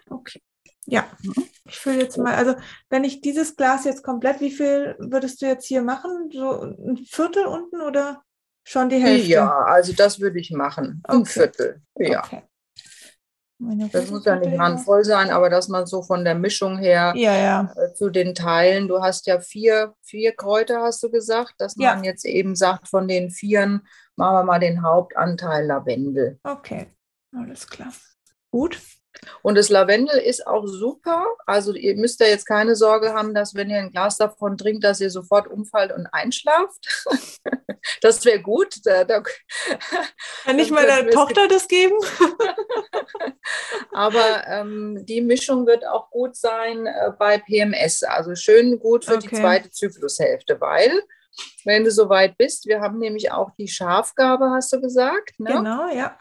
Okay. 0.09 0.39
Ja, 0.87 1.05
ich 1.65 1.75
fülle 1.77 2.01
jetzt 2.01 2.17
mal, 2.17 2.35
also 2.35 2.55
wenn 2.89 3.03
ich 3.03 3.21
dieses 3.21 3.55
Glas 3.55 3.85
jetzt 3.85 4.03
komplett, 4.03 4.39
wie 4.39 4.51
viel 4.51 4.95
würdest 4.99 5.41
du 5.41 5.47
jetzt 5.47 5.65
hier 5.65 5.81
machen? 5.81 6.29
So 6.31 6.61
ein 6.61 6.97
Viertel 7.09 7.45
unten 7.45 7.81
oder 7.81 8.21
schon 8.63 8.89
die 8.89 8.97
Hälfte? 8.97 9.27
Ja, 9.27 9.51
also 9.63 9.93
das 9.93 10.19
würde 10.19 10.39
ich 10.39 10.51
machen. 10.51 11.01
Ein 11.07 11.21
Okay. 11.21 11.29
Viertel. 11.31 11.81
Ja. 11.97 12.23
Okay. 12.23 12.43
Das 13.91 14.11
muss 14.11 14.25
ja 14.25 14.35
nicht 14.35 14.59
handvoll 14.59 15.05
sein, 15.05 15.29
aber 15.29 15.49
dass 15.49 15.69
man 15.69 15.85
so 15.87 16.03
von 16.03 16.25
der 16.25 16.35
Mischung 16.35 16.77
her. 16.77 17.13
Ja, 17.15 17.33
ja. 17.35 17.73
äh, 17.77 17.93
zu 17.93 18.09
den 18.09 18.35
Teilen, 18.35 18.87
du 18.89 19.01
hast 19.01 19.27
ja 19.27 19.39
vier, 19.39 19.95
vier 20.03 20.35
Kräuter, 20.35 20.81
hast 20.81 21.01
du 21.01 21.09
gesagt, 21.09 21.55
dass 21.59 21.75
Ja. 21.77 21.95
man 21.95 22.03
jetzt 22.03 22.25
eben 22.25 22.55
sagt, 22.55 22.89
von 22.89 23.07
den 23.07 23.31
vieren 23.31 23.87
machen 24.17 24.35
wir 24.35 24.43
mal 24.43 24.59
den 24.59 24.83
Hauptanteil 24.83 25.65
Lavendel. 25.65 26.37
Okay. 26.43 26.87
Alles 27.33 27.65
klar. 27.67 27.93
Gut. 28.51 28.77
Und 29.41 29.55
das 29.55 29.69
Lavendel 29.69 30.17
ist 30.19 30.45
auch 30.45 30.65
super. 30.65 31.25
Also 31.45 31.73
ihr 31.73 31.95
müsst 31.95 32.21
da 32.21 32.25
jetzt 32.25 32.45
keine 32.45 32.75
Sorge 32.75 33.13
haben, 33.13 33.33
dass 33.33 33.55
wenn 33.55 33.69
ihr 33.69 33.77
ein 33.77 33.91
Glas 33.91 34.17
davon 34.17 34.57
trinkt, 34.57 34.83
dass 34.83 35.01
ihr 35.01 35.09
sofort 35.09 35.47
umfallt 35.47 35.91
und 35.91 36.07
einschlaft. 36.07 37.05
das 38.01 38.23
wäre 38.25 38.41
gut. 38.41 38.85
Da, 38.85 39.03
da, 39.03 39.23
Kann 40.43 40.59
ich 40.59 40.71
meiner 40.71 41.09
Tochter 41.09 41.47
das 41.47 41.67
geben? 41.67 41.95
aber 43.91 44.47
ähm, 44.47 45.05
die 45.05 45.21
Mischung 45.21 45.65
wird 45.65 45.85
auch 45.85 46.09
gut 46.09 46.35
sein 46.35 46.85
äh, 46.85 47.11
bei 47.17 47.37
PMS. 47.37 48.03
Also 48.03 48.35
schön 48.35 48.79
gut 48.79 49.05
für 49.05 49.17
die 49.17 49.27
Okay. 49.27 49.41
zweite 49.41 49.71
Zyklushälfte, 49.71 50.59
weil 50.61 51.01
wenn 51.65 51.83
du 51.83 51.91
soweit 51.91 52.37
bist, 52.37 52.65
wir 52.65 52.81
haben 52.81 52.99
nämlich 52.99 53.31
auch 53.31 53.51
die 53.57 53.67
Schafgabe, 53.67 54.51
hast 54.51 54.71
du 54.71 54.79
gesagt. 54.79 55.39
Ne? 55.39 55.53
Genau, 55.53 55.89
ja. 55.89 56.17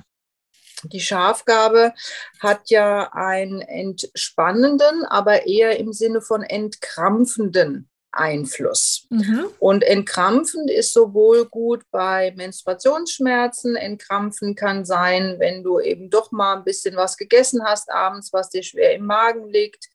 Die 0.85 1.01
Schafgabe 1.01 1.93
hat 2.41 2.71
ja 2.71 3.13
einen 3.13 3.61
entspannenden, 3.61 5.05
aber 5.05 5.47
eher 5.47 5.79
im 5.79 5.93
Sinne 5.93 6.21
von 6.21 6.43
entkrampfenden 6.43 7.89
Einfluss. 8.15 9.07
Mhm. 9.11 9.47
Und 9.59 9.83
entkrampfend 9.83 10.71
ist 10.71 10.93
sowohl 10.93 11.47
gut 11.47 11.83
bei 11.91 12.33
Menstruationsschmerzen, 12.37 13.77
entkrampfend 13.77 14.57
kann 14.57 14.85
sein, 14.85 15.37
wenn 15.39 15.63
du 15.63 15.81
eben 15.81 16.11
doch 16.11 16.31
mal 16.31 16.57
ein 16.57 16.65
bisschen 16.65 16.97
was 16.97 17.17
gegessen 17.17 17.65
hast 17.65 17.91
abends, 17.91 18.33
was 18.33 18.51
dir 18.51 18.63
schwer 18.63 18.95
im 18.95 19.07
Magen 19.07 19.49
liegt. 19.49 19.89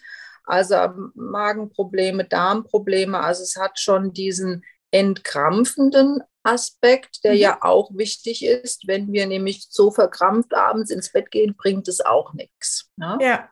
Also 0.43 0.75
Magenprobleme, 1.13 2.25
Darmprobleme. 2.25 3.19
Also 3.19 3.43
es 3.43 3.55
hat 3.55 3.79
schon 3.79 4.13
diesen 4.13 4.63
entkrampfenden 4.91 6.21
Aspekt, 6.43 7.23
der 7.23 7.33
Mhm. 7.33 7.39
ja 7.39 7.57
auch 7.61 7.91
wichtig 7.93 8.45
ist. 8.45 8.87
Wenn 8.87 9.11
wir 9.11 9.27
nämlich 9.27 9.67
so 9.69 9.91
verkrampft 9.91 10.53
abends 10.53 10.89
ins 10.91 11.11
Bett 11.11 11.31
gehen, 11.31 11.55
bringt 11.55 11.87
es 11.87 12.01
auch 12.01 12.33
nichts. 12.33 12.89
Ne? 12.97 13.17
Ja, 13.21 13.49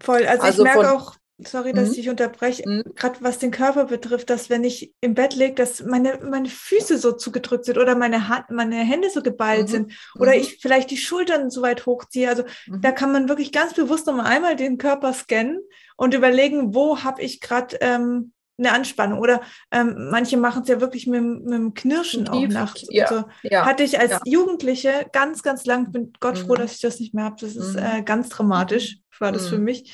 voll. 0.00 0.26
Also, 0.26 0.42
Also 0.42 0.64
ich 0.66 0.72
merke 0.74 0.92
auch, 0.92 1.16
sorry, 1.38 1.72
dass 1.72 1.90
Mhm. 1.90 1.94
ich 1.98 2.08
unterbreche, 2.08 2.62
Mhm. 2.68 2.82
gerade 2.94 3.18
was 3.20 3.38
den 3.38 3.50
Körper 3.50 3.84
betrifft, 3.86 4.30
dass 4.30 4.48
wenn 4.48 4.64
ich 4.64 4.94
im 5.00 5.14
Bett 5.14 5.34
liege, 5.34 5.54
dass 5.54 5.82
meine, 5.82 6.18
meine 6.22 6.48
Füße 6.48 6.96
so 6.98 7.12
zugedrückt 7.12 7.64
sind 7.66 7.78
oder 7.78 7.94
meine, 7.94 8.28
Hand, 8.28 8.50
meine 8.50 8.76
Hände 8.76 9.10
so 9.10 9.22
geballt 9.22 9.68
Mhm. 9.68 9.72
sind 9.72 9.92
oder 10.18 10.34
Mhm. 10.34 10.40
ich 10.40 10.58
vielleicht 10.60 10.90
die 10.90 10.96
Schultern 10.96 11.50
so 11.50 11.62
weit 11.62 11.84
hochziehe. 11.86 12.28
Also 12.28 12.44
da 12.80 12.92
kann 12.92 13.12
man 13.12 13.28
wirklich 13.28 13.52
ganz 13.52 13.74
bewusst 13.74 14.06
nochmal 14.06 14.26
einmal 14.26 14.56
den 14.56 14.78
Körper 14.78 15.12
scannen 15.12 15.60
und 15.96 16.14
überlegen, 16.14 16.74
wo 16.74 17.02
habe 17.02 17.22
ich 17.22 17.40
gerade 17.40 17.76
ähm, 17.80 18.32
eine 18.58 18.72
Anspannung. 18.72 19.18
Oder 19.18 19.40
ähm, 19.70 20.08
manche 20.10 20.36
machen 20.36 20.62
es 20.62 20.68
ja 20.68 20.80
wirklich 20.80 21.06
mit, 21.06 21.18
dem- 21.18 21.42
mit 21.42 21.52
dem 21.52 21.74
Knirschen 21.74 22.28
auch 22.28 22.40
Tief- 22.40 22.52
nachts. 22.52 22.86
ja, 22.90 23.04
Also, 23.06 23.24
ja. 23.42 23.66
hatte 23.66 23.82
ich 23.82 23.98
als 23.98 24.12
ja. 24.12 24.20
Jugendliche 24.24 25.06
ganz, 25.12 25.42
ganz 25.42 25.64
lang, 25.66 25.92
bin 25.92 26.12
Gott 26.20 26.38
froh, 26.38 26.54
Mhm. 26.54 26.58
dass 26.58 26.72
ich 26.74 26.80
das 26.80 27.00
nicht 27.00 27.14
mehr 27.14 27.24
habe. 27.24 27.36
Das 27.40 27.54
ist 27.56 27.74
Mhm. 27.74 27.78
äh, 27.82 28.02
ganz 28.02 28.28
dramatisch, 28.28 28.98
war 29.18 29.32
das 29.32 29.48
für 29.48 29.58
Mhm. 29.58 29.64
mich. 29.64 29.92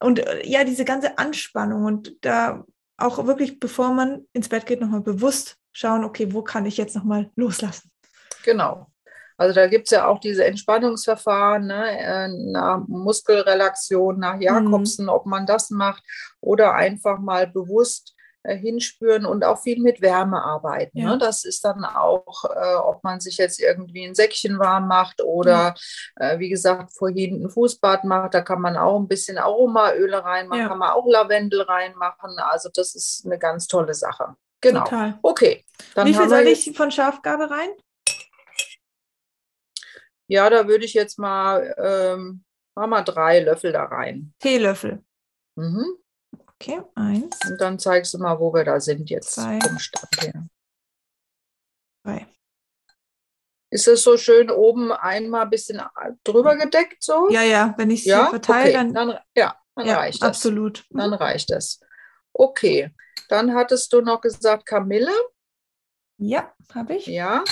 Und 0.00 0.18
äh, 0.20 0.46
ja, 0.46 0.64
diese 0.64 0.84
ganze 0.84 1.18
Anspannung 1.18 1.84
und 1.84 2.16
da 2.22 2.64
auch 2.96 3.24
wirklich, 3.26 3.60
bevor 3.60 3.92
man 3.92 4.26
ins 4.32 4.48
Bett 4.48 4.66
geht, 4.66 4.80
nochmal 4.80 5.00
bewusst 5.02 5.56
schauen, 5.72 6.04
okay, 6.04 6.32
wo 6.32 6.42
kann 6.42 6.66
ich 6.66 6.76
jetzt 6.76 6.94
nochmal 6.96 7.30
loslassen? 7.36 7.90
Genau. 8.44 8.89
Also 9.40 9.54
da 9.54 9.68
gibt 9.68 9.86
es 9.86 9.90
ja 9.92 10.06
auch 10.06 10.18
diese 10.20 10.44
Entspannungsverfahren, 10.44 11.66
ne, 11.66 11.98
äh, 11.98 12.28
nach 12.28 12.82
Muskelrelaxation, 12.86 14.18
nach 14.18 14.34
Mhm. 14.36 14.42
Jakobsen, 14.42 15.08
ob 15.08 15.24
man 15.26 15.46
das 15.46 15.70
macht 15.70 16.02
oder 16.40 16.74
einfach 16.74 17.18
mal 17.18 17.46
bewusst 17.46 18.14
äh, 18.42 18.56
hinspüren 18.56 19.24
und 19.26 19.44
auch 19.44 19.58
viel 19.62 19.80
mit 19.82 20.00
Wärme 20.00 20.42
arbeiten. 20.42 20.98
Ja. 20.98 21.10
Ne? 21.10 21.18
Das 21.18 21.44
ist 21.44 21.64
dann 21.64 21.84
auch, 21.84 22.44
äh, 22.44 22.74
ob 22.76 23.02
man 23.04 23.20
sich 23.20 23.36
jetzt 23.36 23.60
irgendwie 23.60 24.04
ein 24.04 24.14
Säckchen 24.14 24.58
warm 24.58 24.88
macht 24.88 25.22
oder 25.22 25.74
äh, 26.16 26.38
wie 26.38 26.48
gesagt 26.48 26.90
vorhin 26.96 27.44
ein 27.44 27.50
Fußbad 27.50 28.04
macht, 28.04 28.32
da 28.34 28.40
kann 28.40 28.60
man 28.62 28.76
auch 28.78 28.98
ein 28.98 29.08
bisschen 29.08 29.36
Aromaöle 29.38 30.24
reinmachen, 30.24 30.62
Ja. 30.62 30.68
kann 30.68 30.78
man 30.78 30.90
auch 30.92 31.06
Lavendel 31.06 31.62
reinmachen. 31.62 32.38
Also 32.38 32.70
das 32.74 32.94
ist 32.94 33.24
eine 33.26 33.38
ganz 33.38 33.66
tolle 33.66 33.92
Sache. 33.94 34.34
Genau. 34.62 34.84
Total. 34.84 35.18
Okay. 35.22 35.64
Dann 35.94 36.06
Wie 36.06 36.14
viel 36.14 36.28
soll 36.28 36.46
ich 36.46 36.74
von 36.76 36.90
Schafgabe 36.90 37.50
rein? 37.50 37.68
Ja, 40.30 40.48
da 40.48 40.68
würde 40.68 40.84
ich 40.84 40.94
jetzt 40.94 41.18
mal, 41.18 41.74
ähm, 41.76 42.44
machen 42.76 42.90
wir 42.90 43.02
drei 43.02 43.40
Löffel 43.40 43.72
da 43.72 43.84
rein. 43.84 44.32
Teelöffel. 44.38 45.02
Mhm. 45.56 45.84
Okay, 46.54 46.80
eins, 46.94 47.36
Und 47.48 47.60
dann 47.60 47.78
zeigst 47.80 48.14
du 48.14 48.18
mal, 48.18 48.38
wo 48.38 48.54
wir 48.54 48.62
da 48.64 48.78
sind 48.78 49.10
jetzt 49.10 49.32
Zwei. 49.32 49.58
vom 49.60 49.78
Stand 49.80 50.22
her. 50.22 50.46
drei. 52.04 52.26
Ist 53.72 53.88
es 53.88 54.02
so 54.04 54.16
schön 54.16 54.50
oben 54.50 54.92
einmal 54.92 55.42
ein 55.42 55.50
bisschen 55.50 55.80
drüber 56.22 56.56
gedeckt 56.56 57.02
so? 57.02 57.28
Ja, 57.30 57.42
ja, 57.42 57.74
wenn 57.76 57.90
ich 57.90 58.00
es 58.00 58.06
ja? 58.06 58.26
verteile, 58.26 58.68
okay. 58.70 58.72
dann, 58.72 58.94
dann, 58.94 59.18
ja, 59.34 59.56
dann 59.74 59.86
ja, 59.86 59.96
reicht 59.96 60.22
das. 60.22 60.28
absolut. 60.28 60.84
Mhm. 60.90 60.98
Dann 60.98 61.14
reicht 61.14 61.50
das. 61.50 61.80
Okay, 62.32 62.90
dann 63.28 63.54
hattest 63.54 63.92
du 63.92 64.00
noch 64.00 64.20
gesagt 64.20 64.64
Kamille, 64.66 65.12
Ja, 66.18 66.52
habe 66.74 66.94
ich. 66.94 67.06
ja. 67.06 67.42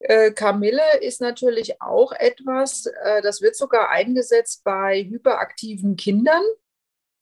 Äh, 0.00 0.30
Kamille 0.30 1.00
ist 1.00 1.20
natürlich 1.20 1.80
auch 1.82 2.12
etwas, 2.12 2.86
äh, 2.86 3.20
das 3.22 3.42
wird 3.42 3.56
sogar 3.56 3.90
eingesetzt 3.90 4.62
bei 4.64 5.02
hyperaktiven 5.02 5.96
Kindern, 5.96 6.42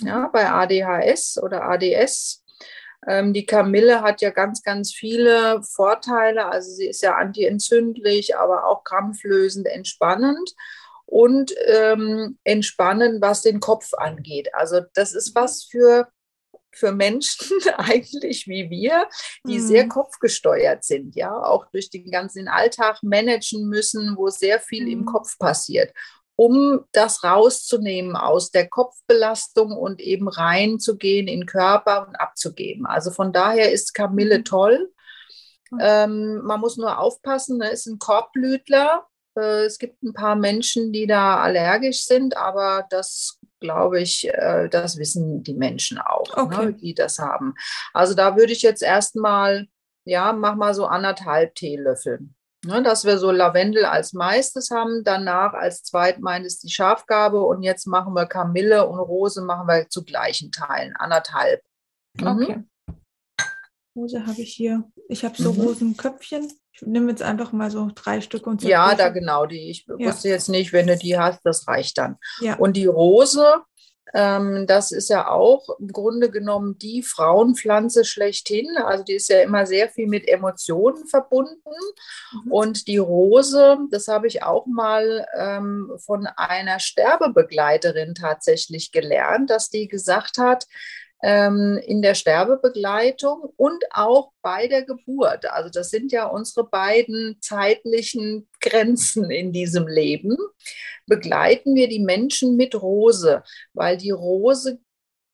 ja, 0.03 0.29
bei 0.29 0.51
ADHS 0.51 1.39
oder 1.43 1.63
ADS. 1.65 2.45
Ähm, 3.07 3.33
die 3.33 3.47
Kamille 3.47 4.03
hat 4.03 4.21
ja 4.21 4.31
ganz, 4.31 4.63
ganz 4.63 4.93
viele 4.93 5.63
Vorteile. 5.63 6.47
Also 6.47 6.71
sie 6.73 6.89
ist 6.89 7.03
ja 7.03 7.15
antientzündlich, 7.15 8.37
aber 8.37 8.67
auch 8.67 8.85
krampflösend, 8.85 9.67
entspannend 9.67 10.55
und 11.07 11.55
ähm, 11.67 12.39
entspannen, 12.45 13.21
was 13.21 13.43
den 13.43 13.61
Kopf 13.61 13.95
angeht. 13.95 14.55
Also 14.55 14.81
das 14.95 15.15
ist 15.15 15.35
was 15.35 15.65
für 15.65 16.09
für 16.77 16.93
Menschen 16.93 17.57
eigentlich 17.77 18.47
wie 18.47 18.71
wir, 18.71 19.09
die 19.47 19.59
mhm. 19.59 19.67
sehr 19.67 19.89
kopfgesteuert 19.89 20.85
sind, 20.85 21.17
ja, 21.17 21.33
auch 21.33 21.67
durch 21.73 21.91
den 21.91 22.11
ganzen 22.11 22.49
Alltag 22.49 23.03
managen 23.03 23.69
müssen, 23.69 24.17
wo 24.17 24.29
sehr 24.29 24.61
viel 24.61 24.85
mhm. 24.85 24.93
im 24.93 25.05
Kopf 25.05 25.39
passiert 25.39 25.93
um 26.39 26.85
das 26.93 27.25
rauszunehmen 27.25 28.15
aus 28.15 28.51
der 28.51 28.69
Kopfbelastung 28.69 29.73
und 29.73 30.01
eben 30.01 30.29
reinzugehen 30.29 31.29
in 31.29 31.47
Körper 31.47 32.07
und 32.07 32.15
abzugeben. 32.17 32.85
Also 32.85 33.11
von 33.11 33.33
daher 33.33 33.73
ist 33.73 33.95
Kamille 33.95 34.41
mhm. 34.41 34.45
toll. 34.45 34.93
Ähm, 35.81 36.43
man 36.45 36.61
muss 36.61 36.77
nur 36.77 36.99
aufpassen, 36.99 37.59
ne? 37.59 37.71
ist 37.71 37.87
ein 37.87 37.99
Korbblütler. 37.99 39.07
Äh, 39.35 39.65
es 39.65 39.79
gibt 39.79 40.03
ein 40.03 40.13
paar 40.13 40.37
Menschen, 40.37 40.93
die 40.93 41.07
da 41.07 41.39
allergisch 41.39 42.05
sind, 42.05 42.37
aber 42.37 42.87
das 42.91 43.39
glaube 43.67 44.01
ich, 44.01 44.29
äh, 44.29 44.69
das 44.69 44.97
wissen 44.97 45.43
die 45.43 45.55
Menschen 45.55 45.99
auch, 45.99 46.37
ne, 46.37 46.43
okay. 46.43 46.67
ne, 46.67 46.73
die 46.73 46.95
das 46.95 47.19
haben. 47.19 47.55
Also 47.93 48.15
da 48.15 48.37
würde 48.37 48.53
ich 48.53 48.63
jetzt 48.63 48.83
erstmal, 48.83 49.67
ja, 50.05 50.33
mach 50.33 50.55
mal 50.55 50.73
so 50.73 50.87
anderthalb 50.87 51.55
Teelöffel. 51.57 52.21
Ne, 52.65 52.83
dass 52.83 53.05
wir 53.05 53.19
so 53.19 53.31
Lavendel 53.31 53.85
als 53.85 54.13
meistes 54.13 54.71
haben, 54.71 55.03
danach 55.05 55.53
als 55.53 55.83
zweitmeines 55.83 56.59
die 56.59 56.71
Schafgabe 56.71 57.41
und 57.45 57.63
jetzt 57.63 57.87
machen 57.87 58.15
wir 58.15 58.27
Kamille 58.27 58.87
und 58.89 58.99
Rose 58.99 59.43
machen 59.43 59.69
wir 59.69 59.89
zu 59.89 60.05
gleichen 60.05 60.53
Teilen, 60.53 60.97
anderthalb. 60.97 61.63
Mhm. 62.19 62.27
Okay. 62.27 62.65
Rose 63.95 64.27
habe 64.27 64.41
ich 64.41 64.53
hier. 64.53 64.85
Ich 65.09 65.25
habe 65.25 65.37
so 65.37 65.53
mhm. 65.53 65.61
Rosenköpfchen. 65.61 66.53
Ich 66.77 66.83
nehme 66.87 67.11
jetzt 67.11 67.23
einfach 67.23 67.53
mal 67.53 67.71
so 67.71 67.89
drei 67.95 68.21
Stück 68.21 68.47
und 68.47 68.61
so. 68.61 68.69
Ja, 68.69 68.95
da 68.95 69.09
genau 69.09 69.47
die. 69.47 69.71
Ich 69.71 69.87
ja. 69.87 70.09
wusste 70.09 70.29
jetzt 70.29 70.51
nicht, 70.51 70.75
wenn 70.75 70.87
du 70.87 70.97
die 70.97 71.19
hast, 71.19 71.41
das 71.45 71.67
reicht 71.67 71.97
dann. 71.97 72.17
Ja. 72.41 72.57
Und 72.57 72.77
die 72.77 72.85
Rose, 72.85 73.63
ähm, 74.13 74.67
das 74.67 74.93
ist 74.93 75.09
ja 75.09 75.31
auch 75.31 75.69
im 75.79 75.89
Grunde 75.89 76.31
genommen 76.31 76.77
die 76.79 77.03
Frauenpflanze 77.03 78.05
schlechthin. 78.05 78.77
Also 78.77 79.05
die 79.05 79.15
ist 79.15 79.31
ja 79.31 79.41
immer 79.41 79.65
sehr 79.65 79.89
viel 79.89 80.07
mit 80.07 80.29
Emotionen 80.29 81.07
verbunden. 81.07 81.57
Mhm. 81.65 82.53
Und 82.53 82.89
die 82.89 82.99
Rose, 82.99 83.79
das 83.91 84.07
habe 84.09 84.27
ich 84.27 84.43
auch 84.43 84.67
mal 84.67 85.27
ähm, 85.35 85.91
von 85.97 86.27
einer 86.27 86.79
Sterbebegleiterin 86.79 88.15
tatsächlich 88.15 88.93
gelernt, 88.93 89.49
dass 89.49 89.71
die 89.71 89.89
gesagt 89.89 90.37
hat, 90.37 90.67
ähm, 91.23 91.81
in 91.85 92.03
der 92.03 92.15
Sterbebegleitung 92.15 93.53
und 93.57 93.85
auch 93.91 94.33
bei 94.43 94.69
der 94.69 94.83
Geburt. 94.83 95.51
Also 95.51 95.71
das 95.71 95.91
sind 95.91 96.13
ja 96.13 96.27
unsere 96.27 96.69
beiden 96.69 97.39
zeitlichen 97.41 98.49
Grenzen 98.61 99.31
in 99.31 99.53
diesem 99.53 99.87
Leben. 99.87 100.37
Begleiten 101.07 101.75
wir 101.75 101.89
die 101.89 102.01
Menschen 102.01 102.57
mit 102.57 102.81
Rose, 102.81 103.43
weil 103.73 103.97
die 103.97 104.11
Rose 104.11 104.79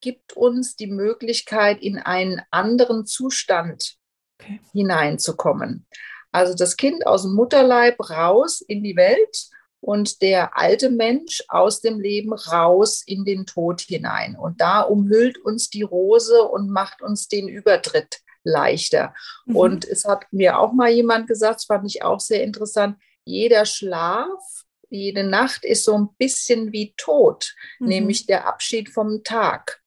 gibt 0.01 0.35
uns 0.35 0.77
die 0.77 0.89
Möglichkeit, 0.89 1.81
in 1.81 1.99
einen 1.99 2.43
anderen 2.51 3.07
Zustand 3.07 3.97
okay. 4.41 4.61
hineinzukommen. 4.73 5.87
Also 6.33 6.55
das 6.55 6.77
Kind 6.77 7.07
aus 7.07 7.23
dem 7.23 7.35
Mutterleib 7.35 7.99
raus 8.11 8.61
in 8.61 8.83
die 8.83 8.97
Welt 8.97 9.49
und 9.83 10.23
der 10.23 10.57
alte 10.57 10.91
Mensch 10.91 11.43
aus 11.49 11.81
dem 11.81 12.01
Leben 12.01 12.33
raus 12.33 13.03
in 13.05 13.25
den 13.25 13.47
Tod 13.47 13.81
hinein. 13.81 14.37
Und 14.37 14.61
da 14.61 14.81
umhüllt 14.81 15.39
uns 15.39 15.71
die 15.71 15.83
Rose 15.83 16.41
und 16.45 16.71
macht 16.71 17.03
uns 17.03 17.27
den 17.27 17.49
Übertritt 17.49 18.21
leichter. 18.45 19.13
Mhm. 19.45 19.57
Und 19.57 19.85
es 19.85 20.05
hat 20.05 20.27
mir 20.31 20.61
auch 20.61 20.73
mal 20.73 20.91
jemand 20.91 21.27
gesagt, 21.27 21.57
das 21.57 21.65
fand 21.65 21.85
ich 21.87 22.05
auch 22.05 22.21
sehr 22.21 22.45
interessant, 22.45 22.97
jeder 23.25 23.67
Schlaf, 23.67 24.41
jede 24.89 25.25
Nacht 25.25 25.65
ist 25.65 25.85
so 25.85 25.97
ein 25.97 26.11
bisschen 26.17 26.73
wie 26.73 26.95
Tod, 26.97 27.53
mhm. 27.81 27.89
nämlich 27.89 28.27
der 28.27 28.47
Abschied 28.47 28.89
vom 28.89 29.25
Tag. 29.25 29.82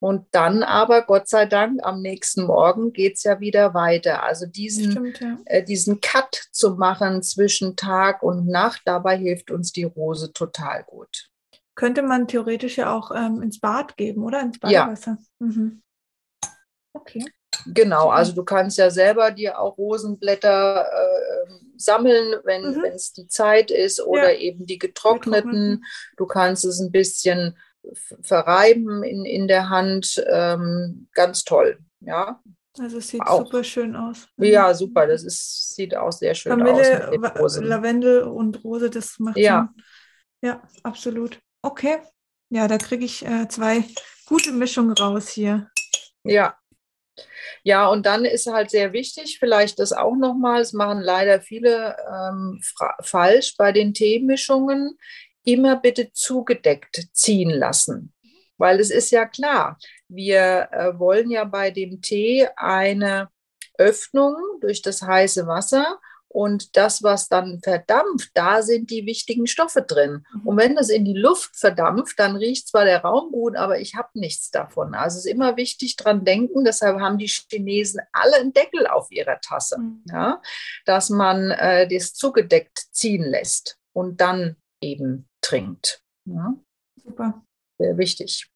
Und 0.00 0.26
dann 0.32 0.62
aber, 0.62 1.02
Gott 1.02 1.28
sei 1.28 1.44
Dank, 1.44 1.80
am 1.84 2.00
nächsten 2.00 2.44
Morgen 2.44 2.92
geht 2.92 3.16
es 3.16 3.22
ja 3.22 3.38
wieder 3.38 3.74
weiter. 3.74 4.22
Also 4.22 4.46
diesen, 4.46 4.92
Stimmt, 4.92 5.20
ja. 5.20 5.36
äh, 5.44 5.62
diesen 5.62 6.00
Cut 6.00 6.48
zu 6.52 6.76
machen 6.76 7.22
zwischen 7.22 7.76
Tag 7.76 8.22
und 8.22 8.46
Nacht, 8.46 8.80
dabei 8.86 9.18
hilft 9.18 9.50
uns 9.50 9.72
die 9.72 9.84
Rose 9.84 10.32
total 10.32 10.84
gut. 10.84 11.28
Könnte 11.74 12.02
man 12.02 12.26
theoretisch 12.28 12.78
ja 12.78 12.94
auch 12.94 13.10
ähm, 13.14 13.42
ins 13.42 13.60
Bad 13.60 13.96
geben, 13.98 14.24
oder? 14.24 14.40
Ins 14.40 14.58
Badewasser. 14.58 15.18
Ja. 15.38 15.46
Mhm. 15.46 15.82
Okay. 16.94 17.24
Genau, 17.66 18.08
also 18.08 18.32
du 18.32 18.44
kannst 18.44 18.78
ja 18.78 18.90
selber 18.90 19.30
dir 19.32 19.58
auch 19.58 19.76
Rosenblätter 19.76 20.86
äh, 20.86 21.52
sammeln, 21.76 22.36
wenn 22.44 22.74
mhm. 22.74 22.84
es 22.84 23.12
die 23.12 23.26
Zeit 23.28 23.70
ist, 23.70 24.00
oder 24.00 24.32
ja. 24.32 24.38
eben 24.38 24.66
die 24.66 24.78
getrockneten. 24.78 25.84
Du 26.16 26.26
kannst 26.26 26.64
es 26.64 26.80
ein 26.80 26.90
bisschen 26.90 27.58
verreiben 28.22 29.02
in, 29.02 29.24
in 29.24 29.48
der 29.48 29.68
Hand. 29.68 30.22
Ähm, 30.28 31.08
ganz 31.14 31.44
toll. 31.44 31.78
Ja. 32.00 32.40
Also 32.78 32.98
es 32.98 33.08
sieht 33.08 33.22
auch. 33.22 33.44
super 33.44 33.64
schön 33.64 33.96
aus. 33.96 34.28
Ja, 34.36 34.68
mhm. 34.68 34.74
super. 34.74 35.06
Das 35.06 35.24
ist, 35.24 35.74
sieht 35.74 35.96
auch 35.96 36.12
sehr 36.12 36.34
schön 36.34 36.58
Kamille, 36.58 37.10
aus. 37.38 37.58
Lavendel 37.58 38.22
und 38.22 38.62
Rose, 38.64 38.90
das 38.90 39.18
macht 39.18 39.36
ja. 39.36 39.70
Schon, 39.74 39.84
ja, 40.42 40.62
absolut. 40.82 41.40
Okay. 41.62 41.98
Ja, 42.48 42.68
da 42.68 42.78
kriege 42.78 43.04
ich 43.04 43.24
äh, 43.24 43.48
zwei 43.48 43.84
gute 44.26 44.52
Mischungen 44.52 44.92
raus 44.92 45.28
hier. 45.28 45.68
Ja. 46.24 46.56
Ja, 47.62 47.88
und 47.88 48.06
dann 48.06 48.24
ist 48.24 48.46
halt 48.46 48.70
sehr 48.70 48.92
wichtig, 48.92 49.38
vielleicht 49.38 49.78
das 49.78 49.92
auch 49.92 50.16
nochmal, 50.16 50.62
es 50.62 50.72
machen 50.72 51.00
leider 51.00 51.40
viele 51.42 51.96
ähm, 52.10 52.60
falsch 53.02 53.56
bei 53.58 53.72
den 53.72 53.92
Teemischungen 53.92 54.96
immer 55.44 55.76
bitte 55.76 56.12
zugedeckt 56.12 57.08
ziehen 57.12 57.50
lassen. 57.50 58.12
Weil 58.58 58.78
es 58.78 58.90
ist 58.90 59.10
ja 59.10 59.26
klar, 59.26 59.78
wir 60.08 60.68
äh, 60.72 60.98
wollen 60.98 61.30
ja 61.30 61.44
bei 61.44 61.70
dem 61.70 62.02
Tee 62.02 62.46
eine 62.56 63.30
Öffnung 63.78 64.36
durch 64.60 64.82
das 64.82 65.00
heiße 65.02 65.46
Wasser 65.46 65.98
und 66.32 66.76
das, 66.76 67.02
was 67.02 67.28
dann 67.28 67.60
verdampft, 67.60 68.30
da 68.34 68.62
sind 68.62 68.90
die 68.90 69.04
wichtigen 69.04 69.48
Stoffe 69.48 69.82
drin. 69.82 70.24
Mhm. 70.32 70.46
Und 70.46 70.56
wenn 70.58 70.76
das 70.76 70.88
in 70.88 71.04
die 71.04 71.16
Luft 71.16 71.56
verdampft, 71.56 72.20
dann 72.20 72.36
riecht 72.36 72.68
zwar 72.68 72.84
der 72.84 73.02
Raum 73.02 73.32
gut, 73.32 73.56
aber 73.56 73.80
ich 73.80 73.96
habe 73.96 74.10
nichts 74.14 74.50
davon. 74.50 74.94
Also 74.94 75.18
es 75.18 75.24
ist 75.24 75.32
immer 75.32 75.56
wichtig 75.56 75.96
dran 75.96 76.24
denken, 76.24 76.64
deshalb 76.64 77.00
haben 77.00 77.18
die 77.18 77.26
Chinesen 77.26 78.00
alle 78.12 78.36
einen 78.36 78.52
Deckel 78.52 78.86
auf 78.86 79.10
ihrer 79.10 79.40
Tasse, 79.40 79.78
mhm. 79.78 80.04
ja, 80.08 80.40
dass 80.84 81.10
man 81.10 81.50
äh, 81.50 81.88
das 81.88 82.14
zugedeckt 82.14 82.78
ziehen 82.92 83.24
lässt 83.24 83.78
und 83.92 84.20
dann 84.20 84.56
eben 84.80 85.29
trinkt. 85.40 86.02
Ja? 86.24 86.54
Super. 86.96 87.42
Sehr 87.78 87.96
wichtig. 87.96 88.50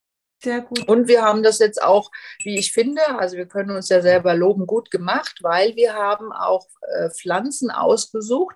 Sehr 0.45 0.61
gut. 0.61 0.87
Und 0.87 1.07
wir 1.07 1.23
haben 1.23 1.41
das 1.41 1.57
jetzt 1.57 1.81
auch, 1.81 2.11
wie 2.43 2.59
ich 2.59 2.71
finde, 2.71 3.01
also 3.17 3.35
wir 3.35 3.47
können 3.47 3.71
uns 3.71 3.89
ja 3.89 4.01
selber 4.01 4.35
loben, 4.35 4.67
gut 4.67 4.91
gemacht, 4.91 5.39
weil 5.41 5.75
wir 5.75 5.95
haben 5.95 6.31
auch 6.31 6.67
äh, 6.81 7.09
Pflanzen 7.09 7.71
ausgesucht, 7.71 8.55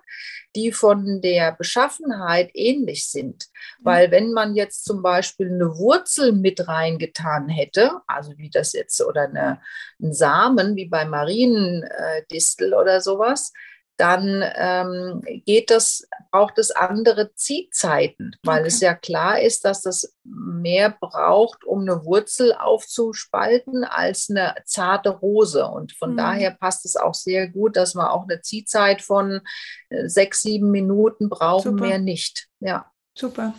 die 0.54 0.70
von 0.70 1.20
der 1.20 1.52
Beschaffenheit 1.52 2.50
ähnlich 2.54 3.08
sind. 3.10 3.46
Mhm. 3.80 3.84
Weil 3.84 4.10
wenn 4.12 4.32
man 4.32 4.54
jetzt 4.54 4.84
zum 4.84 5.02
Beispiel 5.02 5.48
eine 5.48 5.78
Wurzel 5.78 6.32
mit 6.32 6.68
reingetan 6.68 7.48
hätte, 7.48 8.00
also 8.06 8.36
wie 8.36 8.50
das 8.50 8.72
jetzt, 8.72 9.00
oder 9.00 9.22
eine, 9.22 9.60
einen 10.00 10.12
Samen, 10.12 10.76
wie 10.76 10.86
bei 10.86 11.04
Mariendistel 11.06 12.72
oder 12.72 13.00
sowas, 13.00 13.52
dann 14.00 14.42
ähm, 14.56 15.22
geht 15.44 15.70
das, 15.70 16.08
braucht 16.30 16.58
es 16.58 16.70
andere 16.70 17.34
Ziehzeiten, 17.34 18.34
weil 18.42 18.60
okay. 18.60 18.68
es 18.68 18.80
ja 18.80 18.94
klar 18.94 19.40
ist, 19.40 19.66
dass 19.66 19.82
das 19.82 20.16
mehr 20.24 20.96
braucht, 20.98 21.64
um 21.64 21.82
eine 21.82 22.04
Wurzel 22.06 22.54
aufzuspalten, 22.54 23.84
als 23.84 24.30
eine 24.30 24.54
zarte 24.64 25.10
Rose. 25.10 25.66
Und 25.66 25.92
von 25.92 26.12
mhm. 26.12 26.16
daher 26.16 26.50
passt 26.52 26.86
es 26.86 26.96
auch 26.96 27.14
sehr 27.14 27.48
gut, 27.48 27.76
dass 27.76 27.94
wir 27.94 28.10
auch 28.10 28.24
eine 28.24 28.40
Ziehzeit 28.40 29.02
von 29.02 29.42
äh, 29.90 30.08
sechs, 30.08 30.40
sieben 30.40 30.70
Minuten 30.70 31.28
brauchen, 31.28 31.72
Super. 31.72 31.86
mehr 31.86 31.98
nicht. 31.98 32.48
Ja. 32.60 32.90
Super. 33.14 33.54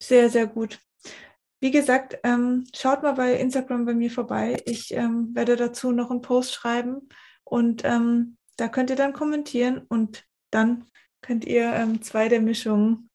Sehr, 0.00 0.30
sehr 0.30 0.46
gut. 0.46 0.78
Wie 1.60 1.70
gesagt, 1.70 2.18
ähm, 2.22 2.66
schaut 2.74 3.02
mal 3.02 3.12
bei 3.14 3.34
Instagram 3.34 3.86
bei 3.86 3.94
mir 3.94 4.10
vorbei. 4.10 4.62
Ich 4.66 4.92
ähm, 4.94 5.30
werde 5.34 5.56
dazu 5.56 5.92
noch 5.92 6.10
einen 6.10 6.20
Post 6.20 6.54
schreiben 6.54 7.08
und 7.44 7.84
ähm, 7.84 8.36
da 8.56 8.68
könnt 8.68 8.90
ihr 8.90 8.96
dann 8.96 9.12
kommentieren 9.12 9.82
und 9.88 10.24
dann 10.50 10.86
könnt 11.20 11.44
ihr 11.44 11.72
ähm, 11.72 12.02
zwei 12.02 12.28
der 12.28 12.40
Mischungen 12.40 13.10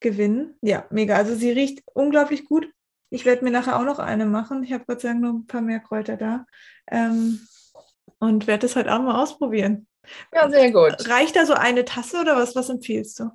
gewinnen. 0.00 0.56
Ja, 0.62 0.86
mega. 0.90 1.16
Also 1.16 1.34
sie 1.34 1.50
riecht 1.50 1.82
unglaublich 1.94 2.44
gut. 2.44 2.68
Ich 3.10 3.24
werde 3.24 3.44
mir 3.44 3.50
nachher 3.50 3.78
auch 3.78 3.84
noch 3.84 3.98
eine 3.98 4.26
machen. 4.26 4.62
Ich 4.64 4.72
habe 4.72 4.84
Gott 4.86 5.00
sei 5.00 5.08
Dank 5.08 5.22
noch 5.22 5.32
ein 5.32 5.46
paar 5.46 5.60
mehr 5.60 5.80
Kräuter 5.80 6.16
da. 6.16 6.46
Ähm, 6.90 7.40
und 8.18 8.46
werde 8.46 8.66
es 8.66 8.76
heute 8.76 8.92
auch 8.92 9.02
mal 9.02 9.22
ausprobieren. 9.22 9.86
Ja, 10.32 10.48
sehr 10.50 10.72
gut. 10.72 11.08
Reicht 11.08 11.36
da 11.36 11.46
so 11.46 11.54
eine 11.54 11.84
Tasse 11.84 12.20
oder 12.20 12.36
was, 12.36 12.54
was 12.54 12.68
empfiehlst 12.68 13.20
du? 13.20 13.30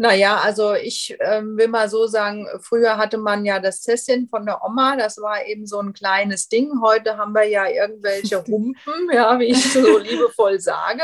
Naja, 0.00 0.40
also 0.42 0.72
ich 0.72 1.14
ähm, 1.20 1.58
will 1.58 1.68
mal 1.68 1.90
so 1.90 2.06
sagen, 2.06 2.48
früher 2.62 2.96
hatte 2.96 3.18
man 3.18 3.44
ja 3.44 3.60
das 3.60 3.82
Zesschen 3.82 4.28
von 4.30 4.46
der 4.46 4.64
Oma, 4.64 4.96
das 4.96 5.18
war 5.18 5.44
eben 5.44 5.66
so 5.66 5.78
ein 5.78 5.92
kleines 5.92 6.48
Ding. 6.48 6.70
Heute 6.82 7.18
haben 7.18 7.34
wir 7.34 7.44
ja 7.44 7.68
irgendwelche 7.68 8.42
Humpen, 8.46 9.10
ja, 9.12 9.38
wie 9.38 9.50
ich 9.50 9.70
so 9.74 9.98
liebevoll 9.98 10.58
sage. 10.58 11.02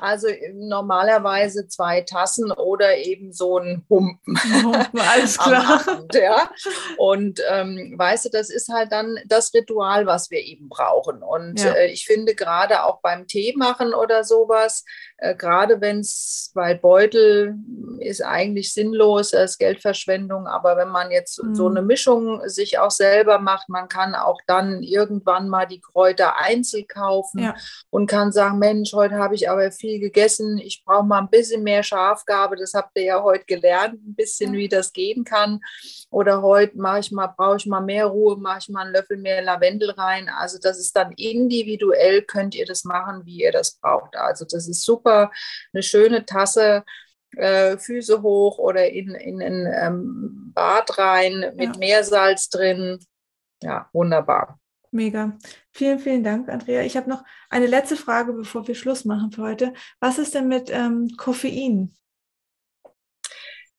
Also 0.00 0.28
normalerweise 0.54 1.66
zwei 1.66 2.02
Tassen 2.02 2.52
oder 2.52 2.96
eben 2.98 3.32
so 3.32 3.58
ein 3.58 3.84
Humpen. 3.90 4.38
Humpen 4.62 5.00
alles 5.00 5.36
klar. 5.36 5.82
Abend, 5.88 6.14
ja. 6.14 6.48
Und 6.96 7.40
ähm, 7.50 7.94
weißt 7.96 8.26
du, 8.26 8.28
das 8.28 8.50
ist 8.50 8.68
halt 8.68 8.92
dann 8.92 9.18
das 9.26 9.52
Ritual, 9.52 10.06
was 10.06 10.30
wir 10.30 10.44
eben 10.44 10.68
brauchen. 10.68 11.24
Und 11.24 11.58
ja. 11.58 11.72
äh, 11.72 11.90
ich 11.90 12.06
finde 12.06 12.36
gerade 12.36 12.84
auch 12.84 13.00
beim 13.00 13.26
Tee 13.26 13.52
machen 13.56 13.94
oder 13.94 14.22
sowas, 14.22 14.84
äh, 15.16 15.34
gerade 15.34 15.80
wenn 15.80 15.98
es, 15.98 16.52
weil 16.54 16.78
Beutel 16.78 17.56
ist 17.98 18.27
eigentlich 18.28 18.72
sinnlos, 18.72 19.32
ist 19.32 19.58
Geldverschwendung, 19.58 20.46
aber 20.46 20.76
wenn 20.76 20.88
man 20.88 21.10
jetzt 21.10 21.42
mhm. 21.42 21.54
so 21.54 21.68
eine 21.68 21.82
Mischung 21.82 22.46
sich 22.48 22.78
auch 22.78 22.90
selber 22.90 23.38
macht, 23.38 23.68
man 23.68 23.88
kann 23.88 24.14
auch 24.14 24.40
dann 24.46 24.82
irgendwann 24.82 25.48
mal 25.48 25.66
die 25.66 25.80
Kräuter 25.80 26.36
einzeln 26.38 26.86
kaufen 26.86 27.40
ja. 27.40 27.54
und 27.90 28.06
kann 28.06 28.32
sagen, 28.32 28.58
Mensch, 28.58 28.92
heute 28.92 29.16
habe 29.16 29.34
ich 29.34 29.50
aber 29.50 29.70
viel 29.72 29.98
gegessen, 30.00 30.58
ich 30.58 30.84
brauche 30.84 31.04
mal 31.04 31.18
ein 31.18 31.30
bisschen 31.30 31.62
mehr 31.62 31.82
Schafgabe, 31.82 32.56
das 32.56 32.74
habt 32.74 32.96
ihr 32.96 33.04
ja 33.04 33.22
heute 33.22 33.44
gelernt, 33.44 33.94
ein 33.94 34.14
bisschen, 34.14 34.54
ja. 34.54 34.58
wie 34.58 34.68
das 34.68 34.92
gehen 34.92 35.24
kann. 35.24 35.60
Oder 36.10 36.42
heute 36.42 36.78
mache 36.78 37.00
ich 37.00 37.12
mal, 37.12 37.26
brauche 37.26 37.56
ich 37.56 37.66
mal 37.66 37.80
mehr 37.80 38.06
Ruhe, 38.06 38.36
mache 38.36 38.58
ich 38.60 38.68
mal 38.68 38.82
einen 38.82 38.94
Löffel 38.94 39.18
mehr 39.18 39.42
Lavendel 39.42 39.90
rein. 39.90 40.28
Also 40.28 40.58
das 40.60 40.78
ist 40.78 40.96
dann 40.96 41.12
individuell, 41.12 42.22
könnt 42.22 42.54
ihr 42.54 42.66
das 42.66 42.84
machen, 42.84 43.26
wie 43.26 43.42
ihr 43.42 43.52
das 43.52 43.72
braucht. 43.72 44.16
Also 44.16 44.44
das 44.44 44.68
ist 44.68 44.82
super, 44.82 45.30
eine 45.72 45.82
schöne 45.82 46.24
Tasse 46.24 46.84
äh, 47.36 47.76
Füße 47.78 48.22
hoch 48.22 48.58
oder 48.58 48.88
in, 48.88 49.14
in 49.14 49.42
ein 49.42 49.66
ähm, 49.66 50.52
Bad 50.54 50.98
rein 50.98 51.52
mit 51.56 51.74
ja. 51.74 51.78
Meersalz 51.78 52.48
drin. 52.48 52.98
Ja, 53.62 53.88
wunderbar. 53.92 54.58
Mega. 54.90 55.36
Vielen, 55.72 55.98
vielen 55.98 56.24
Dank, 56.24 56.48
Andrea. 56.48 56.82
Ich 56.82 56.96
habe 56.96 57.10
noch 57.10 57.22
eine 57.50 57.66
letzte 57.66 57.96
Frage, 57.96 58.32
bevor 58.32 58.66
wir 58.66 58.74
Schluss 58.74 59.04
machen 59.04 59.32
für 59.32 59.42
heute. 59.42 59.74
Was 60.00 60.18
ist 60.18 60.34
denn 60.34 60.48
mit 60.48 60.70
ähm, 60.70 61.14
Koffein? 61.16 61.94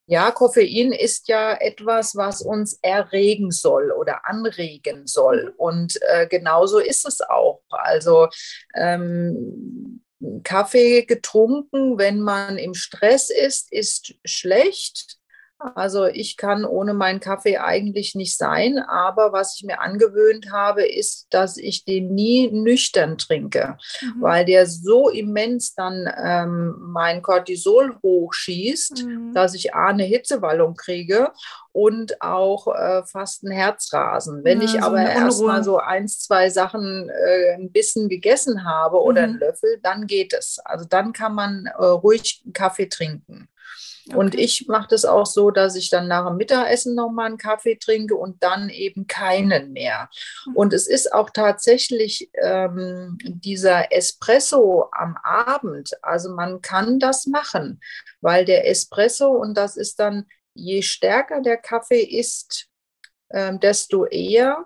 Ja, 0.06 0.32
Koffein 0.32 0.91
ist 0.91 1.28
ja 1.28 1.54
etwas, 1.54 2.16
was 2.16 2.41
uns 2.41 2.80
erregen 2.82 3.52
soll 3.52 3.91
oder 3.91 4.28
anregen 4.28 5.06
soll. 5.06 5.52
Mhm. 5.52 5.54
Und 5.58 6.00
äh, 6.02 6.28
genauso 6.28 6.80
ist 6.80 7.08
es 7.08 7.22
auch. 7.22 7.62
Also 7.70 8.28
ähm, 8.76 10.02
Kaffee 10.43 11.05
getrunken, 11.05 11.97
wenn 11.97 12.22
man 12.22 12.57
im 12.57 12.74
Stress 12.74 13.30
ist, 13.30 13.72
ist 13.72 14.15
schlecht. 14.26 15.18
Also 15.60 16.05
ich 16.05 16.38
kann 16.38 16.64
ohne 16.64 16.93
meinen 16.93 17.20
Kaffee 17.20 17.57
eigentlich 17.57 18.16
nicht 18.16 18.38
sein, 18.38 18.80
aber 18.80 19.34
was 19.34 19.55
ich 19.55 19.64
mir 19.66 19.82
angewöhnt 19.82 20.53
habe, 20.53 20.86
ist, 20.86 21.28
dass 21.32 21.57
ich 21.57 21.84
den 21.84 22.16
nie 22.16 22.49
nüchtern 22.49 23.18
trinke, 23.18 23.78
mhm. 24.01 24.22
weil 24.22 24.45
der 24.45 24.66
so 24.68 25.10
immens 25.10 25.76
dann 25.76 26.10
ähm, 26.18 26.76
mein 26.80 27.22
Cortisol 27.22 27.97
hochschießt, 28.01 29.03
mhm. 29.03 29.34
dass 29.34 29.53
ich 29.53 29.76
A, 29.76 29.88
eine 29.88 30.03
Hitzewallung 30.03 30.76
kriege 30.76 31.32
und 31.74 32.22
auch 32.22 32.68
äh, 32.74 33.03
fast 33.03 33.43
ein 33.43 33.51
Herzrasen. 33.51 34.45
Wenn 34.45 34.60
ja, 34.60 34.66
ich 34.66 34.72
so 34.72 34.80
aber 34.80 35.01
erstmal 35.01 35.64
so 35.64 35.78
eins, 35.78 36.22
zwei 36.22 36.49
Sachen 36.49 37.10
äh, 37.10 37.55
ein 37.55 37.72
bisschen 37.72 38.07
gegessen 38.07 38.64
habe 38.64 39.01
oder 39.01 39.24
mhm. 39.24 39.34
einen 39.34 39.39
Löffel, 39.39 39.80
dann 39.84 40.07
geht 40.07 40.32
es. 40.34 40.60
Also 40.64 40.86
dann 40.86 41.12
kann 41.12 41.36
man 41.36 41.66
äh, 41.66 41.84
ruhig 41.84 42.43
Kaffee 42.53 42.88
trinken. 42.88 43.49
Und 44.16 44.36
ich 44.36 44.68
mache 44.68 44.88
das 44.89 45.05
auch 45.05 45.26
so, 45.26 45.51
dass 45.51 45.76
ich 45.76 45.89
dann 45.89 46.07
nach 46.07 46.28
dem 46.28 46.38
Mittagessen 46.38 46.95
nochmal 46.95 47.28
einen 47.28 47.38
Kaffee 47.38 47.76
trinke 47.76 48.16
und 48.16 48.43
dann 48.43 48.70
eben 48.70 49.07
keinen 49.07 49.72
mehr. 49.72 50.10
Mhm. 50.45 50.55
Und 50.55 50.74
es 50.74 50.88
ist 50.88 51.14
auch 51.14 51.30
tatsächlich 51.30 52.30
ähm, 52.41 53.18
dieser 53.24 53.91
Espresso 53.91 54.89
am 54.91 55.18
Abend. 55.24 55.91
Also 56.01 56.34
man 56.34 56.62
kann 56.62 56.99
das 56.99 57.28
machen, 57.28 57.80
weil 58.22 58.45
der 58.45 58.68
Espresso, 58.68 59.30
und 59.30 59.55
das 59.55 59.78
ist 59.78 59.99
dann, 59.99 60.26
je 60.53 60.82
stärker 60.82 61.41
der 61.41 61.57
Kaffee 61.57 62.03
ist, 62.03 62.68
ähm, 63.32 63.60
desto 63.60 64.05
eher 64.05 64.66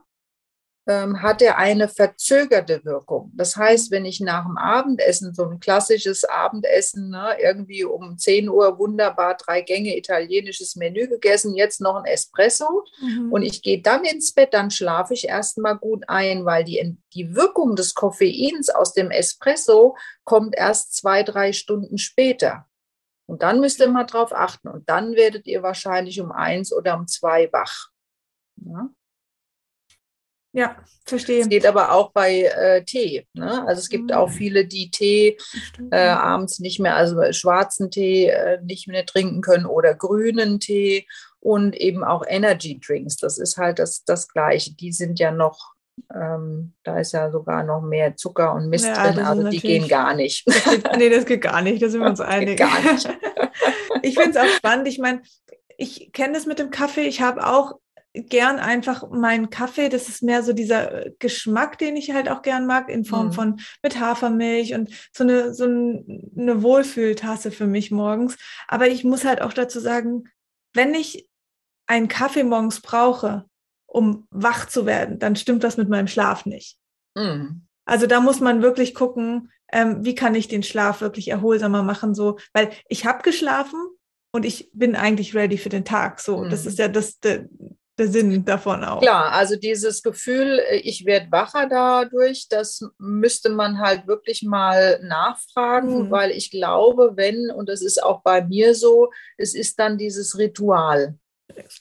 ähm, 0.86 1.22
hat 1.22 1.42
er 1.42 1.58
eine 1.58 1.88
verzögerte 1.88 2.84
Wirkung. 2.84 3.32
Das 3.36 3.56
heißt, 3.56 3.90
wenn 3.92 4.04
ich 4.06 4.20
nach 4.20 4.46
dem 4.46 4.58
Abendessen, 4.58 5.34
so 5.34 5.46
ein 5.46 5.60
klassisches 5.60 6.26
Abendessen, 6.26 7.10
ne, 7.10 7.38
irgendwie 7.42 7.86
um 7.86 8.18
10 8.18 8.50
Uhr 8.50 8.78
wunderbar 8.78 9.38
drei 9.38 9.62
Gänge 9.62 9.98
italienisches 9.98 10.76
Menü 10.76 11.08
gegessen, 11.08 11.56
jetzt 11.56 11.80
noch 11.80 11.96
ein 11.96 12.06
Espresso 12.06 12.84
mhm. 13.00 13.32
und 13.32 13.44
ich 13.44 13.62
gehe 13.62 13.82
dann 13.82 14.04
ins 14.04 14.34
Bett, 14.34 14.54
dann 14.54 14.72
schlafe 14.72 15.14
ich 15.14 15.28
erstmal 15.28 15.78
gut 15.78 16.04
ein, 16.08 16.44
weil 16.46 16.66
die, 16.66 16.98
die 17.14 17.34
Wirkung 17.34 17.76
des 17.78 17.94
Koffeins 17.94 18.70
aus 18.70 18.94
dem 18.94 19.10
Espresso 19.10 19.96
kommt 20.26 20.56
erst 20.56 20.96
zwei, 20.96 21.24
drei 21.24 21.54
Stunden 21.54 21.98
später. 21.98 22.68
Und 23.26 23.42
dann 23.42 23.62
müsst 23.62 23.80
ihr 23.80 23.88
mal 23.88 24.04
drauf 24.04 24.34
achten. 24.34 24.68
Und 24.68 24.90
dann 24.90 25.16
werdet 25.16 25.48
ihr 25.48 25.64
wahrscheinlich 25.64 26.20
um 26.20 26.34
eins 26.34 26.74
oder 26.74 26.98
um 26.98 27.08
zwei 27.08 27.52
wach. 27.54 27.90
Ja? 28.58 28.90
Ja, 30.56 30.76
verstehe. 31.06 31.42
Es 31.42 31.50
geht 31.50 31.66
aber 31.66 31.92
auch 31.92 32.12
bei 32.12 32.44
äh, 32.44 32.84
Tee. 32.86 33.26
Ne? 33.34 33.66
Also 33.68 33.80
es 33.80 33.90
gibt 33.90 34.12
mhm. 34.12 34.18
auch 34.18 34.30
viele, 34.30 34.66
die 34.66 34.92
Tee 34.92 35.38
äh, 35.90 35.98
abends 35.98 36.60
nicht 36.60 36.80
mehr, 36.80 36.96
also 36.96 37.20
schwarzen 37.32 37.90
Tee 37.90 38.28
äh, 38.28 38.62
nicht 38.62 38.88
mehr 38.88 39.06
trinken 39.06 39.42
können 39.42 39.66
oder 39.66 39.96
grünen 39.96 40.60
Tee 40.60 41.08
und 41.40 41.76
eben 41.76 42.04
auch 42.04 42.24
Energy 42.28 42.80
Drinks. 42.80 43.18
Das 43.18 43.40
ist 43.40 43.58
halt 43.58 43.80
das, 43.80 44.06
das 44.06 44.28
Gleiche. 44.28 44.76
Die 44.76 44.94
sind 44.94 45.20
ja 45.20 45.32
noch, 45.32 45.74
ähm, 46.14 46.74
da 46.84 47.00
ist 47.00 47.14
ja 47.14 47.32
sogar 47.32 47.64
noch 47.64 47.82
mehr 47.82 48.16
Zucker 48.16 48.54
und 48.54 48.70
Mist 48.70 48.86
ja, 48.86 49.12
drin, 49.12 49.26
also 49.26 49.50
die 49.50 49.60
gehen 49.60 49.88
gar 49.88 50.14
nicht. 50.14 50.46
Das 50.46 50.64
geht, 50.70 50.98
nee, 50.98 51.10
das 51.10 51.26
geht 51.26 51.42
gar 51.42 51.64
nicht, 51.64 51.82
da 51.82 51.90
sind 51.90 52.02
wir 52.02 52.10
uns 52.10 52.22
einig. 52.22 52.60
Gar 52.60 52.94
nicht. 52.94 53.10
ich 54.04 54.16
finde 54.16 54.38
es 54.38 54.38
auch 54.38 54.56
spannend. 54.56 54.88
Ich 54.88 55.00
meine, 55.00 55.24
ich 55.78 56.12
kenne 56.14 56.34
das 56.34 56.46
mit 56.46 56.60
dem 56.60 56.70
Kaffee. 56.70 57.08
Ich 57.08 57.22
habe 57.22 57.44
auch 57.48 57.80
gern 58.14 58.60
einfach 58.60 59.10
meinen 59.10 59.50
Kaffee. 59.50 59.90
Das 59.90 60.08
ist 60.08 60.22
mehr 60.22 60.44
so 60.44 60.54
dieser 60.54 61.10
Geschmack, 61.20 61.78
den 61.78 61.96
ich 61.96 62.12
halt 62.12 62.30
auch 62.30 62.42
gern 62.42 62.66
mag, 62.66 62.90
in 62.90 63.06
Form 63.06 63.28
mhm. 63.28 63.34
von 63.34 63.60
mit 63.82 64.00
Hafermilch 64.00 64.74
und 64.74 64.90
so 65.12 65.24
eine, 65.24 65.54
so 65.54 65.66
eine 65.66 66.62
Wohlfühltasse 66.62 67.52
für 67.52 67.68
mich 67.68 67.92
morgens. 67.92 68.38
Aber 68.68 68.88
ich 68.88 69.04
muss 69.04 69.26
halt 69.26 69.42
auch 69.42 69.54
dazu 69.54 69.80
sagen, 69.80 70.26
wenn 70.74 70.94
ich 70.94 71.28
einen 71.88 72.08
Kaffee 72.08 72.44
morgens 72.44 72.82
brauche, 72.82 73.46
um 73.86 74.28
wach 74.32 74.68
zu 74.68 74.86
werden, 74.86 75.20
dann 75.20 75.36
stimmt 75.36 75.64
das 75.64 75.78
mit 75.78 75.90
meinem 75.90 76.08
Schlaf 76.08 76.46
nicht. 76.46 76.78
Mhm. 77.16 77.68
Also 77.86 78.08
da 78.08 78.22
muss 78.22 78.40
man 78.40 78.62
wirklich 78.62 78.94
gucken, 78.96 79.52
ähm, 79.72 80.06
wie 80.06 80.16
kann 80.16 80.36
ich 80.36 80.48
den 80.48 80.64
Schlaf 80.64 81.02
wirklich 81.02 81.30
erholsamer 81.30 81.84
machen, 81.84 82.14
so, 82.14 82.38
weil 82.54 82.72
ich 82.88 83.06
habe 83.06 83.24
geschlafen 83.24 83.80
und 84.32 84.46
ich 84.46 84.70
bin 84.74 84.96
eigentlich 84.96 85.36
ready 85.36 85.58
für 85.58 85.70
den 85.70 85.86
Tag. 85.86 86.20
So, 86.20 86.40
mhm. 86.40 86.50
das 86.50 86.66
ist 86.66 86.80
ja 86.80 86.88
das, 86.88 87.20
der 87.98 88.08
Sinn 88.08 88.44
davon 88.44 88.84
auch. 88.84 89.02
Klar, 89.02 89.32
also 89.34 89.56
dieses 89.56 90.02
Gefühl, 90.02 90.60
äh, 90.60 90.78
ich 90.78 91.06
werde 91.06 91.32
wacher 91.32 91.68
dadurch, 91.68 92.48
das 92.50 92.82
müsste 92.98 93.50
man 93.50 93.80
halt 93.80 94.08
wirklich 94.08 94.44
mal 94.44 95.00
nachfragen, 95.04 96.06
mhm. 96.06 96.12
weil 96.12 96.32
ich 96.32 96.50
glaube, 96.50 97.14
wenn, 97.16 97.52
und 97.52 97.70
das 97.70 97.82
ist 97.82 98.02
auch 98.02 98.22
bei 98.24 98.44
mir 98.44 98.74
so, 98.74 99.12
es 99.38 99.54
ist 99.54 99.80
dann 99.80 99.98
dieses 99.98 100.38
Ritual. 100.38 101.16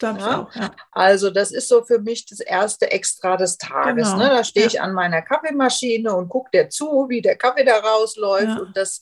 Ja? 0.03 0.43
auch. 0.43 0.55
Ja. 0.55 0.75
Also 0.91 1.31
das 1.31 1.51
ist 1.51 1.69
so 1.69 1.83
für 1.83 1.99
mich 1.99 2.27
das 2.27 2.41
erste 2.41 2.91
Extra 2.91 3.37
des 3.39 3.57
Tages. 3.57 4.13
Genau. 4.13 4.25
Ne? 4.25 4.29
Da 4.29 4.45
stehe 4.45 4.67
ja. 4.67 4.73
ich 4.73 4.81
an 4.81 4.93
meiner 4.93 5.23
Kaffeemaschine 5.23 6.15
und 6.15 6.29
gucke 6.29 6.51
dir 6.53 6.69
zu, 6.69 7.07
wie 7.09 7.23
der 7.23 7.37
Kaffee 7.37 7.65
da 7.65 7.79
rausläuft 7.79 8.61
und 8.61 8.77
das 8.77 9.01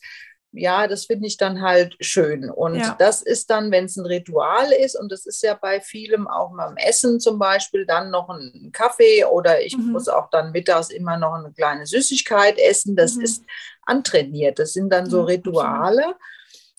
ja, 0.52 0.88
das 0.88 1.06
finde 1.06 1.26
ich 1.26 1.36
dann 1.36 1.62
halt 1.62 1.96
schön. 2.00 2.50
Und 2.50 2.76
ja. 2.76 2.96
das 2.98 3.22
ist 3.22 3.50
dann, 3.50 3.70
wenn 3.70 3.84
es 3.84 3.96
ein 3.96 4.06
Ritual 4.06 4.72
ist, 4.72 4.98
und 4.98 5.12
das 5.12 5.26
ist 5.26 5.42
ja 5.42 5.54
bei 5.54 5.80
vielem 5.80 6.26
auch 6.26 6.50
beim 6.56 6.76
Essen 6.76 7.20
zum 7.20 7.38
Beispiel, 7.38 7.86
dann 7.86 8.10
noch 8.10 8.28
ein 8.28 8.70
Kaffee 8.72 9.24
oder 9.24 9.62
ich 9.62 9.76
mhm. 9.76 9.92
muss 9.92 10.08
auch 10.08 10.28
dann 10.30 10.50
mittags 10.50 10.90
immer 10.90 11.18
noch 11.18 11.34
eine 11.34 11.52
kleine 11.52 11.86
Süßigkeit 11.86 12.58
essen. 12.58 12.96
Das 12.96 13.14
mhm. 13.14 13.22
ist 13.22 13.44
antrainiert. 13.86 14.58
Das 14.58 14.72
sind 14.72 14.90
dann 14.90 15.08
so 15.08 15.22
Rituale. 15.22 16.16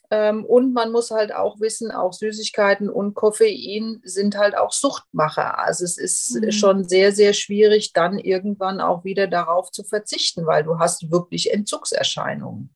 Ähm, 0.09 0.43
und 0.43 0.73
man 0.73 0.91
muss 0.91 1.09
halt 1.09 1.33
auch 1.33 1.61
wissen, 1.61 1.89
auch 1.89 2.11
Süßigkeiten 2.11 2.89
und 2.89 3.13
Koffein 3.13 4.01
sind 4.03 4.37
halt 4.37 4.57
auch 4.57 4.73
Suchtmacher. 4.73 5.57
Also 5.59 5.85
es 5.85 5.97
ist 5.97 6.35
mhm. 6.35 6.51
schon 6.51 6.83
sehr, 6.83 7.13
sehr 7.13 7.31
schwierig, 7.31 7.93
dann 7.93 8.19
irgendwann 8.19 8.81
auch 8.81 9.05
wieder 9.05 9.27
darauf 9.27 9.71
zu 9.71 9.85
verzichten, 9.85 10.45
weil 10.45 10.65
du 10.65 10.79
hast 10.79 11.09
wirklich 11.09 11.53
Entzugserscheinungen. 11.53 12.75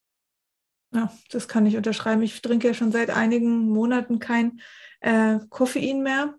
Ja, 0.95 1.11
das 1.29 1.49
kann 1.49 1.65
ich 1.65 1.75
unterschreiben. 1.75 2.21
Ich 2.21 2.41
trinke 2.41 2.67
ja 2.67 2.73
schon 2.73 2.93
seit 2.93 3.09
einigen 3.09 3.67
Monaten 3.67 4.19
kein 4.19 4.61
äh, 5.01 5.39
Koffein 5.49 6.01
mehr. 6.01 6.35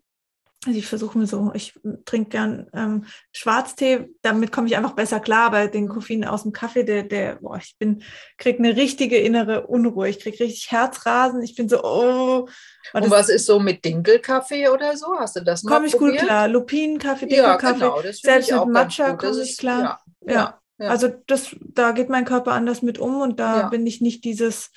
Also 0.64 0.78
ich 0.78 0.86
versuche 0.86 1.16
mir 1.18 1.26
so, 1.26 1.52
ich 1.54 1.78
trinke 2.06 2.30
gern 2.30 2.66
ähm, 2.72 3.04
Schwarztee, 3.30 4.08
damit 4.22 4.50
komme 4.50 4.66
ich 4.66 4.76
einfach 4.76 4.94
besser 4.94 5.20
klar, 5.20 5.50
bei 5.50 5.68
den 5.68 5.88
Koffein 5.88 6.24
aus 6.24 6.42
dem 6.42 6.52
Kaffee, 6.52 6.82
der, 6.82 7.04
der, 7.04 7.36
boah, 7.36 7.58
ich 7.58 7.76
bin, 7.78 8.02
kriege 8.36 8.58
eine 8.58 8.74
richtige 8.74 9.18
innere 9.18 9.66
Unruhe, 9.68 10.08
ich 10.08 10.18
kriege 10.18 10.42
richtig 10.42 10.72
Herzrasen, 10.72 11.42
ich 11.42 11.54
bin 11.54 11.68
so, 11.68 11.84
oh. 11.84 12.48
Und, 12.94 13.10
was 13.10 13.28
ist 13.28 13.46
so 13.46 13.60
mit 13.60 13.84
Dinkelkaffee 13.84 14.68
oder 14.68 14.96
so? 14.96 15.14
Hast 15.16 15.36
du 15.36 15.40
das 15.44 15.62
mal 15.62 15.74
Komme 15.74 15.86
ich 15.86 15.92
gut 15.92 16.16
klar, 16.16 16.48
Lupinenkaffee, 16.48 17.26
Dinkelkaffee, 17.26 17.84
ja, 17.84 18.00
genau, 18.00 18.12
selbst 18.12 18.50
mit 18.50 18.66
Matcha 18.66 19.12
komme 19.14 19.42
ich 19.42 19.58
klar. 19.58 19.80
Ja, 19.80 20.00
ja, 20.26 20.34
ja, 20.34 20.60
also 20.78 21.08
das, 21.26 21.56
da 21.60 21.92
geht 21.92 22.08
mein 22.08 22.24
Körper 22.24 22.52
anders 22.52 22.82
mit 22.82 22.98
um 22.98 23.20
und 23.20 23.40
da 23.40 23.60
ja. 23.60 23.68
bin 23.68 23.86
ich 23.86 24.00
nicht 24.00 24.24
dieses. 24.24 24.70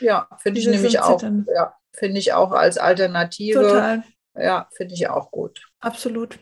Ja, 0.00 0.28
finde 0.38 0.60
ich 0.60 0.66
nämlich 0.66 1.00
auch. 1.00 1.22
Ja, 1.22 1.74
finde 1.92 2.18
ich 2.18 2.32
auch 2.32 2.52
als 2.52 2.78
Alternative. 2.78 3.60
Total 3.60 4.02
ja, 4.34 4.68
finde 4.72 4.94
ich 4.94 5.08
auch 5.08 5.30
gut. 5.30 5.66
Absolut. 5.80 6.38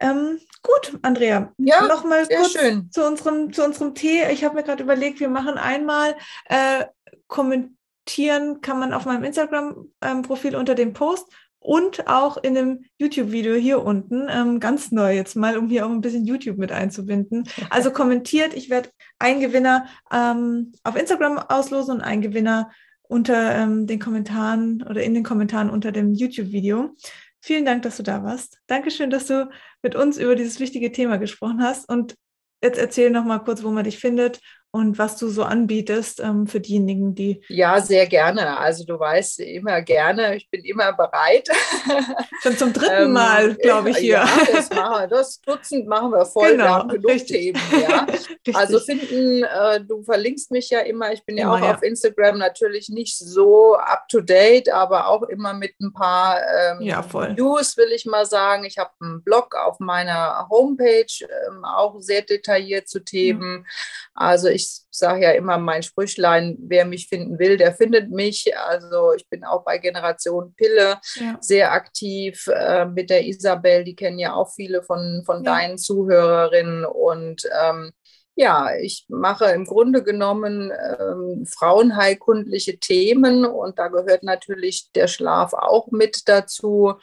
Ähm, 0.00 0.38
gut, 0.62 0.98
Andrea. 1.02 1.52
Ja, 1.58 1.86
nochmal 1.86 2.26
kurz 2.26 2.52
schön. 2.52 2.90
Zu, 2.90 3.06
unserem, 3.06 3.52
zu 3.52 3.64
unserem 3.64 3.94
Tee. 3.94 4.24
Ich 4.30 4.44
habe 4.44 4.54
mir 4.54 4.62
gerade 4.62 4.82
überlegt, 4.82 5.20
wir 5.20 5.28
machen 5.28 5.56
einmal 5.56 6.14
äh, 6.46 6.84
kommentieren 7.26 8.60
kann 8.60 8.78
man 8.78 8.92
auf 8.92 9.06
meinem 9.06 9.24
Instagram-Profil 9.24 10.54
ähm, 10.54 10.60
unter 10.60 10.74
dem 10.74 10.92
Post 10.92 11.32
und 11.66 12.06
auch 12.06 12.36
in 12.36 12.56
einem 12.56 12.84
YouTube-Video 12.98 13.56
hier 13.56 13.82
unten. 13.82 14.28
Ähm, 14.30 14.60
ganz 14.60 14.92
neu 14.92 15.14
jetzt 15.14 15.34
mal, 15.34 15.58
um 15.58 15.68
hier 15.68 15.84
auch 15.84 15.90
ein 15.90 16.00
bisschen 16.00 16.24
YouTube 16.24 16.58
mit 16.58 16.70
einzubinden. 16.72 17.48
Also 17.70 17.90
kommentiert, 17.90 18.54
ich 18.54 18.70
werde 18.70 18.90
einen 19.18 19.40
Gewinner 19.40 19.86
ähm, 20.12 20.72
auf 20.84 20.96
Instagram 20.96 21.38
auslosen 21.38 21.96
und 21.96 22.00
einen 22.02 22.22
Gewinner 22.22 22.70
unter 23.02 23.56
ähm, 23.56 23.86
den 23.86 23.98
Kommentaren 23.98 24.82
oder 24.88 25.02
in 25.02 25.14
den 25.14 25.24
Kommentaren 25.24 25.68
unter 25.68 25.90
dem 25.90 26.14
YouTube-Video. 26.14 26.94
Vielen 27.40 27.64
Dank, 27.64 27.82
dass 27.82 27.96
du 27.96 28.04
da 28.04 28.22
warst. 28.22 28.58
Dankeschön, 28.68 29.10
dass 29.10 29.26
du 29.26 29.50
mit 29.82 29.96
uns 29.96 30.18
über 30.18 30.36
dieses 30.36 30.60
wichtige 30.60 30.92
Thema 30.92 31.16
gesprochen 31.16 31.62
hast. 31.62 31.88
Und 31.88 32.14
jetzt 32.62 32.78
erzähl 32.78 33.10
noch 33.10 33.24
mal 33.24 33.40
kurz, 33.40 33.64
wo 33.64 33.70
man 33.70 33.84
dich 33.84 33.98
findet 33.98 34.40
und 34.76 34.98
was 34.98 35.16
du 35.16 35.28
so 35.28 35.42
anbietest 35.42 36.20
ähm, 36.20 36.46
für 36.46 36.60
diejenigen, 36.60 37.14
die. 37.14 37.42
Ja, 37.48 37.80
sehr 37.80 38.06
gerne. 38.06 38.58
Also 38.58 38.84
du 38.84 38.98
weißt 38.98 39.40
immer 39.40 39.80
gerne, 39.80 40.36
ich 40.36 40.50
bin 40.50 40.64
immer 40.64 40.92
bereit. 40.92 41.48
Schon 42.42 42.56
zum 42.58 42.72
dritten 42.72 43.04
ähm, 43.04 43.12
Mal, 43.12 43.54
glaube 43.54 43.90
ich, 43.90 43.96
hier. 43.96 44.16
Ja, 44.16 44.28
das, 44.52 44.70
machen, 44.70 45.08
das 45.08 45.40
Dutzend 45.40 45.86
machen 45.86 46.10
wir 46.10 46.26
voll. 46.26 46.52
Genau, 46.52 46.64
wir 46.64 46.74
haben 46.74 46.88
genug 46.90 47.10
richtig. 47.10 47.54
Themen. 47.54 47.82
Ja. 47.88 48.06
also 48.54 48.78
finden, 48.80 49.44
äh, 49.44 49.80
du 49.80 50.02
verlinkst 50.02 50.50
mich 50.50 50.68
ja 50.68 50.80
immer. 50.80 51.12
Ich 51.12 51.24
bin 51.24 51.38
ja 51.38 51.50
auch 51.50 51.58
ja. 51.58 51.74
auf 51.74 51.82
Instagram 51.82 52.38
natürlich 52.38 52.90
nicht 52.90 53.16
so 53.16 53.76
up 53.76 54.08
to 54.08 54.20
date, 54.20 54.68
aber 54.68 55.08
auch 55.08 55.22
immer 55.22 55.54
mit 55.54 55.72
ein 55.80 55.92
paar 55.92 56.38
ähm, 56.38 56.82
ja, 56.82 57.04
News, 57.36 57.76
will 57.78 57.92
ich 57.92 58.04
mal 58.04 58.26
sagen. 58.26 58.64
Ich 58.64 58.76
habe 58.76 58.90
einen 59.00 59.22
Blog 59.22 59.54
auf 59.54 59.80
meiner 59.80 60.46
Homepage, 60.50 61.06
ähm, 61.22 61.64
auch 61.64 61.98
sehr 62.00 62.22
detailliert 62.22 62.88
zu 62.88 63.00
Themen. 63.00 63.64
Ja. 63.64 63.70
Also 64.14 64.48
ich 64.48 64.65
ich 64.66 64.98
sage 64.98 65.22
ja 65.22 65.30
immer 65.32 65.58
mein 65.58 65.82
Sprüchlein, 65.82 66.56
wer 66.60 66.84
mich 66.84 67.08
finden 67.08 67.38
will, 67.38 67.56
der 67.56 67.74
findet 67.74 68.10
mich. 68.10 68.56
Also 68.56 69.12
ich 69.14 69.28
bin 69.28 69.44
auch 69.44 69.64
bei 69.64 69.78
Generation 69.78 70.54
Pille 70.54 70.98
ja. 71.14 71.36
sehr 71.40 71.72
aktiv 71.72 72.46
äh, 72.48 72.86
mit 72.86 73.10
der 73.10 73.26
Isabel, 73.26 73.84
die 73.84 73.96
kennen 73.96 74.18
ja 74.18 74.34
auch 74.34 74.52
viele 74.54 74.82
von, 74.82 75.22
von 75.24 75.44
ja. 75.44 75.54
deinen 75.54 75.78
Zuhörerinnen 75.78 76.84
und 76.84 77.42
ähm, 77.62 77.92
ja, 78.38 78.76
ich 78.76 79.06
mache 79.08 79.46
im 79.46 79.64
Grunde 79.64 80.04
genommen 80.04 80.70
ähm, 80.70 81.46
frauenheilkundliche 81.46 82.78
Themen 82.78 83.46
und 83.46 83.78
da 83.78 83.88
gehört 83.88 84.22
natürlich 84.22 84.92
der 84.94 85.08
Schlaf 85.08 85.54
auch 85.54 85.90
mit 85.90 86.28
dazu. 86.28 86.94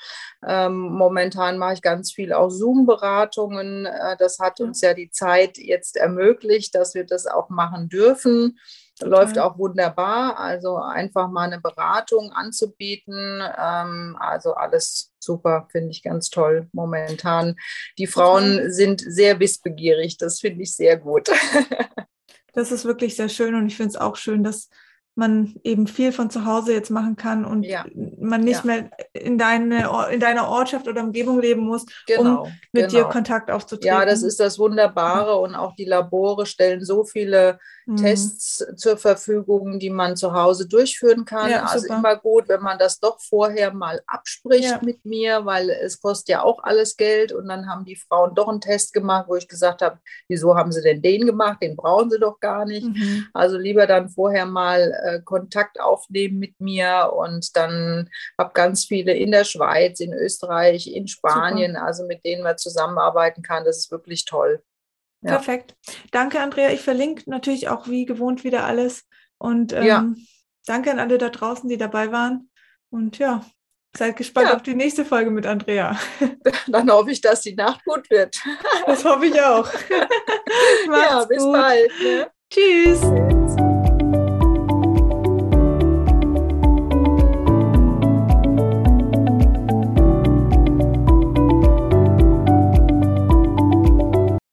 Ähm, 0.47 0.77
momentan 0.77 1.57
mache 1.57 1.73
ich 1.73 1.81
ganz 1.81 2.11
viel 2.11 2.34
auch 2.34 2.49
Zoom-Beratungen. 2.49 3.88
Äh, 3.88 4.15
das 4.19 4.38
hat 4.38 4.61
uns 4.61 4.81
ja 4.81 4.93
die 4.93 5.09
Zeit 5.09 5.57
jetzt 5.57 5.97
ermöglicht, 5.97 6.75
dass 6.75 6.93
wir 6.93 7.03
das 7.03 7.25
auch 7.25 7.49
machen 7.49 7.89
dürfen. 7.89 8.59
Läuft 9.01 9.39
auch 9.39 9.57
wunderbar. 9.57 10.37
Also 10.37 10.77
einfach 10.77 11.29
mal 11.29 11.45
eine 11.45 11.59
Beratung 11.59 12.31
anzubieten. 12.31 13.41
Ähm, 13.57 14.15
also 14.19 14.53
alles 14.53 15.13
super, 15.19 15.67
finde 15.71 15.91
ich 15.91 16.03
ganz 16.03 16.29
toll 16.29 16.69
momentan. 16.73 17.55
Die 17.97 18.07
Frauen 18.07 18.71
sind 18.71 19.01
sehr 19.01 19.39
wissbegierig. 19.39 20.17
Das 20.17 20.39
finde 20.39 20.63
ich 20.63 20.75
sehr 20.75 20.97
gut. 20.97 21.29
das 22.53 22.71
ist 22.71 22.85
wirklich 22.85 23.15
sehr 23.15 23.29
schön 23.29 23.55
und 23.55 23.67
ich 23.67 23.77
finde 23.77 23.89
es 23.89 23.95
auch 23.95 24.15
schön, 24.15 24.43
dass 24.43 24.69
man 25.16 25.53
eben 25.64 25.86
viel 25.88 26.11
von 26.11 26.30
zu 26.30 26.45
Hause 26.45 26.74
jetzt 26.74 26.89
machen 26.89 27.16
kann 27.16 27.45
und 27.45 27.64
ja. 27.64 27.86
man 28.20 28.41
nicht 28.41 28.66
ja. 28.66 28.66
mehr 28.66 28.89
in, 29.14 29.38
deine, 29.38 29.89
in 30.11 30.20
deiner 30.20 30.47
Ortschaft 30.47 30.88
oder 30.88 31.03
Umgebung 31.03 31.39
leben 31.39 31.61
muss, 31.61 31.86
genau, 32.07 32.43
um 32.43 32.53
mit 32.72 32.89
genau. 32.89 33.03
dir 33.03 33.09
Kontakt 33.09 33.51
aufzutreten. 33.51 33.88
Ja, 33.95 34.05
das 34.05 34.24
ist 34.24 34.39
das 34.39 34.57
Wunderbare 34.57 35.38
und 35.38 35.55
auch 35.55 35.76
die 35.76 35.86
Labore 35.86 36.45
stellen 36.45 36.84
so 36.84 37.03
viele 37.03 37.59
mhm. 37.86 37.97
Tests 37.97 38.66
zur 38.76 38.97
Verfügung, 38.97 39.78
die 39.80 39.91
man 39.91 40.16
zu 40.16 40.34
Hause 40.34 40.68
durchführen 40.68 41.26
kann. 41.26 41.51
Ja, 41.51 41.66
also 41.66 41.80
super. 41.80 41.95
immer 41.95 42.16
gut, 42.16 42.49
wenn 42.49 42.61
man 42.61 42.80
das 42.80 42.99
doch 42.99 43.20
vorher 43.22 43.72
mal 43.74 44.01
abspricht 44.07 44.82
mit 44.82 45.05
mir, 45.05 45.45
weil 45.45 45.70
es 45.70 46.01
kostet 46.01 46.30
ja 46.30 46.43
auch 46.43 46.64
alles 46.64 46.97
Geld 46.97 47.32
und 47.32 47.47
dann 47.47 47.70
haben 47.70 47.86
die 47.86 47.95
Frauen 47.95 48.34
doch 48.34 48.47
einen 48.47 48.61
Test 48.61 48.93
gemacht, 48.93 49.26
wo 49.28 49.36
ich 49.36 49.47
gesagt 49.47 49.84
habe, 49.84 49.99
wieso 50.28 50.55
haben 50.55 50.72
sie 50.72 50.82
denn 50.82 51.01
den 51.01 51.26
gemacht? 51.26 51.61
Den 51.61 51.76
brauchen 51.76 52.09
sie 52.09 52.20
doch 52.20 52.39
gar 52.39 52.66
nicht. 52.66 52.88
Mhm. 52.88 53.28
Also 53.34 53.57
lieber 53.57 53.86
dann 53.86 54.09
vorher 54.09 54.45
mal 54.45 54.91
äh, 55.03 55.21
Kontakt 55.21 55.79
aufnehmen 55.79 56.39
mit 56.39 56.59
mir 56.59 57.11
und 57.15 57.55
dann 57.55 58.09
habe 58.37 58.51
ganz 58.53 58.85
viele 58.85 59.13
in 59.13 59.31
der 59.31 59.43
Schweiz, 59.43 59.99
in 59.99 60.13
Österreich, 60.13 60.87
in 60.87 61.07
Spanien, 61.07 61.73
Super. 61.73 61.85
also 61.85 62.05
mit 62.05 62.25
denen 62.25 62.43
man 62.43 62.57
zusammenarbeiten 62.57 63.43
kann. 63.43 63.65
Das 63.65 63.77
ist 63.77 63.91
wirklich 63.91 64.25
toll. 64.25 64.63
Ja. 65.21 65.31
Perfekt. 65.31 65.75
Danke, 66.11 66.39
Andrea. 66.39 66.71
Ich 66.71 66.81
verlinke 66.81 67.29
natürlich 67.29 67.69
auch 67.69 67.87
wie 67.87 68.05
gewohnt 68.05 68.43
wieder 68.43 68.65
alles. 68.65 69.05
Und 69.37 69.73
ähm, 69.73 69.83
ja. 69.83 70.05
danke 70.65 70.91
an 70.91 70.99
alle 70.99 71.17
da 71.17 71.29
draußen, 71.29 71.69
die 71.69 71.77
dabei 71.77 72.11
waren. 72.11 72.49
Und 72.89 73.17
ja, 73.17 73.43
seid 73.95 74.17
gespannt 74.17 74.49
ja. 74.49 74.55
auf 74.55 74.63
die 74.63 74.75
nächste 74.75 75.05
Folge 75.05 75.31
mit 75.31 75.45
Andrea. 75.45 75.97
Dann 76.67 76.91
hoffe 76.91 77.11
ich, 77.11 77.21
dass 77.21 77.41
die 77.41 77.55
Nacht 77.55 77.83
gut 77.85 78.09
wird. 78.09 78.37
Das 78.85 79.03
hoffe 79.05 79.25
ich 79.25 79.41
auch. 79.41 79.69
ja, 80.87 81.25
bis 81.25 81.43
gut. 81.43 81.53
bald. 81.53 81.91
Ne? 82.01 82.31
Tschüss. 82.49 83.62